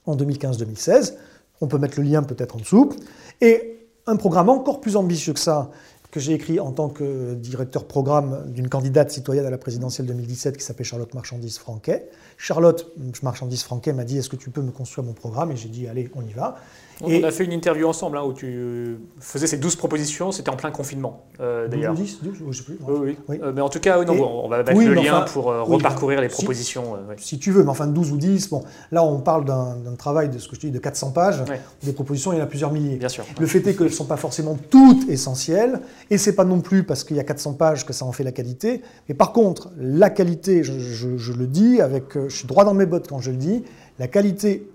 en 0.04 0.14
2015-2016. 0.14 1.14
On 1.62 1.68
peut 1.68 1.78
mettre 1.78 1.98
le 1.98 2.04
lien 2.06 2.22
peut-être 2.22 2.54
en 2.54 2.58
dessous. 2.58 2.92
Et 3.40 3.78
un 4.06 4.16
programme 4.16 4.50
encore 4.50 4.82
plus 4.82 4.94
ambitieux 4.94 5.32
que 5.32 5.40
ça, 5.40 5.70
que 6.10 6.20
j'ai 6.20 6.34
écrit 6.34 6.60
en 6.60 6.72
tant 6.72 6.90
que 6.90 7.32
directeur 7.32 7.86
programme 7.86 8.52
d'une 8.52 8.68
candidate 8.68 9.10
citoyenne 9.10 9.46
à 9.46 9.50
la 9.50 9.56
présidentielle 9.56 10.06
2017 10.06 10.58
qui 10.58 10.62
s'appelait 10.62 10.84
Charlotte 10.84 11.12
Marchandise-Franquet. 11.14 12.10
Charlotte 12.36 12.92
Marchandise-Franquet 13.22 13.94
m'a 13.94 14.04
dit 14.04 14.18
Est-ce 14.18 14.28
que 14.28 14.36
tu 14.36 14.50
peux 14.50 14.60
me 14.60 14.70
construire 14.70 15.06
mon 15.06 15.14
programme? 15.14 15.50
Et 15.52 15.56
j'ai 15.56 15.70
dit 15.70 15.88
Allez, 15.88 16.10
on 16.14 16.22
y 16.26 16.32
va. 16.34 16.58
On 17.02 17.22
a 17.22 17.30
fait 17.30 17.44
une 17.44 17.52
interview 17.52 17.86
ensemble 17.86 18.16
hein, 18.16 18.22
où 18.24 18.32
tu 18.32 18.98
faisais 19.20 19.46
ces 19.46 19.58
12 19.58 19.76
propositions, 19.76 20.32
c'était 20.32 20.50
en 20.50 20.56
plein 20.56 20.70
confinement 20.70 21.26
euh, 21.40 21.68
d'ailleurs. 21.68 21.94
10, 21.94 22.20
12, 22.22 22.36
je 22.50 22.58
sais 22.58 22.64
plus. 22.64 22.78
Oui, 22.86 23.16
oui. 23.28 23.38
Euh, 23.42 23.52
mais 23.54 23.60
en 23.60 23.68
tout 23.68 23.80
cas, 23.80 23.98
on 23.98 24.48
va 24.48 24.58
mettre 24.62 24.80
le 24.80 24.94
lien 24.94 25.22
pour 25.22 25.50
euh, 25.50 25.62
reparcourir 25.62 26.20
les 26.20 26.28
propositions. 26.28 26.96
Si, 27.18 27.38
tu 27.38 27.50
veux, 27.50 27.62
mais 27.62 27.70
enfin 27.70 27.86
12 27.86 28.12
ou 28.12 28.16
10, 28.16 28.50
bon, 28.50 28.64
là 28.92 29.02
on 29.04 29.20
parle 29.20 29.44
d'un 29.44 29.94
travail 29.98 30.28
de 30.28 30.38
ce 30.38 30.48
que 30.48 30.56
je 30.56 30.60
dis 30.60 30.70
de 30.70 30.78
400 30.78 31.10
pages, 31.10 31.42
des 31.82 31.92
propositions, 31.92 32.32
il 32.32 32.38
y 32.38 32.40
en 32.40 32.44
a 32.44 32.46
plusieurs 32.46 32.72
milliers. 32.72 32.96
Bien 32.96 33.08
sûr. 33.08 33.24
Le 33.38 33.46
fait 33.46 33.66
est 33.66 33.74
qu'elles 33.74 33.86
ne 33.86 33.92
sont 33.92 34.06
pas 34.06 34.16
forcément 34.16 34.56
toutes 34.70 35.08
essentielles, 35.08 35.80
et 36.10 36.18
c'est 36.18 36.34
pas 36.34 36.44
non 36.44 36.60
plus 36.60 36.84
parce 36.84 37.04
qu'il 37.04 37.16
y 37.16 37.20
a 37.20 37.24
400 37.24 37.54
pages 37.54 37.84
que 37.84 37.92
ça 37.92 38.04
en 38.04 38.12
fait 38.12 38.24
la 38.24 38.32
qualité, 38.32 38.82
mais 39.08 39.14
par 39.14 39.32
contre, 39.32 39.70
la 39.78 40.10
qualité, 40.10 40.62
je, 40.62 40.78
je 40.78 41.32
le 41.32 41.46
dis, 41.46 41.80
avec, 41.80 42.14
je 42.14 42.34
suis 42.34 42.46
droit 42.46 42.64
dans 42.64 42.74
mes 42.74 42.86
bottes 42.86 43.08
quand 43.08 43.20
je 43.20 43.30
le 43.30 43.36
dis, 43.36 43.64
la 43.98 44.08
qualité 44.08 44.66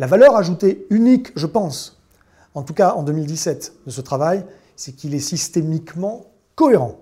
la 0.00 0.06
valeur 0.06 0.34
ajoutée 0.34 0.86
unique, 0.88 1.30
je 1.36 1.44
pense, 1.44 2.00
en 2.54 2.62
tout 2.62 2.72
cas 2.72 2.94
en 2.94 3.02
2017, 3.02 3.74
de 3.84 3.90
ce 3.90 4.00
travail, 4.00 4.46
c'est 4.74 4.92
qu'il 4.92 5.14
est 5.14 5.20
systémiquement 5.20 6.24
cohérent. 6.54 6.96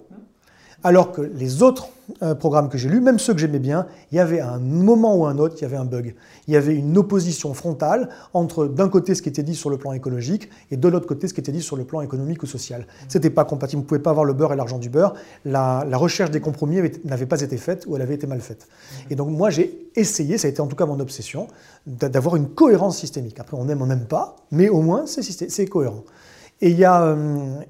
Alors 0.82 1.12
que 1.12 1.20
les 1.20 1.62
autres 1.62 1.90
programmes 2.38 2.68
que 2.68 2.78
j'ai 2.78 2.88
lus, 2.88 3.00
même 3.00 3.18
ceux 3.18 3.34
que 3.34 3.40
j'aimais 3.40 3.58
bien, 3.58 3.86
il 4.12 4.16
y 4.16 4.20
avait 4.20 4.40
un 4.40 4.58
moment 4.58 5.16
ou 5.16 5.26
un 5.26 5.38
autre, 5.38 5.56
il 5.58 5.62
y 5.62 5.64
avait 5.64 5.76
un 5.76 5.84
bug. 5.84 6.14
Il 6.46 6.54
y 6.54 6.56
avait 6.56 6.74
une 6.74 6.96
opposition 6.96 7.52
frontale 7.54 8.08
entre 8.32 8.66
d'un 8.66 8.88
côté 8.88 9.14
ce 9.14 9.22
qui 9.22 9.28
était 9.28 9.42
dit 9.42 9.54
sur 9.54 9.70
le 9.70 9.76
plan 9.76 9.92
écologique 9.92 10.48
et 10.70 10.76
de 10.76 10.88
l'autre 10.88 11.06
côté 11.06 11.28
ce 11.28 11.34
qui 11.34 11.40
était 11.40 11.52
dit 11.52 11.62
sur 11.62 11.76
le 11.76 11.84
plan 11.84 12.00
économique 12.00 12.42
ou 12.42 12.46
social. 12.46 12.86
Ce 13.08 13.18
n'était 13.18 13.30
pas 13.30 13.44
compatible, 13.44 13.80
vous 13.80 13.84
ne 13.84 13.88
pouvez 13.88 14.00
pas 14.00 14.10
avoir 14.10 14.24
le 14.24 14.32
beurre 14.32 14.52
et 14.52 14.56
l'argent 14.56 14.78
du 14.78 14.88
beurre. 14.88 15.14
La, 15.44 15.84
recherche 15.98 16.30
des 16.30 16.40
compromis 16.40 16.80
n'avait 17.04 17.26
pas 17.26 17.40
été 17.40 17.56
faite 17.56 17.84
ou 17.86 17.96
elle 17.96 18.02
avait 18.02 18.14
été 18.14 18.26
mal 18.26 18.40
faite. 18.40 18.68
Et 19.10 19.14
donc 19.14 19.28
moi 19.28 19.50
j'ai 19.50 19.90
essayé, 19.96 20.38
ça 20.38 20.46
a 20.46 20.50
été 20.50 20.60
en 20.60 20.66
tout 20.66 20.76
cas 20.76 20.86
mon 20.86 21.00
obsession, 21.00 21.48
d'avoir 21.86 22.36
une 22.36 22.48
cohérence 22.48 22.98
systémique. 22.98 23.40
Après 23.40 23.56
on 23.58 23.68
aime, 23.68 23.82
on 23.82 23.86
n'aime 23.86 24.06
pas, 24.06 24.36
mais 24.50 24.68
au 24.68 24.80
moins 24.80 25.04
c'est 25.06 25.66
cohérent. 25.66 26.04
Et, 26.60 26.70
y 26.70 26.84
a, 26.84 27.16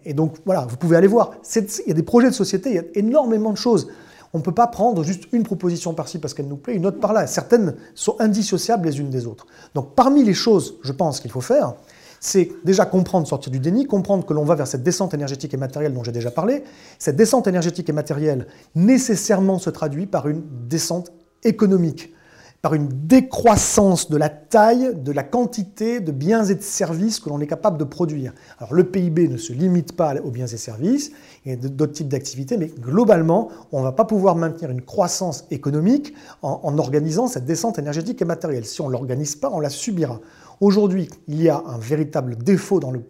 et 0.04 0.14
donc 0.14 0.36
voilà, 0.46 0.66
vous 0.66 0.76
pouvez 0.76 0.96
aller 0.96 1.08
voir. 1.08 1.32
Il 1.56 1.88
y 1.88 1.90
a 1.90 1.94
des 1.94 2.02
projets 2.02 2.28
de 2.30 2.34
société, 2.34 2.70
il 2.70 2.76
y 2.76 2.78
a 2.78 2.84
énormément 2.94 3.50
de 3.52 3.56
choses. 3.56 3.88
On 4.32 4.38
ne 4.38 4.42
peut 4.42 4.52
pas 4.52 4.66
prendre 4.66 5.02
juste 5.02 5.24
une 5.32 5.42
proposition 5.42 5.94
par-ci 5.94 6.18
parce 6.18 6.34
qu'elle 6.34 6.48
nous 6.48 6.56
plaît, 6.56 6.74
une 6.74 6.86
autre 6.86 7.00
par 7.00 7.12
là. 7.12 7.26
Certaines 7.26 7.76
sont 7.94 8.16
indissociables 8.18 8.86
les 8.86 9.00
unes 9.00 9.10
des 9.10 9.26
autres. 9.26 9.46
Donc 9.74 9.94
parmi 9.94 10.24
les 10.24 10.34
choses, 10.34 10.76
je 10.82 10.92
pense, 10.92 11.20
qu'il 11.20 11.30
faut 11.30 11.40
faire, 11.40 11.74
c'est 12.20 12.50
déjà 12.64 12.84
comprendre, 12.84 13.26
sortir 13.26 13.52
du 13.52 13.60
déni, 13.60 13.86
comprendre 13.86 14.26
que 14.26 14.34
l'on 14.34 14.44
va 14.44 14.54
vers 14.54 14.66
cette 14.66 14.82
descente 14.82 15.14
énergétique 15.14 15.54
et 15.54 15.56
matérielle 15.56 15.94
dont 15.94 16.02
j'ai 16.02 16.12
déjà 16.12 16.30
parlé. 16.30 16.64
Cette 16.98 17.16
descente 17.16 17.46
énergétique 17.46 17.88
et 17.88 17.92
matérielle 17.92 18.46
nécessairement 18.74 19.58
se 19.58 19.70
traduit 19.70 20.06
par 20.06 20.28
une 20.28 20.42
descente 20.68 21.12
économique 21.44 22.12
par 22.60 22.74
une 22.74 22.88
décroissance 22.88 24.10
de 24.10 24.16
la 24.16 24.28
taille, 24.28 24.92
de 24.96 25.12
la 25.12 25.22
quantité 25.22 26.00
de 26.00 26.10
biens 26.10 26.44
et 26.44 26.56
de 26.56 26.62
services 26.62 27.20
que 27.20 27.28
l'on 27.28 27.40
est 27.40 27.46
capable 27.46 27.78
de 27.78 27.84
produire. 27.84 28.32
Alors 28.58 28.74
le 28.74 28.84
PIB 28.84 29.28
ne 29.28 29.36
se 29.36 29.52
limite 29.52 29.94
pas 29.94 30.16
aux 30.16 30.30
biens 30.30 30.46
et 30.46 30.56
services, 30.56 31.12
il 31.44 31.52
y 31.52 31.54
a 31.54 31.56
d'autres 31.56 31.92
types 31.92 32.08
d'activités, 32.08 32.56
mais 32.56 32.66
globalement, 32.66 33.48
on 33.70 33.78
ne 33.78 33.84
va 33.84 33.92
pas 33.92 34.04
pouvoir 34.04 34.34
maintenir 34.34 34.70
une 34.70 34.82
croissance 34.82 35.44
économique 35.50 36.14
en, 36.42 36.78
organisant 36.78 37.28
cette 37.28 37.44
descente 37.44 37.78
énergétique 37.78 38.20
et 38.22 38.24
matérielle. 38.24 38.64
Si 38.64 38.80
on 38.80 38.88
ne 38.88 38.92
l'organise 38.92 39.36
pas, 39.36 39.50
on 39.52 39.60
la 39.60 39.70
subira. 39.70 40.20
Aujourd'hui, 40.60 41.08
il 41.28 41.40
y 41.40 41.48
a 41.48 41.62
un 41.64 41.78
véritable 41.78 42.36
défaut 42.36 42.80
dans 42.80 42.90
le, 42.90 43.04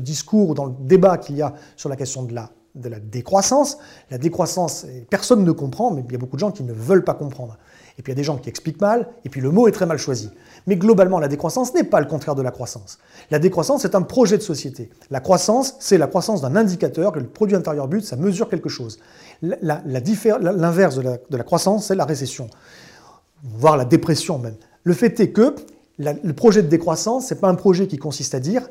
discours 0.00 0.50
ou 0.50 0.54
dans 0.54 0.64
le 0.64 0.74
débat 0.80 1.18
qu'il 1.18 1.36
y 1.36 1.42
a 1.42 1.54
sur 1.76 1.90
la 1.90 1.96
question 1.96 2.22
de 2.22 2.34
la 2.34 3.00
décroissance. 3.00 3.76
La 4.10 4.16
décroissance, 4.16 4.86
personne 5.10 5.44
ne 5.44 5.52
comprend, 5.52 5.90
mais 5.90 6.02
il 6.06 6.12
y 6.12 6.14
a 6.14 6.18
beaucoup 6.18 6.36
de 6.36 6.40
gens 6.40 6.52
qui 6.52 6.62
ne 6.62 6.72
veulent 6.72 7.04
pas 7.04 7.14
comprendre 7.14 7.58
et 8.00 8.02
puis 8.02 8.12
il 8.12 8.14
y 8.14 8.18
a 8.18 8.22
des 8.22 8.24
gens 8.24 8.38
qui 8.38 8.48
expliquent 8.48 8.80
mal, 8.80 9.08
et 9.26 9.28
puis 9.28 9.42
le 9.42 9.50
mot 9.50 9.68
est 9.68 9.72
très 9.72 9.84
mal 9.84 9.98
choisi. 9.98 10.30
Mais 10.66 10.76
globalement, 10.76 11.18
la 11.18 11.28
décroissance 11.28 11.74
n'est 11.74 11.84
pas 11.84 12.00
le 12.00 12.06
contraire 12.06 12.34
de 12.34 12.40
la 12.40 12.50
croissance. 12.50 12.98
La 13.30 13.38
décroissance, 13.38 13.82
c'est 13.82 13.94
un 13.94 14.00
projet 14.00 14.38
de 14.38 14.42
société. 14.42 14.88
La 15.10 15.20
croissance, 15.20 15.74
c'est 15.80 15.98
la 15.98 16.06
croissance 16.06 16.40
d'un 16.40 16.56
indicateur, 16.56 17.12
que 17.12 17.18
le 17.18 17.26
produit 17.26 17.56
intérieur 17.56 17.88
brut, 17.88 18.02
ça 18.02 18.16
mesure 18.16 18.48
quelque 18.48 18.70
chose. 18.70 19.00
L'inverse 19.42 20.96
de, 20.96 21.36
la, 21.36 21.44
croissance, 21.44 21.88
c'est 21.88 21.94
la 21.94 22.06
récession, 22.06 22.48
voire 23.42 23.76
la 23.76 23.84
dépression 23.84 24.38
même. 24.38 24.56
Le 24.82 24.94
fait 24.94 25.20
est 25.20 25.28
que 25.28 25.54
le 25.98 26.32
projet 26.32 26.62
de 26.62 26.68
décroissance, 26.68 27.28
ce 27.28 27.34
n'est 27.34 27.40
pas 27.40 27.50
un 27.50 27.54
projet 27.54 27.86
qui 27.86 27.98
consiste 27.98 28.34
à 28.34 28.40
dire, 28.40 28.66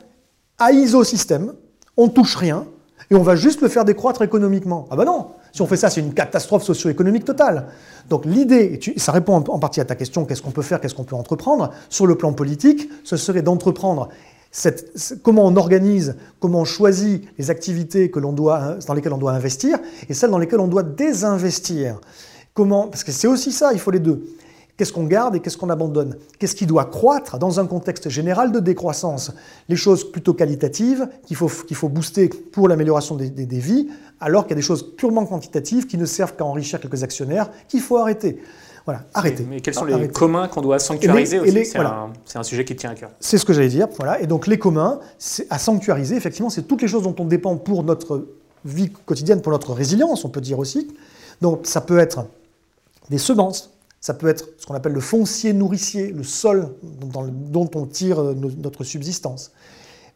à 0.58 0.72
ISO-système, 0.72 1.54
on 1.98 2.08
touche 2.08 2.36
rien, 2.36 2.66
et 3.12 3.16
on 3.16 3.22
va 3.22 3.36
juste 3.36 3.62
le 3.62 3.68
faire 3.68 3.86
décroître 3.86 4.24
économiquement. 4.24 4.88
Ah 4.90 4.96
ben 4.96 5.06
non 5.06 5.28
Si 5.52 5.62
on 5.62 5.68
fait 5.68 5.78
ça, 5.78 5.90
c'est 5.90 6.02
une 6.02 6.14
catastrophe 6.14 6.64
socio-économique 6.64 7.26
totale. 7.26 7.68
Donc 8.10 8.26
l'idée, 8.26 8.80
et 8.96 9.00
ça 9.00 9.12
répond 9.12 9.36
en 9.36 9.60
partie 9.60 9.82
à 9.82 9.86
ta 9.86 9.96
question, 9.96 10.26
qu'est-ce 10.26 10.42
qu'on 10.42 10.52
peut 10.52 10.62
faire, 10.62 10.80
qu'est-ce 10.80 10.96
qu'on 10.96 11.04
peut 11.04 11.16
entreprendre, 11.16 11.72
sur 11.90 12.06
le 12.06 12.16
plan 12.16 12.34
politique, 12.34 12.90
ce 13.04 13.18
serait 13.18 13.42
d'entreprendre 13.42 14.10
comment 15.24 15.46
on 15.46 15.56
organise, 15.56 16.16
comment 16.40 16.62
on 16.62 16.66
choisit 16.66 17.24
les 17.38 17.52
activités 17.52 18.10
doit, 18.10 18.78
dans 18.88 18.94
lesquelles 18.94 19.14
on 19.14 19.18
doit 19.18 19.34
investir 19.34 19.78
et 20.08 20.14
celles 20.14 20.32
dans 20.32 20.40
lesquelles 20.40 20.60
on 20.60 20.68
doit 20.68 20.84
désinvestir. 20.84 22.00
Comment, 22.54 22.88
parce 22.88 23.04
que 23.04 23.12
c'est 23.12 23.28
aussi 23.28 23.52
ça, 23.52 23.74
il 23.74 23.80
faut 23.80 23.92
les 23.92 24.00
deux. 24.00 24.26
Qu'est-ce 24.80 24.94
qu'on 24.94 25.04
garde 25.04 25.36
et 25.36 25.42
qu'est-ce 25.42 25.58
qu'on 25.58 25.70
abandonne? 25.70 26.16
Qu'est-ce 26.40 26.56
qui 26.56 26.66
doit 26.66 26.86
croître 26.86 27.38
dans 27.38 27.60
un 27.60 27.68
contexte 27.68 28.08
général 28.08 28.54
de 28.54 28.62
décroissance? 28.62 29.34
Les 29.68 29.76
choses 29.76 30.10
plutôt 30.10 30.34
qualitatives 30.34 31.10
qu'il 31.26 31.36
faut, 31.36 31.50
qu'il 31.50 31.76
faut 31.76 31.90
booster 31.90 32.30
pour 32.30 32.70
l'amélioration 32.70 33.18
des, 33.18 33.60
vies, 33.60 33.90
alors 34.22 34.44
qu'il 34.44 34.52
y 34.52 34.54
a 34.54 34.56
des 34.56 34.62
choses 34.62 34.96
purement 34.96 35.26
quantitatives 35.26 35.86
qui 35.86 35.98
ne 35.98 36.06
servent 36.06 36.34
qu'à 36.38 36.46
enrichir 36.46 36.80
quelques 36.80 37.04
actionnaires 37.04 37.50
qu'il 37.68 37.82
faut 37.82 37.98
arrêter. 37.98 38.42
Voilà, 38.86 39.04
arrêter. 39.14 39.46
Mais, 39.50 39.60
quels 39.60 39.74
sont 39.74 39.84
les 39.84 40.08
communs 40.08 40.48
qu'on 40.48 40.62
doit 40.62 40.80
sanctuariser 40.80 41.42
aussi? 41.42 41.66
C'est 41.66 42.38
un, 42.38 42.44
sujet 42.44 42.64
qui 42.64 42.78
tient 42.78 42.92
à 42.92 42.96
cœur. 42.96 43.10
C'est 43.20 43.38
ce 43.38 43.44
que 43.44 43.52
j'allais 43.52 43.68
dire. 43.68 43.90
Voilà. 43.98 44.22
Et 44.22 44.28
donc 44.28 44.48
les 44.48 44.58
communs, 44.58 45.02
à 45.50 45.60
sanctuariser, 45.60 46.16
effectivement, 46.16 46.50
c'est 46.50 46.64
toutes 46.64 46.82
les 46.82 46.88
choses 46.88 47.04
dont 47.04 47.16
on 47.20 47.26
dépend 47.26 47.58
pour 47.58 47.84
notre 47.84 48.28
vie 48.64 48.90
quotidienne, 48.90 49.42
pour 49.42 49.52
notre 49.52 49.74
résilience, 49.74 50.24
on 50.24 50.30
peut 50.30 50.40
dire 50.40 50.58
aussi. 50.58 50.88
Donc 51.42 51.68
ça 51.68 51.82
peut 51.82 52.00
être 52.00 52.28
des 53.10 53.18
semences, 53.18 53.72
ça 54.02 54.14
peut 54.14 54.28
être 54.28 54.50
ce 54.58 54.66
qu'on 54.66 54.76
appelle 54.76 54.94
le 54.94 55.02
foncier 55.02 55.54
nourricier, 55.54 56.12
le 56.12 56.24
sol 56.24 56.70
dont 56.82 57.70
on 57.76 57.86
tire 57.86 58.20
euh, 58.20 58.34
notre 58.34 58.84
subsistance. 58.84 59.52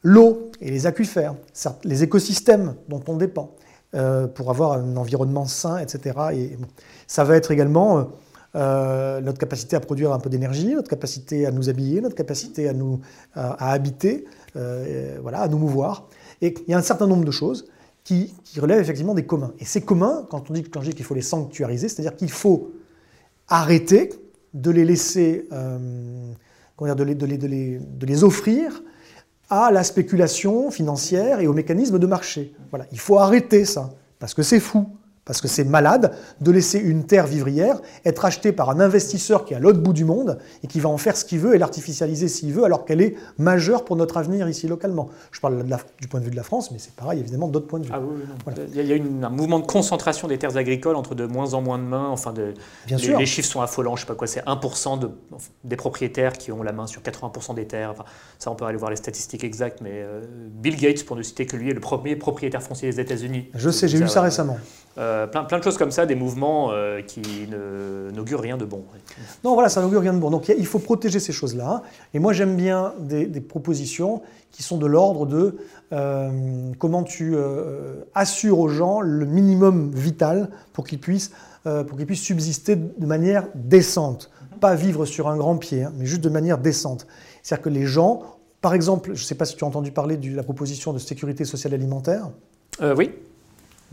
L'eau 0.04 0.52
et 0.62 0.70
les 0.70 0.86
aquifères, 0.86 1.36
les 1.84 2.04
écosystèmes 2.04 2.76
dont 2.90 3.02
on 3.08 3.16
dépend 3.16 3.56
euh, 3.96 4.28
pour 4.28 4.50
avoir 4.50 4.74
un 4.74 4.98
environnement 4.98 5.46
sain, 5.46 5.78
etc. 5.78 6.18
Et, 6.34 6.58
Ça 7.08 7.24
va 7.24 7.36
être 7.36 7.52
également 7.52 8.10
euh, 8.56 9.22
notre 9.22 9.38
capacité 9.38 9.76
à 9.76 9.80
produire 9.80 10.12
un 10.12 10.20
peu 10.20 10.30
d'énergie, 10.30 10.76
notre 10.76 10.90
capacité 10.90 11.46
à 11.46 11.52
nous 11.52 11.70
habiller, 11.70 12.02
notre 12.02 12.16
capacité 12.16 12.68
à, 12.68 12.74
nous, 12.74 13.00
à, 13.34 13.72
habiter, 13.72 14.26
voilà, 15.22 15.42
à 15.42 15.48
nous 15.48 15.58
mouvoir. 15.58 16.10
Et 16.42 16.54
il 16.68 16.72
y 16.72 16.74
a 16.74 16.78
un 16.78 16.84
certain 16.84 17.08
nombre 17.08 17.24
de 17.24 17.32
choses 17.32 17.66
qui, 18.04 18.34
relèvent 18.60 18.82
effectivement 18.82 19.14
des 19.14 19.26
communs. 19.26 19.54
Et 19.60 19.66
ces 19.66 19.82
communs, 19.82 20.26
quand 20.30 20.50
on 20.50 20.54
dit, 20.54 20.64
quand 20.64 20.82
je 20.82 20.90
dis 20.90 20.96
qu'il 20.96 21.06
faut 21.06 21.16
les 21.16 21.22
sanctuariser, 21.22 21.88
c'est-à-dire 21.88 22.16
qu'il 22.16 22.32
faut 22.32 22.74
arrêter 23.48 24.12
de 24.54 24.72
les 24.72 24.86
laisser, 24.86 25.48
euh, 25.52 25.78
de, 26.80 27.04
les, 27.04 27.16
de, 27.16 28.06
les, 28.06 28.24
offrir 28.24 28.84
à 29.50 29.72
la 29.72 29.84
spéculation 29.84 30.72
financière 30.72 31.39
et 31.39 31.48
aux 31.48 31.54
mécanismes 31.54 32.00
de 32.00 32.08
marché. 32.08 32.54
Voilà, 32.70 32.86
il 32.91 33.00
faut 33.00 33.20
arrêter 33.20 33.66
ça, 33.66 33.91
parce 34.20 34.34
que 34.34 34.44
c'est 34.44 34.60
fou. 34.60 34.88
Parce 35.26 35.39
que 35.39 35.47
c'est 35.47 35.63
malade 35.63 36.13
de 36.41 36.51
laisser 36.51 36.80
une 36.80 37.05
terre 37.05 37.28
vivrière 37.28 37.80
être 38.03 38.26
achetée 38.26 38.51
par 38.51 38.69
un 38.69 38.80
investisseur 38.82 39.45
qui 39.45 39.53
est 39.53 39.57
à 39.57 39.59
l'autre 39.59 39.80
bout 39.80 39.93
du 39.93 40.03
monde 40.03 40.38
et 40.63 40.67
qui 40.67 40.82
va 40.82 40.89
en 40.89 40.97
faire 40.97 41.15
ce 41.15 41.24
qu'il 41.24 41.39
veut 41.39 41.55
et 41.55 41.57
l'artificialiser 41.57 42.28
s'il 42.28 42.51
veut, 42.51 42.65
alors 42.65 42.84
qu'elle 42.84 43.01
est 43.01 43.15
majeure 43.38 43.86
pour 43.86 43.95
notre 43.95 44.17
avenir 44.17 44.49
ici 44.49 44.67
localement. 44.67 45.09
Je 45.32 45.39
parle 45.39 45.63
du 46.01 46.07
point 46.09 46.19
de 46.19 46.26
vue 46.26 46.32
de 46.32 46.36
la 46.36 46.43
France, 46.43 46.71
mais 46.71 46.78
c'est 46.78 46.93
pareil 46.93 47.21
évidemment 47.21 47.47
d'autres 47.47 47.67
points 47.67 47.80
de 47.80 47.86
vue. 47.86 47.91
Ah 47.93 48.01
il 48.74 48.86
y 48.86 48.91
a 48.91 48.95
une, 48.95 49.24
un 49.24 49.30
mouvement 49.30 49.59
de 49.59 49.65
concentration 49.65 50.28
des 50.28 50.38
terres 50.38 50.57
agricoles 50.57 50.95
entre 50.95 51.15
de 51.15 51.26
moins 51.26 51.53
en 51.53 51.61
moins 51.61 51.78
de 51.78 51.84
mains. 51.84 52.09
Enfin, 52.09 52.34
de, 52.34 52.53
Bien 52.86 52.97
les, 52.97 53.03
sûr. 53.03 53.17
les 53.17 53.26
chiffres 53.26 53.49
sont 53.49 53.61
affolants. 53.61 53.95
Je 53.95 54.01
sais 54.01 54.07
pas 54.07 54.15
quoi, 54.15 54.28
c'est 54.28 54.43
1% 54.43 54.99
de, 54.99 55.09
des 55.63 55.76
propriétaires 55.76 56.34
qui 56.34 56.51
ont 56.51 56.63
la 56.63 56.74
main 56.74 56.88
sur 56.88 57.01
80% 57.01 57.55
des 57.55 57.65
terres. 57.65 57.91
Enfin, 57.91 58.05
ça, 58.39 58.51
on 58.51 58.55
peut 58.55 58.65
aller 58.65 58.78
voir 58.78 58.91
les 58.91 58.97
statistiques 58.97 59.43
exactes, 59.43 59.80
mais 59.82 59.91
euh, 59.93 60.21
Bill 60.49 60.76
Gates, 60.76 61.05
pour 61.05 61.15
ne 61.15 61.21
citer 61.21 61.45
que 61.45 61.55
lui, 61.55 61.69
est 61.69 61.74
le 61.74 61.80
premier 61.80 62.15
propriétaire 62.15 62.61
foncier 62.61 62.89
des 62.89 62.99
États-Unis. 62.99 63.49
Je 63.55 63.69
sais, 63.69 63.88
j'ai 63.88 63.99
vu 63.99 64.09
ça 64.09 64.21
récemment. 64.21 64.57
Euh, 64.97 65.12
plein, 65.32 65.43
plein, 65.43 65.59
de 65.59 65.64
choses 65.64 65.78
comme 65.78 65.91
ça, 65.91 66.05
des 66.05 66.16
mouvements 66.16 66.72
euh, 66.72 67.01
qui 67.01 67.22
n'augurent 68.14 68.41
rien 68.41 68.57
de 68.57 68.66
bon. 68.66 68.84
Non, 69.43 69.53
voilà, 69.53 69.70
ça 69.70 69.82
n'augure 69.82 70.01
rien 70.01 70.14
de 70.14 70.20
bon. 70.20 70.30
Donc 70.30 70.49
il 70.49 70.66
faut 70.66 70.80
protéger 70.80 71.20
ces 71.20 71.34
choses-là. 71.34 71.84
Et 72.14 72.20
moi, 72.20 72.34
j'aime 72.34 72.55
bien 72.55 72.93
des, 72.99 73.28
propositions 73.41 74.22
qui 74.51 74.64
sont 74.64 74.78
de 74.78 74.86
l'ordre 74.86 75.26
de 75.26 75.57
euh, 75.91 76.72
comment 76.80 77.03
tu 77.03 77.36
assures 78.16 78.59
aux 78.59 78.70
gens 78.70 79.01
le 79.01 79.26
minimum 79.26 79.91
vital 79.93 80.49
pour 80.74 80.86
qu'ils 80.86 80.99
puissent, 80.99 81.32
pour 81.64 81.97
qu'ils 81.97 82.05
puissent 82.05 82.24
subsister 82.24 82.76
de 82.76 83.05
manière 83.05 83.47
décente. 83.55 84.32
Pas 84.59 84.76
vivre 84.76 85.05
sur 85.05 85.28
un 85.28 85.38
grand 85.38 85.57
pied, 85.57 85.84
hein, 85.84 85.93
mais 85.97 86.05
juste 86.05 86.22
de 86.22 86.30
manière 86.30 86.57
décente. 86.57 87.05
C'est-à-dire 87.41 87.64
que 87.64 87.70
les 87.70 87.86
gens, 87.86 88.22
par 88.61 88.74
exemple, 88.74 89.11
je 89.14 89.22
ne 89.22 89.26
sais 89.26 89.36
pas 89.36 89.45
si 89.45 89.55
tu 89.55 89.64
as 89.64 89.68
entendu 89.68 89.91
parler 89.91 90.16
de 90.16 90.34
la 90.36 90.43
proposition 90.43 90.93
de 90.93 90.99
sécurité 90.99 91.43
sociale 91.43 91.74
alimentaire. 91.74 92.30
oui. 92.95 93.11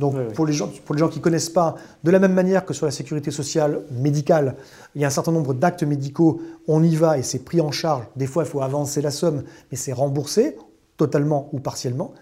Donc 0.01 0.33
Pour, 0.33 0.47
les 0.47 0.55
gens, 0.55 0.71
pour 0.87 0.95
les 0.95 0.99
gens 0.99 1.09
qui 1.09 1.19
ne 1.19 1.23
connaissent 1.23 1.51
pas, 1.51 1.77
de 2.03 2.11
la 2.11 2.19
même 2.19 2.33
manière 2.33 2.65
que 2.65 2.73
sur 2.73 2.87
la 2.87 2.91
sécurité 2.91 3.31
sociale 3.31 3.83
médicale, 3.93 4.57
il 4.95 5.03
y 5.03 5.05
a 5.05 5.09
un 5.09 5.11
certain 5.11 5.31
nombre 5.31 5.53
d'actes 5.53 5.83
médicaux, 5.83 6.41
on 6.67 6.83
y 6.83 6.97
va 6.97 7.19
et 7.19 7.23
c'est 7.23 7.45
pris 7.45 7.61
en 7.61 7.71
charge. 7.71 8.05
Des 8.17 8.27
fois, 8.27 8.45
il 8.45 8.49
faut 8.49 8.63
avancer 8.63 9.03
la 9.03 9.11
somme, 9.11 9.43
mais 9.71 9.77
c'est 9.77 9.93
remboursé, 9.93 10.57
totalement 10.97 11.51
ou 11.53 11.61
partiellement. 11.61 12.15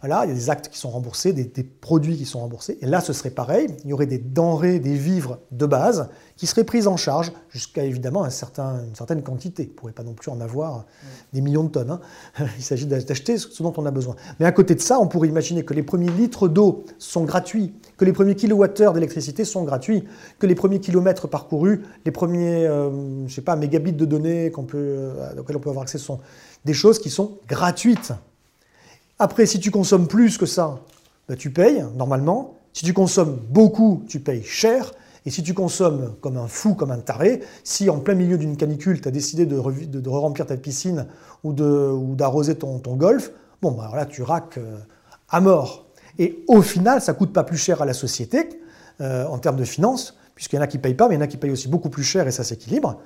Voilà, 0.00 0.24
il 0.24 0.28
y 0.28 0.30
a 0.30 0.34
des 0.34 0.48
actes 0.48 0.68
qui 0.68 0.78
sont 0.78 0.90
remboursés, 0.90 1.32
des, 1.32 1.64
produits 1.64 2.16
qui 2.16 2.24
sont 2.24 2.38
remboursés. 2.38 2.78
Et 2.80 2.86
là, 2.86 3.00
ce 3.00 3.12
serait 3.12 3.30
pareil. 3.30 3.68
Il 3.84 3.90
y 3.90 3.92
aurait 3.92 4.06
des 4.06 4.18
denrées, 4.18 4.78
des 4.78 4.94
vivres 4.94 5.40
de 5.50 5.66
base 5.66 6.08
qui 6.36 6.46
seraient 6.46 6.62
prises 6.62 6.86
en 6.86 6.96
charge 6.96 7.32
jusqu'à 7.50 7.82
évidemment 7.82 8.22
un 8.22 8.30
certain, 8.30 8.84
une 8.84 8.94
certaine 8.94 9.22
quantité. 9.22 9.64
On 9.64 9.72
ne 9.72 9.74
pourrait 9.74 9.92
pas 9.92 10.04
non 10.04 10.14
plus 10.14 10.30
en 10.30 10.40
avoir 10.40 10.84
des 11.32 11.40
millions 11.40 11.64
de 11.64 11.70
tonnes. 11.70 11.90
Hein. 11.90 12.00
Il 12.58 12.62
s'agit 12.62 12.86
d'acheter 12.86 13.38
ce 13.38 13.62
dont 13.62 13.72
on 13.76 13.86
a 13.86 13.90
besoin. 13.90 14.14
Mais 14.38 14.46
à 14.46 14.52
côté 14.52 14.76
de 14.76 14.80
ça, 14.80 15.00
on 15.00 15.08
pourrait 15.08 15.28
imaginer 15.28 15.64
que 15.64 15.74
les 15.74 15.82
premiers 15.82 16.10
litres 16.10 16.46
d'eau 16.46 16.84
sont 16.98 17.24
gratuits, 17.24 17.74
que 17.96 18.04
les 18.04 18.12
premiers 18.12 18.36
kilowattheures 18.36 18.92
d'électricité 18.92 19.44
sont 19.44 19.64
gratuits, 19.64 20.04
que 20.38 20.46
les 20.46 20.54
premiers 20.54 20.78
kilomètres 20.78 21.26
parcourus, 21.26 21.82
les 22.04 22.12
premiers, 22.12 22.66
euh, 22.66 23.26
je 23.26 23.34
sais 23.34 23.42
pas, 23.42 23.56
mégabits 23.56 23.92
de 23.92 24.04
données 24.04 24.52
qu'on 24.52 24.64
peut, 24.64 24.78
euh, 24.78 25.40
auxquels 25.40 25.56
on 25.56 25.60
peut 25.60 25.70
avoir 25.70 25.82
accès 25.82 25.98
sont 25.98 26.20
des 26.64 26.74
choses 26.74 27.00
qui 27.00 27.10
sont 27.10 27.38
gratuites. 27.48 28.12
Après, 29.18 29.46
si 29.46 29.58
tu 29.58 29.70
consommes 29.70 30.06
plus 30.06 30.38
que 30.38 30.46
ça, 30.46 30.80
bah, 31.28 31.36
tu 31.36 31.50
payes 31.50 31.84
normalement. 31.96 32.54
Si 32.72 32.84
tu 32.84 32.92
consommes 32.92 33.38
beaucoup, 33.50 34.04
tu 34.06 34.20
payes 34.20 34.44
cher. 34.44 34.92
Et 35.26 35.30
si 35.30 35.42
tu 35.42 35.52
consommes 35.52 36.14
comme 36.20 36.36
un 36.36 36.46
fou, 36.46 36.74
comme 36.74 36.90
un 36.90 36.98
taré, 36.98 37.42
si 37.64 37.90
en 37.90 37.98
plein 37.98 38.14
milieu 38.14 38.38
d'une 38.38 38.56
canicule, 38.56 39.00
tu 39.00 39.08
as 39.08 39.10
décidé 39.10 39.46
de, 39.46 39.60
de, 39.60 40.08
remplir 40.08 40.46
ta 40.46 40.56
piscine 40.56 41.06
ou 41.42 41.52
d'arroser 41.52 42.54
ton, 42.54 42.78
golf, 42.78 43.32
bon, 43.60 43.72
bah, 43.72 43.90
là, 43.94 44.06
tu 44.06 44.22
raques 44.22 44.58
euh, 44.58 44.78
à 45.28 45.40
mort. 45.40 45.86
Et 46.18 46.44
au 46.48 46.62
final, 46.62 47.00
ça 47.00 47.12
coûte 47.12 47.32
pas 47.32 47.44
plus 47.44 47.58
cher 47.58 47.82
à 47.82 47.84
la 47.84 47.94
société 47.94 48.48
euh, 49.00 49.26
en 49.26 49.38
termes 49.38 49.56
de 49.56 49.64
finances, 49.64 50.16
puisqu'il 50.34 50.56
y 50.56 50.58
en 50.58 50.62
a 50.62 50.66
qui 50.66 50.78
ne 50.78 50.82
payent 50.82 50.94
pas, 50.94 51.08
mais 51.08 51.16
il 51.16 51.18
y 51.18 51.20
en 51.20 51.24
a 51.24 51.26
qui 51.26 51.36
payent 51.36 51.50
aussi 51.50 51.68
beaucoup 51.68 51.90
plus 51.90 52.04
cher 52.04 52.26
et 52.26 52.30
ça 52.30 52.44
s'équilibre. 52.44 53.00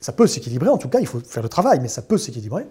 Ça 0.00 0.12
peut 0.12 0.26
s'équilibrer, 0.26 0.68
en 0.68 0.78
tout 0.78 0.88
cas, 0.88 0.98
il 0.98 1.06
faut 1.06 1.20
faire 1.20 1.42
le 1.42 1.48
travail, 1.48 1.78
mais 1.80 1.88
ça 1.88 2.02
peut 2.02 2.18
s'équilibrer. 2.18 2.66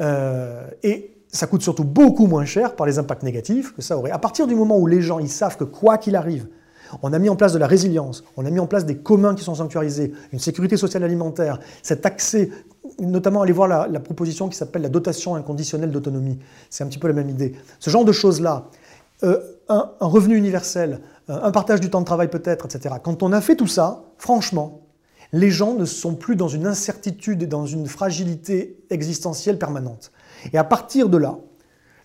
Euh, 0.00 0.66
et 0.82 1.19
ça 1.32 1.46
coûte 1.46 1.62
surtout 1.62 1.84
beaucoup 1.84 2.26
moins 2.26 2.44
cher 2.44 2.74
par 2.74 2.86
les 2.86 2.98
impacts 2.98 3.22
négatifs 3.22 3.74
que 3.74 3.82
ça 3.82 3.96
aurait. 3.96 4.10
À 4.10 4.18
partir 4.18 4.46
du 4.46 4.54
moment 4.54 4.78
où 4.78 4.86
les 4.86 5.00
gens 5.00 5.18
ils 5.18 5.28
savent 5.28 5.56
que 5.56 5.64
quoi 5.64 5.98
qu'il 5.98 6.16
arrive, 6.16 6.48
on 7.02 7.12
a 7.12 7.18
mis 7.18 7.28
en 7.28 7.36
place 7.36 7.52
de 7.52 7.58
la 7.58 7.66
résilience, 7.66 8.24
on 8.36 8.44
a 8.44 8.50
mis 8.50 8.58
en 8.58 8.66
place 8.66 8.84
des 8.84 8.96
communs 8.96 9.34
qui 9.34 9.44
sont 9.44 9.54
sanctuarisés, 9.54 10.12
une 10.32 10.40
sécurité 10.40 10.76
sociale 10.76 11.04
alimentaire, 11.04 11.60
cet 11.82 12.04
accès, 12.04 12.50
notamment 12.98 13.42
aller 13.42 13.52
voir 13.52 13.68
la, 13.68 14.00
proposition 14.00 14.48
qui 14.48 14.56
s'appelle 14.56 14.82
la 14.82 14.88
dotation 14.88 15.36
inconditionnelle 15.36 15.90
d'autonomie. 15.90 16.38
C'est 16.68 16.82
un 16.82 16.88
petit 16.88 16.98
peu 16.98 17.08
la 17.08 17.14
même 17.14 17.30
idée. 17.30 17.52
Ce 17.78 17.90
genre 17.90 18.04
de 18.04 18.12
choses-là, 18.12 18.66
euh, 19.22 19.38
un, 19.68 19.90
revenu 20.00 20.36
universel, 20.36 21.00
euh, 21.28 21.38
un 21.42 21.52
partage 21.52 21.80
du 21.80 21.90
temps 21.90 22.00
de 22.00 22.06
travail 22.06 22.28
peut-être, 22.28 22.66
etc. 22.66 22.96
Quand 23.02 23.22
on 23.22 23.32
a 23.32 23.40
fait 23.40 23.54
tout 23.54 23.66
ça, 23.66 24.02
franchement, 24.18 24.80
les 25.32 25.50
gens 25.50 25.74
ne 25.74 25.84
sont 25.84 26.14
plus 26.14 26.34
dans 26.34 26.48
une 26.48 26.66
incertitude 26.66 27.42
et 27.42 27.46
dans 27.46 27.66
une 27.66 27.86
fragilité 27.86 28.78
existentielle 28.90 29.58
permanente. 29.58 30.10
Et 30.52 30.58
à 30.58 30.64
partir 30.64 31.08
de 31.08 31.16
là, 31.16 31.38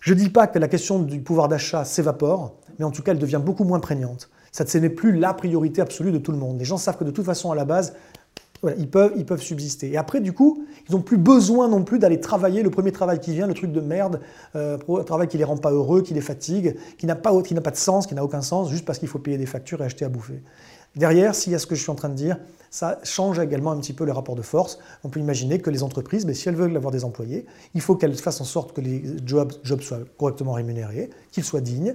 je 0.00 0.14
ne 0.14 0.18
dis 0.18 0.28
pas 0.28 0.46
que 0.46 0.58
la 0.58 0.68
question 0.68 1.00
du 1.00 1.20
pouvoir 1.20 1.48
d'achat 1.48 1.84
s'évapore, 1.84 2.54
mais 2.78 2.84
en 2.84 2.90
tout 2.90 3.02
cas, 3.02 3.12
elle 3.12 3.18
devient 3.18 3.40
beaucoup 3.44 3.64
moins 3.64 3.80
prégnante. 3.80 4.30
Ça 4.52 4.64
ne 4.64 4.80
n'est 4.80 4.90
plus 4.90 5.16
la 5.16 5.34
priorité 5.34 5.80
absolue 5.82 6.12
de 6.12 6.18
tout 6.18 6.32
le 6.32 6.38
monde. 6.38 6.58
Les 6.58 6.64
gens 6.64 6.78
savent 6.78 6.96
que 6.96 7.04
de 7.04 7.10
toute 7.10 7.26
façon, 7.26 7.50
à 7.50 7.54
la 7.54 7.64
base, 7.64 7.94
ils, 8.78 8.88
peuvent, 8.88 9.40
subsister. 9.40 9.90
Et 9.90 9.96
après, 9.96 10.20
du 10.20 10.32
coup, 10.32 10.64
ils 10.88 10.92
n'ont 10.92 11.02
plus 11.02 11.18
besoin 11.18 11.68
non 11.68 11.84
plus 11.84 11.98
d'aller 11.98 12.20
travailler 12.20 12.62
le 12.62 12.70
premier 12.70 12.92
travail 12.92 13.20
qui 13.20 13.32
vient, 13.32 13.46
le 13.46 13.54
truc 13.54 13.72
de 13.72 13.80
merde, 13.80 14.20
euh, 14.54 14.78
un 14.88 15.04
travail 15.04 15.28
qui 15.28 15.38
les 15.38 15.44
rend 15.44 15.56
pas 15.56 15.72
heureux, 15.72 16.02
qui 16.02 16.14
les 16.14 16.20
fatigue, 16.20 16.76
qui 16.98 17.06
n'a 17.06 17.16
pas 17.16 17.32
de 17.32 17.76
sens, 17.76 18.06
qui 18.06 18.14
n'a 18.14 18.24
aucun 18.24 18.42
sens, 18.42 18.70
juste 18.70 18.84
parce 18.84 18.98
qu'il 18.98 19.08
faut 19.08 19.18
payer 19.18 19.38
des 19.38 19.46
factures 19.46 19.82
et 19.82 19.84
acheter 19.84 20.04
à 20.04 20.08
bouffer. 20.08 20.42
Derrière, 20.96 21.34
s'il 21.34 21.52
y 21.52 21.54
a 21.54 21.58
ce 21.58 21.66
que 21.66 21.74
je 21.74 21.82
suis 21.82 21.90
en 21.90 21.94
train 21.94 22.08
de 22.08 22.14
dire, 22.14 22.38
ça 22.70 22.98
change 23.04 23.38
également 23.38 23.70
un 23.70 23.78
petit 23.78 23.92
peu 23.92 24.04
les 24.04 24.12
rapports 24.12 24.34
de 24.34 24.42
force. 24.42 24.78
On 25.04 25.08
peut 25.08 25.20
imaginer 25.20 25.60
que 25.60 25.70
les 25.70 25.82
entreprises, 25.82 26.26
mais 26.26 26.34
si 26.34 26.48
elles 26.48 26.56
veulent 26.56 26.76
avoir 26.76 26.90
des 26.90 27.04
employés, 27.04 27.46
il 27.74 27.80
faut 27.80 27.96
qu'elles 27.96 28.16
fassent 28.16 28.40
en 28.40 28.44
sorte 28.44 28.72
que 28.72 28.80
les 28.80 29.04
jobs, 29.24 29.52
jobs 29.62 29.80
soient 29.80 30.00
correctement 30.18 30.52
rémunérés, 30.52 31.10
qu'ils 31.30 31.44
soient 31.44 31.60
dignes 31.60 31.94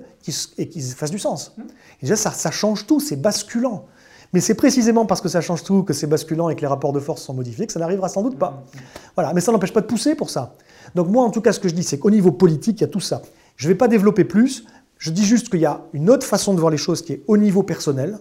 et 0.58 0.70
qu'ils 0.70 0.84
fassent 0.84 1.12
du 1.12 1.20
sens. 1.20 1.54
Mmh. 1.58 1.62
Et 1.62 2.06
déjà, 2.06 2.16
ça, 2.16 2.32
ça 2.32 2.52
change 2.52 2.88
tout, 2.88 3.00
c'est 3.00 3.16
basculant. 3.16 3.86
Mais 4.34 4.40
c'est 4.40 4.56
précisément 4.56 5.06
parce 5.06 5.20
que 5.20 5.30
ça 5.30 5.42
change 5.42 5.64
tout, 5.64 5.84
que 5.84 5.94
c'est 5.94 6.08
basculant 6.08 6.50
et 6.50 6.56
que 6.56 6.62
les 6.62 6.68
rapports 6.68 6.94
de 6.94 7.00
force 7.00 7.22
sont 7.22 7.34
modifiés, 7.34 7.68
que 7.68 7.74
ça 7.74 7.80
n'arrivera 7.80 8.08
sans 8.08 8.24
doute 8.24 8.38
pas. 8.38 8.52
Mmh. 8.52 8.80
Voilà, 9.16 9.34
mais 9.34 9.42
ça 9.42 9.52
n'empêche 9.52 9.74
pas 9.74 9.82
de 9.82 9.88
pousser 9.88 10.16
pour 10.16 10.30
ça. 10.30 10.56
Donc 10.96 11.10
moi, 11.10 11.24
en 11.24 11.32
tout 11.32 11.42
cas, 11.42 11.54
ce 11.54 11.60
que 11.60 11.70
je 11.70 11.76
dis, 11.76 11.84
c'est 11.84 12.00
qu'au 12.00 12.12
niveau 12.12 12.32
politique, 12.32 12.80
il 12.80 12.82
y 12.82 12.86
a 12.86 12.92
tout 12.92 13.00
ça. 13.00 13.22
Je 13.56 13.68
ne 13.68 13.74
vais 13.74 13.78
pas 13.78 13.88
développer 13.88 14.24
plus, 14.24 14.66
je 14.98 15.12
dis 15.12 15.26
juste 15.26 15.50
qu'il 15.50 15.60
y 15.60 15.66
a 15.66 15.82
une 15.94 16.10
autre 16.10 16.26
façon 16.26 16.54
de 16.54 16.60
voir 16.60 16.72
les 16.72 16.78
choses 16.78 17.02
qui 17.02 17.14
est 17.14 17.24
au 17.28 17.38
niveau 17.38 17.64
personnel, 17.64 18.20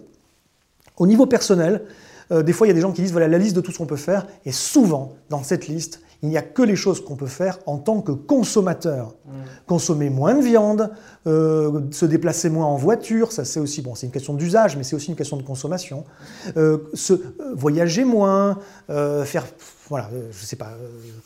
au 1.01 1.07
niveau 1.07 1.25
personnel, 1.25 1.81
euh, 2.31 2.43
des 2.43 2.53
fois, 2.53 2.67
il 2.67 2.69
y 2.69 2.71
a 2.71 2.75
des 2.75 2.81
gens 2.81 2.91
qui 2.91 3.01
disent 3.01 3.11
voilà 3.11 3.27
la 3.27 3.39
liste 3.39 3.55
de 3.55 3.61
tout 3.61 3.71
ce 3.71 3.79
qu'on 3.79 3.87
peut 3.87 3.95
faire, 3.95 4.27
et 4.45 4.51
souvent, 4.51 5.15
dans 5.31 5.41
cette 5.41 5.67
liste, 5.67 6.01
il 6.21 6.29
n'y 6.29 6.37
a 6.37 6.43
que 6.43 6.61
les 6.61 6.75
choses 6.75 7.03
qu'on 7.03 7.15
peut 7.15 7.25
faire 7.25 7.57
en 7.65 7.79
tant 7.79 8.01
que 8.01 8.11
consommateur. 8.11 9.15
Mmh. 9.25 9.31
Consommer 9.65 10.11
moins 10.11 10.35
de 10.35 10.43
viande, 10.43 10.91
euh, 11.25 11.81
se 11.89 12.05
déplacer 12.05 12.51
moins 12.51 12.67
en 12.67 12.75
voiture, 12.75 13.31
ça 13.31 13.45
c'est 13.45 13.59
aussi 13.59 13.81
bon, 13.81 13.95
c'est 13.95 14.05
une 14.05 14.11
question 14.11 14.35
d'usage, 14.35 14.77
mais 14.77 14.83
c'est 14.83 14.95
aussi 14.95 15.09
une 15.09 15.15
question 15.15 15.37
de 15.37 15.41
consommation. 15.41 16.05
Euh, 16.55 16.77
se, 16.93 17.13
voyager 17.55 18.05
moins, 18.05 18.59
faire, 18.87 19.47
voilà, 19.89 20.07
je 20.31 20.45
sais 20.45 20.55
pas, 20.55 20.73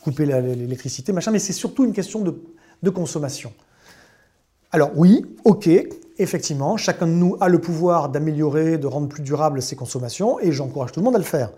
couper 0.02 0.24
l'électricité, 0.24 1.12
machin, 1.12 1.32
mais 1.32 1.38
c'est 1.38 1.52
surtout 1.52 1.84
une 1.84 1.92
question 1.92 2.20
de, 2.20 2.34
de 2.82 2.88
consommation. 2.88 3.52
Alors 4.72 4.92
oui, 4.96 5.26
ok, 5.44 5.68
effectivement, 6.18 6.76
chacun 6.76 7.06
de 7.06 7.12
nous 7.12 7.36
a 7.40 7.48
le 7.48 7.60
pouvoir 7.60 8.08
d'améliorer, 8.08 8.78
de 8.78 8.86
rendre 8.86 9.08
plus 9.08 9.22
durable 9.22 9.62
ses 9.62 9.76
consommations, 9.76 10.38
et 10.40 10.52
j'encourage 10.52 10.92
tout 10.92 11.00
le 11.00 11.04
monde 11.04 11.16
à 11.16 11.18
le 11.18 11.24
faire. 11.24 11.50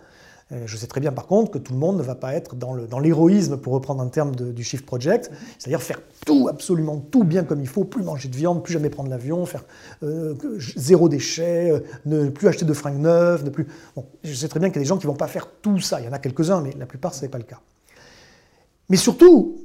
Euh, 0.51 0.63
je 0.65 0.79
sais 0.79 0.87
très 0.87 1.01
bien 1.01 1.13
par 1.13 1.27
contre 1.27 1.51
que 1.51 1.59
tout 1.59 1.75
le 1.75 1.79
monde 1.79 1.99
ne 1.99 2.03
va 2.03 2.15
pas 2.15 2.33
être 2.33 2.57
dans 2.57 2.99
l'héroïsme, 2.99 3.59
pour 3.59 3.75
reprendre 3.75 4.01
un 4.01 4.09
terme 4.09 4.35
du 4.35 4.65
Shift 4.65 4.87
Project, 4.87 5.31
c'est-à-dire 5.59 5.83
faire 5.83 6.01
tout, 6.25 6.49
absolument 6.49 6.97
tout 6.99 7.25
bien 7.25 7.45
comme 7.45 7.61
il 7.61 7.69
faut, 7.69 7.85
plus 7.85 8.03
manger 8.03 8.29
de 8.29 8.37
viande, 8.37 8.63
plus 8.63 8.73
jamais 8.73 8.89
prendre 8.89 9.11
l'avion, 9.11 9.45
faire 9.45 9.65
euh, 10.03 10.35
zéro 10.59 11.09
déchet, 11.09 11.71
euh, 11.71 11.81
ne 12.07 12.31
plus 12.31 12.49
acheter 12.49 12.65
de 12.65 12.73
fringues 12.73 13.01
neuves, 13.01 13.45
ne 13.45 13.51
plus... 13.51 13.67
Bon, 13.95 14.07
je 14.25 14.33
sais 14.33 14.49
très 14.49 14.59
bien 14.59 14.71
qu'il 14.71 14.77
y 14.77 14.81
a 14.81 14.85
des 14.85 14.89
gens 14.89 14.97
qui 14.97 15.07
ne 15.07 15.13
vont 15.13 15.19
pas 15.19 15.29
faire 15.29 15.49
tout 15.61 15.81
ça, 15.81 16.01
il 16.01 16.07
y 16.07 16.09
en 16.09 16.13
a 16.13 16.19
quelques-uns, 16.19 16.63
mais 16.63 16.75
la 16.79 16.87
plupart 16.87 17.15
ce 17.15 17.23
n'est 17.23 17.29
pas 17.29 17.39
le 17.39 17.45
cas. 17.45 17.61
Mais 18.89 18.97
surtout, 18.97 19.59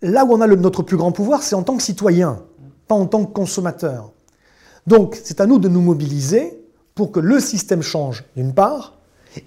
là 0.00 0.24
où 0.24 0.32
on 0.32 0.40
a 0.40 0.46
notre 0.46 0.82
plus 0.82 0.96
grand 0.96 1.12
pouvoir, 1.12 1.42
c'est 1.42 1.54
en 1.54 1.62
tant 1.62 1.76
que 1.76 1.82
citoyen, 1.82 2.42
pas 2.88 2.94
en 2.94 3.06
tant 3.06 3.24
que 3.24 3.32
consommateur. 3.32 4.12
Donc, 4.86 5.18
c'est 5.22 5.40
à 5.40 5.46
nous 5.46 5.58
de 5.58 5.68
nous 5.68 5.80
mobiliser 5.80 6.58
pour 6.94 7.12
que 7.12 7.20
le 7.20 7.40
système 7.40 7.82
change 7.82 8.24
d'une 8.36 8.52
part, 8.52 8.98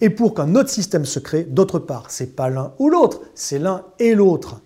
et 0.01 0.09
pour 0.09 0.33
qu'un 0.33 0.55
autre 0.55 0.69
système 0.69 1.05
se 1.05 1.19
crée 1.19 1.43
d'autre 1.43 1.79
part. 1.79 2.09
C'est 2.09 2.35
pas 2.35 2.49
l'un 2.49 2.73
ou 2.79 2.89
l'autre, 2.89 3.21
c'est 3.35 3.59
l'un 3.59 3.83
et 3.99 4.15
l'autre. 4.15 4.61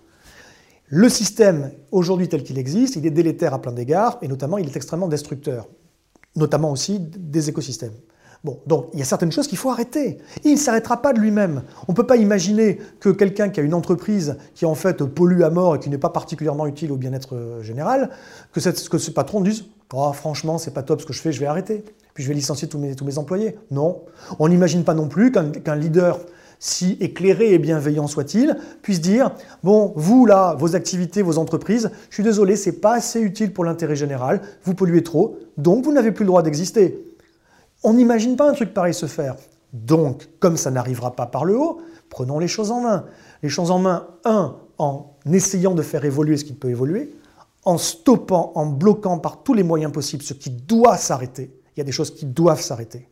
Le 0.88 1.10
système, 1.10 1.72
aujourd'hui 1.92 2.30
tel 2.30 2.44
qu'il 2.44 2.58
existe, 2.58 2.96
il 2.96 3.06
est 3.06 3.12
délétère 3.12 3.54
à 3.54 3.62
plein 3.62 3.72
d'égards, 3.72 4.18
et 4.22 4.28
notamment 4.28 4.58
il 4.58 4.68
est 4.68 4.76
extrêmement 4.76 5.08
destructeur, 5.08 5.68
notamment 6.36 6.72
aussi 6.72 7.00
des 7.00 7.50
écosystèmes. 7.50 7.94
Bon, 8.44 8.62
donc 8.66 8.88
il 8.94 9.00
y 9.00 9.02
a 9.02 9.06
certaines 9.06 9.34
choses 9.34 9.48
qu'il 9.48 9.58
faut 9.58 9.70
arrêter. 9.70 10.18
Il 10.46 10.54
ne 10.54 10.58
s'arrêtera 10.58 11.02
pas 11.02 11.12
de 11.12 11.20
lui-même. 11.20 11.64
On 11.90 11.92
ne 11.92 11.96
peut 11.96 12.08
pas 12.08 12.16
imaginer 12.16 12.80
que 13.02 13.10
quelqu'un 13.10 13.50
qui 13.50 13.60
a 13.60 13.64
une 13.64 13.74
entreprise 13.74 14.38
qui 14.56 14.66
en 14.66 14.76
fait 14.76 15.04
pollue 15.04 15.42
à 15.42 15.50
mort 15.50 15.76
et 15.76 15.80
qui 15.80 15.90
n'est 15.90 15.98
pas 15.98 16.10
particulièrement 16.10 16.66
utile 16.66 16.94
au 16.94 16.96
bien-être 16.96 17.36
euh, 17.36 17.62
général, 17.62 18.12
que, 18.54 18.62
que 18.62 18.98
ce 18.98 19.12
patron 19.12 19.42
dise 19.42 19.66
oh, 19.94 20.14
franchement, 20.14 20.58
c'est 20.58 20.74
pas 20.74 20.84
top 20.84 21.02
ce 21.02 21.06
que 21.06 21.14
je 21.14 21.22
fais, 21.22 21.32
je 21.32 21.40
vais 21.40 21.46
arrêter. 21.46 21.84
Puis 22.14 22.24
je 22.24 22.30
vais 22.30 22.36
licencier 22.36 22.68
tous 22.68 22.78
mes, 22.78 23.18
employés. 23.18 23.58
Non. 23.72 24.02
On 24.40 24.50
n'imagine 24.50 24.84
pas 24.84 24.94
non 24.94 25.08
plus 25.08 25.32
qu'un 25.32 25.76
leader 25.76 26.20
si 26.60 26.98
éclairé 27.00 27.54
et 27.54 27.58
bienveillant 27.58 28.08
soit-il, 28.08 28.58
puisse 28.82 29.00
dire 29.00 29.32
bon, 29.64 29.94
vous 29.96 30.26
là, 30.26 30.56
vos 30.60 30.76
activités, 30.76 31.22
vos 31.22 31.38
entreprises, 31.38 31.90
je 32.10 32.16
suis 32.16 32.24
désolé, 32.24 32.58
c'est 32.58 32.82
pas 32.82 32.96
assez 32.96 33.22
utile 33.22 33.54
pour 33.54 33.64
l'intérêt 33.64 33.96
général, 33.96 34.42
vous 34.64 34.74
polluez 34.74 35.04
trop, 35.04 35.38
donc 35.58 35.86
vous 35.86 35.94
n'avez 35.94 36.12
plus 36.12 36.24
le 36.24 36.28
droit 36.28 36.44
d'exister. 36.44 37.02
On 37.84 37.94
n'imagine 37.94 38.36
pas 38.36 38.50
un 38.50 38.54
truc 38.54 38.74
pareil 38.74 38.94
se 38.94 39.06
faire. 39.06 39.38
Donc, 39.72 40.28
comme 40.40 40.58
ça 40.58 40.70
n'arrivera 40.70 41.16
pas 41.16 41.28
par 41.28 41.46
le 41.46 41.58
haut, 41.58 41.80
prenons 42.10 42.40
les 42.40 42.48
choses 42.50 42.72
en 42.72 42.82
main. 42.82 43.06
Les 43.42 43.50
choses 43.50 43.72
en 43.72 43.80
main, 43.80 44.08
un, 44.26 44.56
en 44.78 45.16
essayant 45.32 45.76
de 45.76 45.82
faire 45.82 46.04
évoluer 46.04 46.36
ce 46.36 46.44
qui 46.44 46.54
peut 46.54 46.70
évoluer, 46.70 47.14
en 47.70 47.78
stoppant, 47.78 48.52
en 48.56 48.66
bloquant 48.66 49.20
par 49.20 49.44
tous 49.44 49.54
les 49.54 49.62
moyens 49.62 49.92
possibles 49.92 50.24
ce 50.24 50.34
qui 50.34 50.50
doit 50.50 50.98
s'arrêter. 50.98 51.54
Il 51.76 51.80
y 51.80 51.82
a 51.82 51.84
des 51.84 51.92
choses 51.92 52.10
qui 52.10 52.26
doivent 52.26 52.62
s'arrêter. 52.62 53.08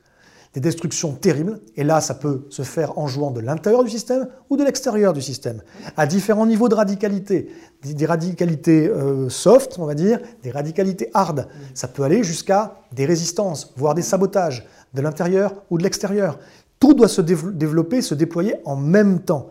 Des 0.54 0.60
destructions 0.60 1.12
terribles, 1.12 1.62
et 1.76 1.84
là, 1.84 2.02
ça 2.02 2.16
peut 2.16 2.48
se 2.50 2.64
faire 2.64 2.98
en 2.98 3.06
jouant 3.06 3.30
de 3.30 3.40
l'intérieur 3.40 3.84
du 3.84 3.92
système 3.92 4.28
ou 4.50 4.58
de 4.58 4.64
l'extérieur 4.64 5.14
du 5.14 5.22
système, 5.22 5.62
à 5.96 6.08
différents 6.08 6.48
niveaux 6.48 6.70
de 6.70 6.74
radicalité. 6.74 7.52
Des 7.84 8.06
radicalités 8.08 8.88
euh, 8.88 9.30
soft, 9.30 9.78
on 9.78 9.86
va 9.86 9.94
dire, 9.94 10.20
des 10.42 10.50
radicalités 10.50 11.12
hard. 11.14 11.48
Ça 11.76 11.88
peut 11.88 12.02
aller 12.02 12.24
jusqu'à 12.24 12.78
des 12.92 13.06
résistances, 13.06 13.74
voire 13.78 13.94
des 13.94 14.02
sabotages, 14.02 14.66
de 14.96 15.02
l'intérieur 15.02 15.54
ou 15.70 15.78
de 15.78 15.84
l'extérieur. 15.84 16.40
Tout 16.80 16.96
doit 16.96 17.08
se 17.08 17.22
développer, 17.22 18.02
se 18.02 18.16
déployer 18.16 18.56
en 18.66 18.76
même 18.76 19.20
temps. 19.20 19.50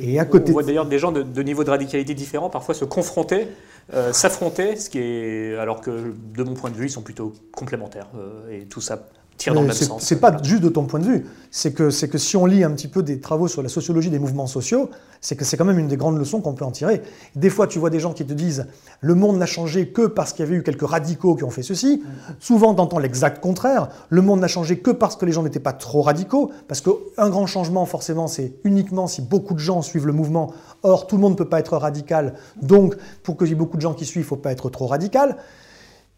Et 0.00 0.18
à 0.18 0.24
côté 0.24 0.50
on 0.50 0.54
voit 0.54 0.62
d'ailleurs 0.62 0.86
des 0.86 0.98
gens 0.98 1.12
de, 1.12 1.22
de 1.22 1.42
niveaux 1.42 1.64
de 1.64 1.70
radicalité 1.70 2.14
différents 2.14 2.48
parfois 2.48 2.74
se 2.74 2.84
confronter, 2.84 3.48
euh, 3.92 4.12
s'affronter, 4.12 4.76
ce 4.76 4.88
qui 4.88 4.98
est 4.98 5.56
alors 5.56 5.80
que 5.80 6.14
de 6.34 6.42
mon 6.42 6.54
point 6.54 6.70
de 6.70 6.76
vue 6.76 6.86
ils 6.86 6.90
sont 6.90 7.02
plutôt 7.02 7.34
complémentaires 7.52 8.08
euh, 8.16 8.50
et 8.50 8.64
tout 8.66 8.80
ça 8.80 9.06
tire 9.36 9.54
dans 9.54 9.62
le 9.62 9.68
même 9.68 9.76
sens. 9.76 10.02
C'est 10.02 10.20
pas 10.20 10.36
juste 10.42 10.62
de 10.62 10.68
ton 10.68 10.84
point 10.84 11.00
de 11.00 11.06
vue, 11.06 11.26
c'est 11.50 11.72
que, 11.72 12.06
que 12.06 12.18
si 12.18 12.36
on 12.36 12.46
lit 12.46 12.64
un 12.64 12.70
petit 12.70 12.88
peu 12.88 13.02
des 13.02 13.20
travaux 13.20 13.48
sur 13.48 13.62
la 13.62 13.68
sociologie 13.68 14.10
des 14.10 14.18
mouvements 14.18 14.46
sociaux, 14.46 14.90
c'est 15.20 15.36
que 15.36 15.44
c'est 15.44 15.56
quand 15.56 15.64
même 15.64 15.78
une 15.78 15.88
des 15.88 15.96
grandes 15.96 16.18
leçons 16.18 16.40
qu'on 16.40 16.54
peut 16.54 16.64
en 16.64 16.70
tirer. 16.70 17.02
Des 17.36 17.50
fois, 17.50 17.66
tu 17.66 17.78
vois 17.78 17.90
des 17.90 18.00
gens 18.00 18.12
qui 18.12 18.24
te 18.24 18.32
disent 18.32 18.66
le 19.00 19.14
monde 19.14 19.38
n'a 19.38 19.46
changé 19.46 19.88
que 19.88 20.06
parce 20.06 20.32
qu'il 20.32 20.44
y 20.44 20.48
avait 20.48 20.56
eu 20.56 20.62
quelques 20.62 20.86
radicaux 20.86 21.34
qui 21.34 21.44
ont 21.44 21.50
fait 21.50 21.62
ceci. 21.62 22.02
Souvent, 22.40 22.74
tu 22.74 22.80
entends 22.80 22.98
l'exact 22.98 23.42
contraire. 23.42 23.88
Le 24.08 24.22
monde 24.22 24.40
n'a 24.40 24.48
changé 24.48 24.78
que 24.78 24.90
parce 24.90 25.16
que 25.16 25.26
les 25.26 25.32
gens 25.32 25.42
n'étaient 25.42 25.60
pas 25.60 25.72
trop 25.72 26.02
radicaux. 26.02 26.50
Parce 26.68 26.80
qu'un 26.80 27.28
grand 27.28 27.46
changement, 27.46 27.86
forcément, 27.86 28.26
c'est 28.26 28.54
uniquement 28.64 29.06
si 29.06 29.22
beaucoup 29.22 29.54
de 29.54 29.60
gens 29.60 29.82
suivent 29.82 30.06
le 30.06 30.12
mouvement. 30.12 30.52
Or, 30.82 31.06
tout 31.06 31.16
le 31.16 31.22
monde 31.22 31.32
ne 31.32 31.38
peut 31.38 31.48
pas 31.48 31.60
être 31.60 31.76
radical. 31.76 32.34
Donc, 32.60 32.96
pour 33.22 33.36
qu'il 33.36 33.48
y 33.48 33.52
ait 33.52 33.54
beaucoup 33.54 33.76
de 33.76 33.82
gens 33.82 33.94
qui 33.94 34.06
suivent, 34.06 34.22
il 34.22 34.26
ne 34.26 34.28
faut 34.28 34.36
pas 34.36 34.52
être 34.52 34.70
trop 34.70 34.86
radical. 34.86 35.36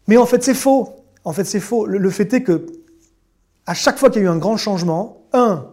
Mais 0.07 0.17
en 0.17 0.25
fait, 0.25 0.43
c'est 0.43 0.53
faux. 0.53 0.89
En 1.23 1.33
fait, 1.33 1.43
c'est 1.43 1.59
faux. 1.59 1.85
le 1.85 2.09
fait 2.09 2.33
est 2.33 2.43
que 2.43 2.65
à 3.65 3.73
chaque 3.73 3.97
fois 3.97 4.09
qu'il 4.09 4.21
y 4.21 4.25
a 4.25 4.27
eu 4.27 4.31
un 4.31 4.37
grand 4.37 4.57
changement, 4.57 5.23
un, 5.33 5.67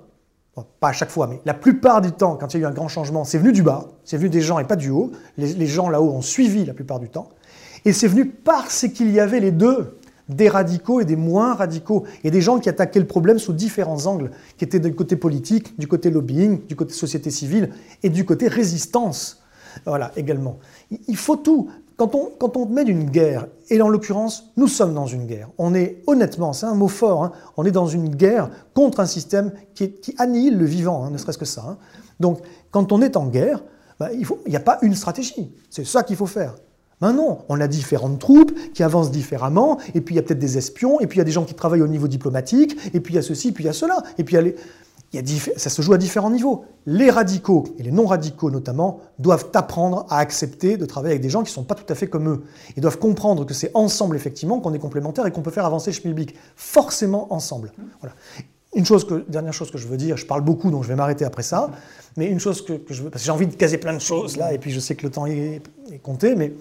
pas 0.80 0.88
à 0.88 0.92
chaque 0.92 1.10
fois, 1.10 1.26
mais 1.26 1.40
la 1.44 1.54
plupart 1.54 2.00
du 2.00 2.12
temps, 2.12 2.36
quand 2.36 2.54
il 2.54 2.60
y 2.60 2.64
a 2.64 2.66
eu 2.66 2.70
un 2.70 2.74
grand 2.74 2.88
changement, 2.88 3.24
c'est 3.24 3.38
venu 3.38 3.52
du 3.52 3.62
bas, 3.62 3.88
c'est 4.04 4.16
venu 4.16 4.28
des 4.28 4.40
gens 4.40 4.58
et 4.58 4.64
pas 4.64 4.76
du 4.76 4.90
haut. 4.90 5.12
Les, 5.38 5.66
gens 5.66 5.88
là-haut 5.88 6.10
ont 6.10 6.22
suivi 6.22 6.64
la 6.64 6.74
plupart 6.74 7.00
du 7.00 7.08
temps. 7.08 7.30
Et 7.84 7.92
c'est 7.92 8.08
venu 8.08 8.26
parce 8.26 8.86
qu'il 8.88 9.10
y 9.10 9.18
avait 9.18 9.40
les 9.40 9.50
deux, 9.50 9.98
des 10.28 10.48
radicaux 10.48 11.00
et 11.00 11.04
des 11.04 11.16
moins 11.16 11.54
radicaux, 11.54 12.04
et 12.22 12.30
des 12.30 12.40
gens 12.40 12.58
qui 12.58 12.68
attaquaient 12.68 13.00
le 13.00 13.06
problème 13.06 13.38
sous 13.38 13.52
différents 13.52 14.06
angles, 14.06 14.30
qui 14.56 14.64
étaient 14.64 14.78
du 14.78 14.94
côté 14.94 15.16
politique, 15.16 15.78
du 15.78 15.88
côté 15.88 16.10
lobbying, 16.10 16.66
du 16.66 16.76
côté 16.76 16.92
société 16.92 17.30
civile 17.30 17.70
et 18.02 18.08
du 18.08 18.24
côté 18.24 18.48
résistance. 18.48 19.42
Voilà, 19.86 20.12
également. 20.16 20.58
Il 21.08 21.16
faut 21.16 21.36
tout. 21.36 21.70
Quand 22.38 22.56
on, 22.56 22.66
met 22.66 22.84
d'une 22.84 23.04
guerre, 23.04 23.46
et 23.70 23.80
en 23.80 23.88
l'occurrence, 23.88 24.50
nous 24.56 24.66
sommes 24.66 24.92
dans 24.92 25.06
une 25.06 25.26
guerre, 25.26 25.50
on 25.56 25.72
est 25.72 26.02
honnêtement, 26.08 26.52
c'est 26.52 26.66
un 26.66 26.74
mot 26.74 26.88
fort, 26.88 27.22
hein, 27.22 27.32
on 27.56 27.64
est 27.64 27.70
dans 27.70 27.86
une 27.86 28.08
guerre 28.08 28.50
contre 28.74 28.98
un 28.98 29.06
système 29.06 29.52
qui, 29.74 29.94
annihile 30.18 30.58
le 30.58 30.64
vivant, 30.64 31.04
hein, 31.04 31.10
ne 31.10 31.18
serait-ce 31.18 31.38
que 31.38 31.44
ça. 31.44 31.64
Hein. 31.68 31.76
Donc, 32.18 32.40
quand 32.72 32.90
on 32.90 33.00
est 33.02 33.16
en 33.16 33.26
guerre, 33.26 33.62
bah, 34.00 34.08
il 34.12 34.26
n'y 34.48 34.56
a 34.56 34.60
pas 34.60 34.78
une 34.82 34.96
stratégie. 34.96 35.52
C'est 35.70 35.86
ça 35.86 36.02
qu'il 36.02 36.16
faut 36.16 36.26
faire. 36.26 36.56
Non, 37.00 37.38
on 37.48 37.60
a 37.60 37.68
différentes 37.68 38.18
troupes 38.18 38.52
qui 38.74 38.82
avancent 38.82 39.10
différemment, 39.10 39.78
et 39.94 40.00
puis 40.00 40.14
il 40.14 40.16
y 40.16 40.18
a 40.18 40.22
peut-être 40.22 40.40
des 40.40 40.58
espions, 40.58 41.00
et 41.00 41.06
puis 41.06 41.16
il 41.16 41.20
y 41.20 41.22
a 41.22 41.24
des 41.24 41.32
gens 41.32 41.44
qui 41.44 41.54
travaillent 41.54 41.82
au 41.82 41.88
niveau 41.88 42.08
diplomatique, 42.08 42.76
et 42.94 43.00
puis 43.00 43.14
il 43.14 43.16
y 43.16 43.18
a 43.18 43.22
ceci, 43.22 43.52
puis 43.52 43.64
il 43.64 43.66
y 43.68 43.70
a 43.70 43.72
cela, 43.72 44.02
et 44.18 44.24
puis 44.24 44.36
les 44.40 44.56
ça 45.56 45.70
se 45.70 45.82
joue 45.82 45.92
à 45.92 45.98
différents 45.98 46.30
niveaux. 46.30 46.64
Les 46.86 47.10
radicaux, 47.10 47.64
et 47.78 47.82
les 47.82 47.90
non-radicaux 47.90 48.50
notamment, 48.50 49.00
doivent 49.18 49.48
apprendre 49.54 50.06
à 50.08 50.18
accepter 50.18 50.76
de 50.76 50.86
travailler 50.86 51.12
avec 51.12 51.22
des 51.22 51.30
gens 51.30 51.42
qui 51.42 51.50
ne 51.50 51.54
sont 51.54 51.64
pas 51.64 51.74
tout 51.74 51.90
à 51.90 51.94
fait 51.94 52.06
comme 52.06 52.28
eux. 52.28 52.44
Ils 52.76 52.80
doivent 52.80 52.98
comprendre 52.98 53.44
que 53.44 53.54
c'est 53.54 53.70
ensemble, 53.74 54.16
effectivement, 54.16 54.60
qu'on 54.60 54.72
est 54.72 54.78
complémentaires 54.78 55.26
et 55.26 55.30
qu'on 55.30 55.42
peut 55.42 55.50
faire 55.50 55.66
avancer 55.66 55.92
Schmilblick. 55.92 56.34
Forcément 56.56 57.32
ensemble. 57.32 57.72
Voilà. 58.00 58.14
Une 58.74 58.84
dernière 59.28 59.52
chose 59.52 59.70
que 59.70 59.76
je 59.76 59.86
veux 59.86 59.98
dire, 59.98 60.16
je 60.16 60.24
parle 60.24 60.40
beaucoup, 60.40 60.70
donc 60.70 60.82
je 60.82 60.88
vais 60.88 60.96
m'arrêter 60.96 61.26
après 61.26 61.42
ça, 61.42 61.70
mais 62.16 62.26
une 62.26 62.40
chose 62.40 62.64
que, 62.64 62.80
je 62.88 63.02
veux, 63.02 63.10
parce 63.10 63.22
que 63.22 63.26
j'ai 63.26 63.32
envie 63.32 63.46
de 63.46 63.54
caser 63.54 63.76
plein 63.76 63.92
de 63.92 63.98
choses 63.98 64.38
là, 64.38 64.54
et 64.54 64.58
puis 64.58 64.70
je 64.70 64.80
sais 64.80 64.94
que 64.94 65.02
le 65.02 65.12
temps 65.12 65.26
est 65.26 65.60
compté, 66.02 66.34
mais 66.34 66.54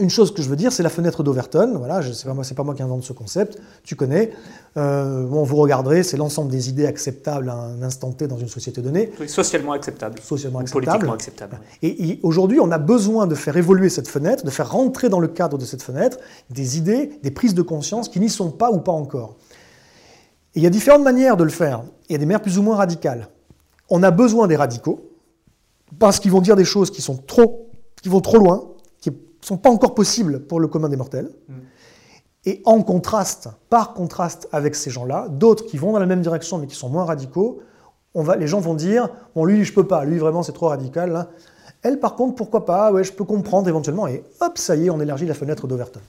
une 0.00 0.10
chose 0.10 0.32
que 0.32 0.42
je 0.42 0.48
veux 0.48 0.56
dire, 0.56 0.72
c'est 0.72 0.82
la 0.82 0.88
fenêtre 0.88 1.22
d'Overton. 1.22 1.74
Voilà, 1.76 2.00
c'est 2.02 2.26
pas 2.26 2.34
moi, 2.34 2.42
c'est 2.42 2.54
pas 2.54 2.64
moi 2.64 2.74
qui 2.74 2.82
invente 2.82 3.04
ce 3.04 3.12
concept. 3.12 3.58
Tu 3.84 3.94
connais. 3.94 4.32
Euh, 4.76 5.24
bon, 5.26 5.44
vous 5.44 5.56
regarderez, 5.56 6.02
c'est 6.02 6.16
l'ensemble 6.16 6.50
des 6.50 6.68
idées 6.68 6.86
acceptables 6.86 7.50
à 7.50 7.54
un 7.54 7.82
instant 7.82 8.10
T 8.12 8.26
dans 8.26 8.38
une 8.38 8.48
société 8.48 8.80
donnée. 8.80 9.12
socialement 9.26 9.72
acceptable. 9.72 10.18
Socialement 10.20 10.60
acceptable. 10.60 10.86
Politiquement 10.86 11.12
acceptable. 11.12 11.60
Et, 11.82 12.18
aujourd'hui, 12.22 12.58
on 12.60 12.70
a 12.70 12.78
besoin 12.78 13.26
de 13.26 13.34
faire 13.34 13.56
évoluer 13.56 13.90
cette 13.90 14.08
fenêtre, 14.08 14.44
de 14.44 14.50
faire 14.50 14.70
rentrer 14.70 15.08
dans 15.08 15.20
le 15.20 15.28
cadre 15.28 15.58
de 15.58 15.64
cette 15.64 15.82
fenêtre 15.82 16.18
des 16.48 16.78
idées, 16.78 17.12
des 17.22 17.30
prises 17.30 17.54
de 17.54 17.62
conscience 17.62 18.08
qui 18.08 18.20
n'y 18.20 18.30
sont 18.30 18.50
pas 18.50 18.70
ou 18.70 18.78
pas 18.78 18.92
encore. 18.92 19.36
Et 20.54 20.60
il 20.60 20.62
y 20.62 20.66
a 20.66 20.70
différentes 20.70 21.02
manières 21.02 21.36
de 21.36 21.44
le 21.44 21.50
faire. 21.50 21.82
Il 22.08 22.12
y 22.12 22.14
a 22.16 22.18
des 22.18 22.26
manières 22.26 22.42
plus 22.42 22.58
ou 22.58 22.62
moins 22.62 22.76
radicales. 22.76 23.28
On 23.88 24.02
a 24.02 24.10
besoin 24.10 24.46
des 24.48 24.56
radicaux 24.56 25.10
parce 25.98 26.18
qu'ils 26.20 26.30
vont 26.30 26.40
dire 26.40 26.56
des 26.56 26.64
choses 26.64 26.90
qui 26.90 27.02
sont 27.02 27.16
trop, 27.16 27.70
qui 28.02 28.08
vont 28.08 28.20
trop 28.20 28.38
loin, 28.38 28.70
sont 29.40 29.56
pas 29.56 29.70
encore 29.70 29.94
possibles 29.94 30.40
pour 30.40 30.60
le 30.60 30.68
commun 30.68 30.88
des 30.88 30.96
mortels. 30.96 31.30
Mm. 31.48 31.54
Et 32.46 32.62
en 32.64 32.82
contraste, 32.82 33.48
par 33.68 33.92
contraste 33.92 34.48
avec 34.52 34.74
ces 34.74 34.90
gens-là, 34.90 35.28
d'autres 35.28 35.66
qui 35.66 35.76
vont 35.76 35.92
dans 35.92 35.98
la 35.98 36.06
même 36.06 36.22
direction 36.22 36.58
mais 36.58 36.66
qui 36.66 36.74
sont 36.74 36.88
moins 36.88 37.04
radicaux, 37.04 37.60
on 38.14 38.22
va, 38.22 38.36
les 38.36 38.46
gens 38.46 38.60
vont 38.60 38.74
dire 38.74 39.08
Bon, 39.34 39.44
lui, 39.44 39.64
je 39.64 39.72
peux 39.72 39.86
pas, 39.86 40.04
lui, 40.04 40.18
vraiment, 40.18 40.42
c'est 40.42 40.52
trop 40.52 40.68
radical. 40.68 41.28
Elle, 41.82 42.00
par 42.00 42.16
contre, 42.16 42.34
pourquoi 42.34 42.64
pas 42.64 42.92
Ouais, 42.92 43.04
je 43.04 43.12
peux 43.12 43.24
comprendre 43.24 43.68
éventuellement. 43.68 44.06
Et 44.06 44.24
hop, 44.40 44.58
ça 44.58 44.76
y 44.76 44.86
est, 44.86 44.90
on 44.90 45.00
élargit 45.00 45.26
la 45.26 45.34
fenêtre 45.34 45.66
d'Overton. 45.66 46.00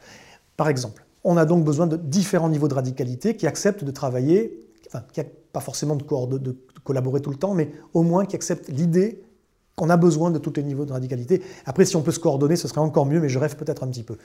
Par 0.57 0.69
exemple, 0.69 1.05
on 1.23 1.37
a 1.37 1.45
donc 1.45 1.63
besoin 1.63 1.87
de 1.87 1.97
différents 1.97 2.49
niveaux 2.49 2.67
de 2.67 2.73
radicalité 2.73 3.35
qui 3.35 3.45
acceptent 3.45 3.83
de 3.83 3.91
travailler, 3.91 4.67
enfin, 4.87 5.03
qui 5.13 5.21
pas 5.53 5.59
forcément 5.59 5.95
de, 5.95 6.37
de 6.37 6.55
collaborer 6.83 7.19
tout 7.19 7.29
le 7.29 7.35
temps, 7.35 7.53
mais 7.53 7.71
au 7.93 8.03
moins 8.03 8.25
qui 8.25 8.35
acceptent 8.35 8.69
l'idée 8.69 9.21
on 9.77 9.89
a 9.89 9.97
besoin 9.97 10.31
de 10.31 10.37
tous 10.37 10.53
les 10.55 10.63
niveaux 10.63 10.85
de 10.85 10.93
radicalité. 10.93 11.41
Après, 11.65 11.85
si 11.85 11.95
on 11.95 12.01
peut 12.01 12.11
se 12.11 12.19
coordonner, 12.19 12.55
ce 12.55 12.67
serait 12.67 12.81
encore 12.81 13.05
mieux, 13.05 13.19
mais 13.19 13.29
je 13.29 13.39
rêve 13.39 13.55
peut-être 13.55 13.83
un 13.83 13.87
petit 13.87 14.03
peu. 14.03 14.17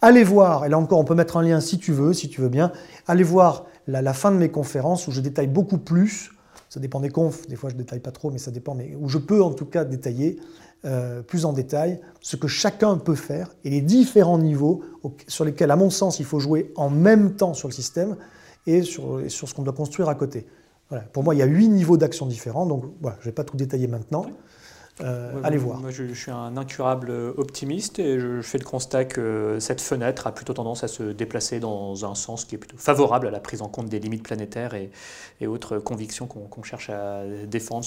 Allez 0.00 0.24
voir, 0.24 0.64
et 0.64 0.68
là 0.68 0.78
encore, 0.78 0.98
on 0.98 1.04
peut 1.04 1.14
mettre 1.14 1.36
un 1.36 1.42
lien 1.42 1.60
si 1.60 1.78
tu 1.78 1.92
veux, 1.92 2.12
si 2.12 2.28
tu 2.28 2.40
veux 2.40 2.48
bien. 2.48 2.72
Allez 3.06 3.22
voir 3.22 3.66
la, 3.86 4.12
fin 4.12 4.30
de 4.30 4.36
mes 4.36 4.48
conférences 4.48 5.06
où 5.08 5.12
je 5.12 5.20
détaille 5.20 5.46
beaucoup 5.46 5.78
plus. 5.78 6.32
Ça 6.68 6.80
dépend 6.80 7.00
des 7.00 7.10
confs, 7.10 7.46
des 7.48 7.56
fois 7.56 7.68
je 7.68 7.74
ne 7.74 7.80
détaille 7.80 8.00
pas 8.00 8.12
trop, 8.12 8.30
mais 8.30 8.38
ça 8.38 8.50
dépend, 8.50 8.74
mais 8.74 8.96
où 8.98 9.08
je 9.08 9.18
peux 9.18 9.42
en 9.42 9.52
tout 9.52 9.66
cas 9.66 9.84
détailler 9.84 10.38
euh, 10.84 11.22
plus 11.22 11.44
en 11.44 11.52
détail 11.52 12.00
ce 12.20 12.34
que 12.36 12.48
chacun 12.48 12.96
peut 12.96 13.14
faire 13.14 13.54
et 13.62 13.70
les 13.70 13.82
différents 13.82 14.38
niveaux 14.38 14.82
sur 15.28 15.44
lesquels, 15.44 15.70
à 15.70 15.76
mon 15.76 15.90
sens, 15.90 16.18
il 16.18 16.24
faut 16.24 16.40
jouer 16.40 16.72
en 16.76 16.90
même 16.90 17.34
temps 17.36 17.54
sur 17.54 17.68
le 17.68 17.74
système 17.74 18.16
et 18.66 18.82
sur, 18.82 19.20
ce 19.28 19.54
qu'on 19.54 19.62
doit 19.62 19.74
construire 19.74 20.08
à 20.08 20.14
côté. 20.14 20.46
Pour 21.12 21.22
moi, 21.22 21.34
il 21.34 21.38
y 21.38 21.42
a 21.42 21.46
huit 21.46 21.68
niveaux 21.68 21.96
d'action 21.96 22.26
différents, 22.26 22.66
donc 22.66 22.84
je 23.02 23.08
ne 23.08 23.24
vais 23.24 23.32
pas 23.32 23.44
tout 23.44 23.56
détailler 23.56 23.86
maintenant. 23.86 24.26
Euh, 25.02 25.32
allez 25.42 25.58
voir. 25.58 25.80
Moi, 25.80 25.90
je, 25.90 26.12
suis 26.14 26.30
un 26.30 26.56
incurable 26.56 27.10
optimiste 27.36 27.98
et 27.98 28.20
je, 28.20 28.40
fais 28.42 28.58
le 28.58 28.64
constat 28.64 29.04
que 29.04 29.58
cette 29.60 29.80
fenêtre 29.80 30.26
a 30.26 30.32
plutôt 30.32 30.52
tendance 30.52 30.84
à 30.84 30.88
se 30.88 31.02
déplacer 31.02 31.60
dans 31.60 32.04
un 32.04 32.14
sens 32.14 32.44
qui 32.44 32.54
est 32.54 32.58
plutôt 32.58 32.76
favorable 32.76 33.26
à 33.26 33.30
la 33.30 33.40
prise 33.40 33.62
en 33.62 33.68
compte 33.68 33.88
des 33.88 33.98
limites 33.98 34.22
planétaires 34.22 34.74
et, 34.74 34.90
autres 35.46 35.78
convictions 35.78 36.26
qu'on 36.26 36.62
cherche 36.62 36.88
à 36.88 37.22
défendre. 37.48 37.84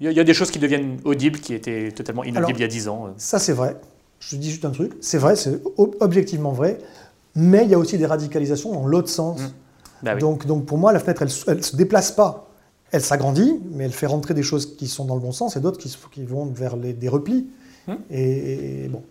Il 0.00 0.10
y, 0.10 0.20
a, 0.20 0.24
des 0.24 0.34
choses 0.34 0.50
qui 0.50 0.58
deviennent 0.58 0.98
audibles 1.04 1.38
qui 1.38 1.52
étaient 1.52 1.92
totalement 1.92 2.24
inaudibles 2.24 2.58
il 2.58 2.62
y 2.62 2.64
a 2.64 2.68
dix 2.68 2.88
ans. 2.88 3.12
Ça, 3.18 3.38
c'est 3.38 3.52
vrai. 3.52 3.76
Je 4.20 4.36
dis 4.36 4.50
juste 4.50 4.64
un 4.64 4.70
truc. 4.70 4.94
C'est 5.02 5.18
vrai, 5.18 5.36
c'est 5.36 5.60
objectivement 5.76 6.52
vrai. 6.52 6.78
Mais 7.34 7.64
il 7.64 7.70
y 7.70 7.74
a 7.74 7.78
aussi 7.78 7.98
des 7.98 8.06
radicalisations 8.06 8.72
dans 8.72 8.86
l'autre 8.86 9.10
sens. 9.10 9.40
Mmh. 9.40 9.52
Bah 10.02 10.14
donc, 10.16 10.46
donc 10.46 10.64
pour 10.64 10.78
moi, 10.78 10.92
la 10.92 10.98
fenêtre, 10.98 11.22
elle 11.46 11.56
ne 11.58 11.62
se 11.62 11.76
déplace 11.76 12.10
pas 12.10 12.51
elle 12.92 13.02
s'agrandit, 13.02 13.60
mais 13.72 13.84
elle 13.84 13.92
fait 13.92 14.06
rentrer 14.06 14.34
des 14.34 14.42
choses 14.42 14.76
qui 14.76 14.86
sont 14.86 15.06
dans 15.06 15.14
le 15.14 15.20
bon 15.20 15.32
sens 15.32 15.56
et 15.56 15.60
d'autres 15.60 15.78
qui, 15.78 15.96
qui, 16.12 16.24
vont 16.24 16.46
vers 16.46 16.76
les, 16.76 16.92
des 16.92 17.08
replis. 17.08 17.46
Hum. 17.88 17.98
Et, 18.10 18.88
bon. 18.88 19.02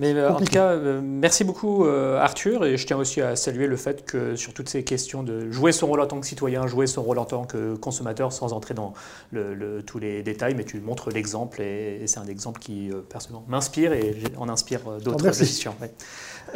Mais 0.00 0.14
euh, 0.14 0.30
en 0.30 0.36
tout 0.36 0.44
cas, 0.44 0.68
euh, 0.68 1.00
merci 1.02 1.42
beaucoup 1.42 1.84
euh, 1.84 2.18
Arthur, 2.18 2.64
et 2.64 2.76
je 2.76 2.86
tiens 2.86 2.96
aussi 2.96 3.20
à 3.20 3.34
saluer 3.34 3.66
le 3.66 3.76
fait 3.76 4.04
que 4.04 4.36
sur 4.36 4.54
toutes 4.54 4.68
ces 4.68 4.84
questions 4.84 5.24
de 5.24 5.50
jouer 5.50 5.72
son 5.72 5.88
rôle 5.88 6.00
en 6.00 6.06
tant 6.06 6.20
que 6.20 6.26
citoyen, 6.26 6.68
jouer 6.68 6.86
son 6.86 7.02
rôle 7.02 7.18
en 7.18 7.24
tant 7.24 7.44
que 7.44 7.74
consommateur, 7.74 8.32
sans 8.32 8.52
entrer 8.52 8.74
dans 8.74 8.92
le, 9.32 9.82
tous 9.82 9.98
les 9.98 10.22
détails, 10.22 10.54
mais 10.54 10.64
tu 10.64 10.80
montres 10.80 11.10
l'exemple, 11.10 11.60
et, 11.60 12.06
c'est 12.06 12.20
un 12.20 12.28
exemple 12.28 12.60
qui 12.60 12.90
personnellement 13.08 13.44
m'inspire 13.48 13.92
et 13.92 14.14
en 14.36 14.48
inspire 14.48 14.80
d'autres 15.02 15.24
décisions. 15.24 15.74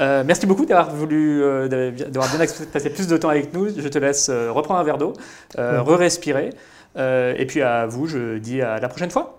Euh, 0.01 0.25
merci 0.27 0.47
beaucoup 0.47 0.67
d'avoir 0.67 0.95
voulu, 0.95 1.43
euh, 1.43 1.69
d'avoir 1.69 2.29
bien 2.29 2.39
passé 2.73 2.91
plus 2.91 3.07
de 3.09 3.17
temps 3.17 3.29
avec 3.29 3.53
nous. 3.53 3.69
Je 3.69 3.89
te 3.89 3.99
laisse 3.99 4.29
euh, 4.29 4.51
reprendre 4.51 4.81
un 4.81 4.85
verre 4.85 4.99
d'eau, 4.99 5.13
re-respirer. 5.57 6.51
et 6.97 7.47
puis 7.47 7.63
à 7.63 7.87
vous, 7.87 8.07
je 8.07 8.39
dis 8.39 8.63
à 8.63 8.79
la 8.79 8.89
prochaine 8.89 9.11
fois. 9.11 9.39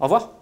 Au 0.00 0.04
revoir. 0.04 0.37